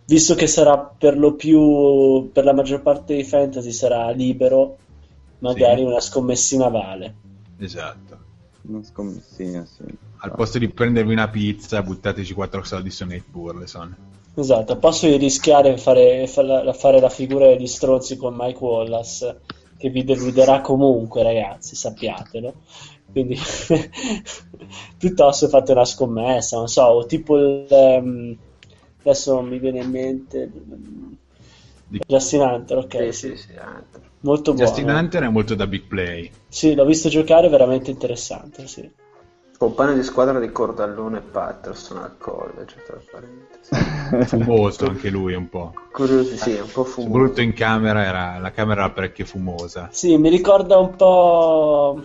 visto 0.06 0.36
che 0.36 0.48
sarà 0.48 0.78
per 0.78 1.18
lo 1.18 1.34
più, 1.36 2.32
per 2.32 2.44
la 2.44 2.54
maggior 2.54 2.82
parte 2.82 3.14
dei 3.14 3.24
fantasy 3.24 3.72
sarà 3.72 4.10
libero, 4.10 4.78
magari 5.40 5.82
Sì. 5.82 5.88
una 5.88 6.00
scommessina 6.00 6.70
vale. 6.70 7.16
Esatto. 7.60 8.18
Non 8.64 8.84
scommessina, 8.84 9.66
sì. 9.66 9.84
Al 10.18 10.34
posto 10.34 10.58
di 10.58 10.70
prendervi 10.70 11.14
una 11.14 11.30
pizza, 11.30 11.84
buttateci 11.84 12.34
4 12.34 12.64
soldi 12.64 12.90
su 12.90 13.06
Nate 13.06 13.24
Burleson. 13.30 13.96
Esatto, 14.40 14.78
posso 14.78 15.08
rischiare 15.18 15.74
di 15.74 15.80
fare, 15.82 16.28
fare, 16.28 16.72
fare 16.74 17.00
la 17.00 17.10
figura 17.10 17.48
degli 17.48 17.66
stronzi 17.66 18.18
con 18.18 18.36
Mike 18.38 18.64
Wallace, 18.64 19.40
che 19.78 19.90
vi 19.90 20.04
deluderà 20.04 20.62
comunque, 20.62 21.24
ragazzi, 21.24 21.76
sappiatelo. 21.76 22.54
Quindi, 23.12 23.36
piuttosto 24.98 25.48
fate 25.48 25.72
una 25.72 25.86
scommessa, 25.86 26.58
non 26.58 26.68
so, 26.68 26.84
o 26.84 27.06
tipo 27.08 27.36
il. 27.38 27.66
ehm, 27.68 28.38
adesso 29.00 29.34
non 29.34 29.48
mi 29.48 29.58
viene 29.58 29.80
in 29.80 29.90
mente. 29.90 30.52
Di- 31.90 32.00
Justin 32.06 32.42
Hunter, 32.42 32.78
ok, 32.78 33.14
Sì, 33.14 33.30
sì, 33.30 33.36
sì, 33.38 33.56
anche. 33.58 34.02
molto 34.20 34.54
buono. 34.54 34.68
Justin 34.70 34.90
Hunter 34.90 35.24
è 35.24 35.30
molto 35.30 35.56
da 35.56 35.66
big 35.66 35.88
play. 35.88 36.32
Sì, 36.48 36.76
l'ho 36.76 36.86
visto 36.86 37.10
giocare, 37.10 37.50
veramente 37.50 37.90
interessante, 37.90 38.68
sì. 38.68 38.88
Compagno 39.58 39.94
di 39.94 40.04
squadra 40.04 40.40
di 40.40 40.52
Cordallone 40.52 41.18
e 41.18 41.22
Patterson 41.22 41.98
al 41.98 42.16
college, 42.20 42.76
tra 42.86 42.98
parentesi. 43.12 44.36
Fumoso 44.38 44.86
anche 44.86 45.10
lui 45.10 45.34
un 45.34 45.50
po'. 45.50 45.74
Curiosi, 45.92 46.38
sì, 46.38 46.52
un 46.52 46.70
po' 46.72 46.84
fumoso. 46.84 47.12
Soprattutto 47.14 47.42
in 47.42 47.54
camera, 47.54 48.06
era, 48.06 48.38
la 48.38 48.52
camera 48.52 48.82
era 48.84 48.92
parecchio 48.92 49.26
fumosa. 49.26 49.88
Sì, 49.92 50.16
mi 50.18 50.30
ricorda 50.30 50.78
un 50.78 50.96
po' 50.96 52.00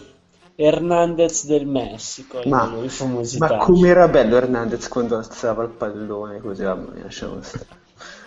Hernandez 0.55 1.45
del 1.47 1.67
Messico, 1.67 2.41
Ma, 2.47 2.73
famosità. 2.87 3.47
ma 3.47 3.57
com'era 3.59 4.09
bello 4.09 4.37
Hernandez 4.37 4.89
quando 4.89 5.17
alzava 5.19 5.63
il 5.65 5.71
pallone 5.71 6.41
così, 6.41 6.63
vabbè, 6.63 7.03
lasciamo 7.03 7.37
stare. 7.43 7.67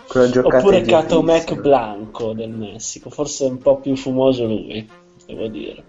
Quella 0.08 0.30
giocata 0.30 0.58
Oppure 0.58 0.78
idiotissima. 0.78 1.02
Catomac 1.02 1.56
Blanco 1.62 2.34
del 2.34 2.52
Messico, 2.52 3.10
forse 3.10 3.46
è 3.48 3.50
un 3.50 3.58
po' 3.58 3.78
più 3.80 3.96
fumoso 3.96 4.46
lui, 4.46 4.88
devo 5.26 5.48
dire. 5.48 5.84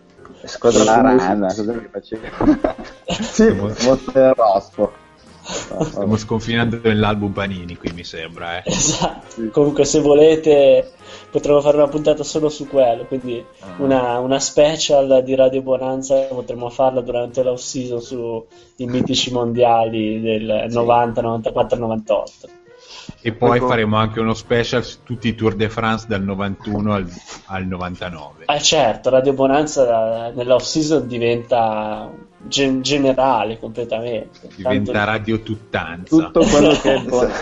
Squadra 0.44 0.84
La 0.84 0.92
fumosa. 0.94 1.26
rana, 1.26 1.46
cosa 1.54 1.72
che 1.72 1.88
faceva? 1.90 2.28
Sì, 3.06 3.50
Monte 3.52 4.32
Rospo. 4.34 4.92
Stiamo 5.48 6.16
sconfinando 6.16 6.80
nell'album 6.82 7.30
Panini 7.32 7.76
qui 7.76 7.92
mi 7.92 8.02
sembra. 8.02 8.58
Eh. 8.58 8.62
Esatto. 8.70 9.48
Comunque 9.52 9.84
se 9.84 10.00
volete 10.00 10.90
potremmo 11.30 11.60
fare 11.60 11.76
una 11.76 11.86
puntata 11.86 12.24
solo 12.24 12.48
su 12.48 12.66
quello, 12.66 13.04
quindi 13.04 13.44
Ah. 13.60 13.74
una, 13.78 14.18
una 14.18 14.40
special 14.40 15.22
di 15.24 15.34
Radio 15.36 15.62
Bonanza 15.62 16.16
potremmo 16.22 16.68
farla 16.68 17.00
durante 17.00 17.44
l'off 17.44 17.60
season 17.60 18.00
sui 18.00 18.42
mitici 18.86 19.32
mondiali 19.32 20.20
del 20.20 20.66
90, 20.68 21.20
94, 21.20 21.78
98. 21.78 22.48
E 23.20 23.32
poi 23.32 23.56
Ecco. 23.58 23.66
faremo 23.68 23.96
anche 23.96 24.20
uno 24.20 24.34
special 24.34 24.84
su 24.84 24.98
tutti 25.02 25.28
i 25.28 25.34
Tour 25.34 25.54
de 25.54 25.68
France 25.68 26.06
dal 26.08 26.22
91 26.22 26.94
al, 26.94 27.08
al 27.46 27.66
99. 27.66 28.44
Ah 28.46 28.60
certo, 28.60 29.10
Radio 29.10 29.32
Bonanza 29.32 30.30
nell'off 30.34 30.62
season 30.64 31.06
diventa 31.08 32.10
gen- 32.42 32.82
generale 32.82 33.58
completamente. 33.58 34.48
Diventa 34.54 34.92
Tanto- 34.92 35.10
radio 35.10 35.40
tuttanza. 35.42 36.16
Tutto 36.16 36.40
quello 36.44 36.72
che 36.80 36.94
è 36.94 37.00
buono. 37.06 37.32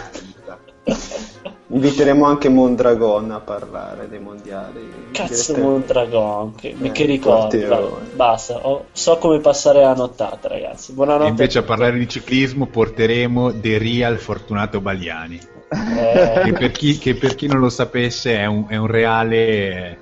Inviteremo 1.67 2.25
anche 2.27 2.49
Mondragon 2.49 3.31
a 3.33 3.41
parlare 3.41 4.09
dei 4.09 4.21
mondiali. 4.21 5.09
Cazzo. 5.13 5.57
Mondragon, 5.57 6.55
che, 6.55 6.77
Eh, 6.81 6.93
che 6.93 7.05
ricordo. 7.05 7.59
vai, 7.67 7.89
Basta, 8.15 8.59
ho- 8.67 8.85
so 8.93 9.17
come 9.19 9.41
passare 9.41 9.81
la 9.81 9.95
nottata, 9.95 10.47
ragazzi. 10.49 10.91
E 10.91 10.95
Buonanotte. 10.95 11.29
invece 11.31 11.59
a 11.59 11.63
parlare 11.63 11.99
di 11.99 12.09
ciclismo 12.09 12.67
porteremo 12.67 13.59
The 13.61 13.79
Real 13.79 14.19
Fortunato 14.19 14.81
Bagliani. 14.81 15.41
Eh, 15.97 16.41
Che 16.45 16.53
per 16.53 16.71
chi, 16.71 16.99
che 16.99 17.15
per 17.17 17.35
chi 17.35 17.47
non 17.49 17.59
lo 17.59 17.71
sapesse 17.71 18.37
è 18.37 18.45
un, 18.47 18.67
è 18.69 18.77
un 18.77 18.87
reale 18.87 19.99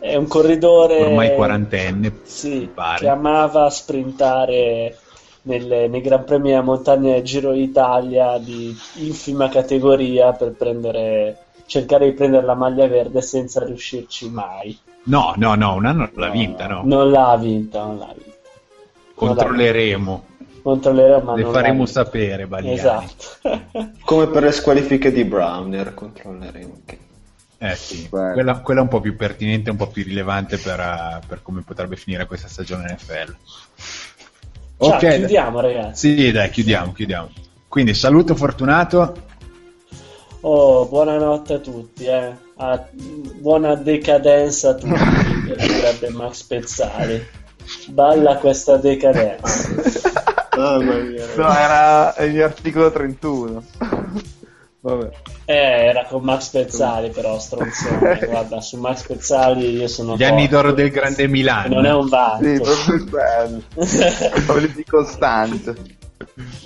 è 0.00 0.16
un 0.16 0.26
corridore 0.26 1.00
ormai 1.00 1.34
quarantenne, 1.34 2.12
sì, 2.24 2.58
mi 2.58 2.66
pare. 2.74 2.98
che 3.00 3.08
amava 3.08 3.70
sprintare 3.70 4.96
nelle- 5.44 5.88
nei 5.88 6.00
Gran 6.02 6.24
Premi 6.24 6.54
a 6.54 6.60
montagna 6.62 7.12
del 7.14 7.22
Giro 7.22 7.52
d'Italia 7.52 8.38
di 8.38 8.76
infima 8.96 9.48
categoria 9.48 10.32
per 10.32 10.52
prendere, 10.52 11.38
cercare 11.66 12.06
di 12.06 12.12
prendere 12.12 12.44
la 12.44 12.54
maglia 12.54 12.86
verde 12.86 13.22
senza 13.22 13.64
riuscirci 13.64 14.28
mai. 14.30 14.78
No, 15.04 15.32
no, 15.36 15.54
no, 15.54 15.74
un 15.74 15.86
anno 15.86 16.10
l'ha 16.14 16.30
vinta, 16.30 16.66
no? 16.66 16.82
Non 16.84 17.10
l'ha 17.10 17.36
vinta, 17.36 17.84
non 17.84 17.98
l'ha 17.98 18.14
vinta. 18.14 18.32
Controlleremo, 19.14 20.24
Controlleremo, 20.62 21.22
ma 21.22 21.34
le 21.34 21.42
non 21.42 21.52
l'ha 21.52 21.58
faremo 21.58 21.84
vinta. 21.84 22.04
sapere, 22.04 22.46
Bagliani. 22.46 22.74
Esatto. 22.74 23.24
Come 24.04 24.26
per 24.28 24.42
le 24.44 24.52
squalifiche 24.52 25.12
di 25.12 25.24
Browner, 25.24 25.94
controlleremo 25.94 26.72
anche. 26.74 26.98
Eh 27.58 27.76
sì, 27.76 28.08
quella, 28.08 28.60
quella 28.60 28.80
è 28.80 28.82
un 28.82 28.88
po' 28.88 29.00
più 29.00 29.14
pertinente, 29.16 29.70
un 29.70 29.76
po' 29.76 29.86
più 29.86 30.02
rilevante 30.04 30.58
per, 30.58 31.20
per 31.26 31.40
come 31.40 31.62
potrebbe 31.62 31.96
finire 31.96 32.26
questa 32.26 32.48
stagione 32.48 32.92
NFL. 32.92 33.34
Ciao, 34.78 34.94
Ok, 34.96 35.16
chiudiamo 35.16 35.60
ragazzi. 35.60 36.16
Sì, 36.16 36.32
dai, 36.32 36.50
chiudiamo, 36.50 36.92
chiudiamo. 36.92 37.30
Quindi 37.68 37.94
saluto 37.94 38.34
Fortunato, 38.34 39.14
Oh, 40.46 40.84
buonanotte 40.84 41.54
a 41.54 41.58
tutti, 41.58 42.04
eh. 42.04 42.32
Ah, 42.56 42.86
buona 42.92 43.76
decadenza 43.76 44.70
a 44.70 44.74
tutti, 44.74 44.92
direbbe 45.56 46.10
Max 46.10 46.42
Pezzali. 46.42 47.26
Balla 47.88 48.36
questa 48.36 48.76
decadenza. 48.76 49.70
Mamma 50.54 50.96
mia. 50.96 51.24
No, 51.34 51.50
era 51.50 52.14
il 52.18 52.32
mio 52.32 52.44
articolo 52.44 52.92
31. 52.92 53.43
Vabbè. 54.84 55.10
Eh, 55.46 55.54
era 55.86 56.04
con 56.04 56.22
Max 56.22 56.50
Pezzali 56.50 57.08
però, 57.08 57.38
stronzone. 57.38 58.18
Guarda, 58.28 58.60
su 58.60 58.76
Max 58.76 59.06
Pezzali 59.06 59.70
io 59.70 59.88
sono 59.88 60.14
gli 60.14 60.24
anni 60.24 60.46
d'oro 60.46 60.72
del 60.72 60.90
Grande 60.90 61.26
Milano. 61.26 61.76
Non 61.76 61.86
è 61.86 61.92
un 61.94 62.02
Sì, 62.04 62.08
vanto. 62.10 62.62
proprio 62.62 63.04
bello. 63.06 63.62
Quelli 64.46 64.84
costante. 64.84 65.74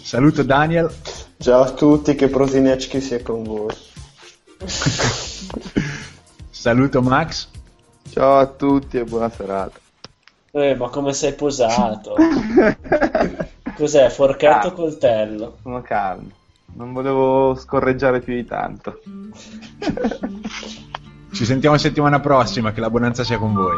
Saluto 0.02 0.42
Daniel, 0.42 0.92
Ciao 1.38 1.62
a 1.62 1.70
tutti, 1.70 2.16
che 2.16 2.26
Prosinecki 2.26 3.00
sia 3.00 3.22
con 3.22 3.44
voi. 3.44 3.72
saluto 6.50 7.00
Max, 7.02 7.48
Ciao 8.10 8.38
a 8.38 8.46
tutti 8.46 8.96
e 8.98 9.04
buona 9.04 9.30
serata. 9.30 9.78
Eh, 10.50 10.74
ma 10.74 10.88
come 10.88 11.12
sei 11.12 11.34
posato? 11.34 12.16
Cos'è, 13.76 14.08
forchetto 14.08 14.66
o 14.66 14.70
Ah. 14.70 14.72
coltello? 14.72 15.58
Sono 15.62 15.82
calmo. 15.82 16.30
Non 16.78 16.92
volevo 16.92 17.56
scorreggiare 17.56 18.20
più 18.20 18.34
di 18.34 18.44
tanto. 18.44 19.00
ci 21.32 21.44
sentiamo 21.44 21.76
settimana 21.76 22.20
prossima, 22.20 22.70
che 22.70 22.78
la 22.78 22.88
bonanza 22.88 23.24
sia 23.24 23.36
con 23.36 23.52
voi. 23.52 23.76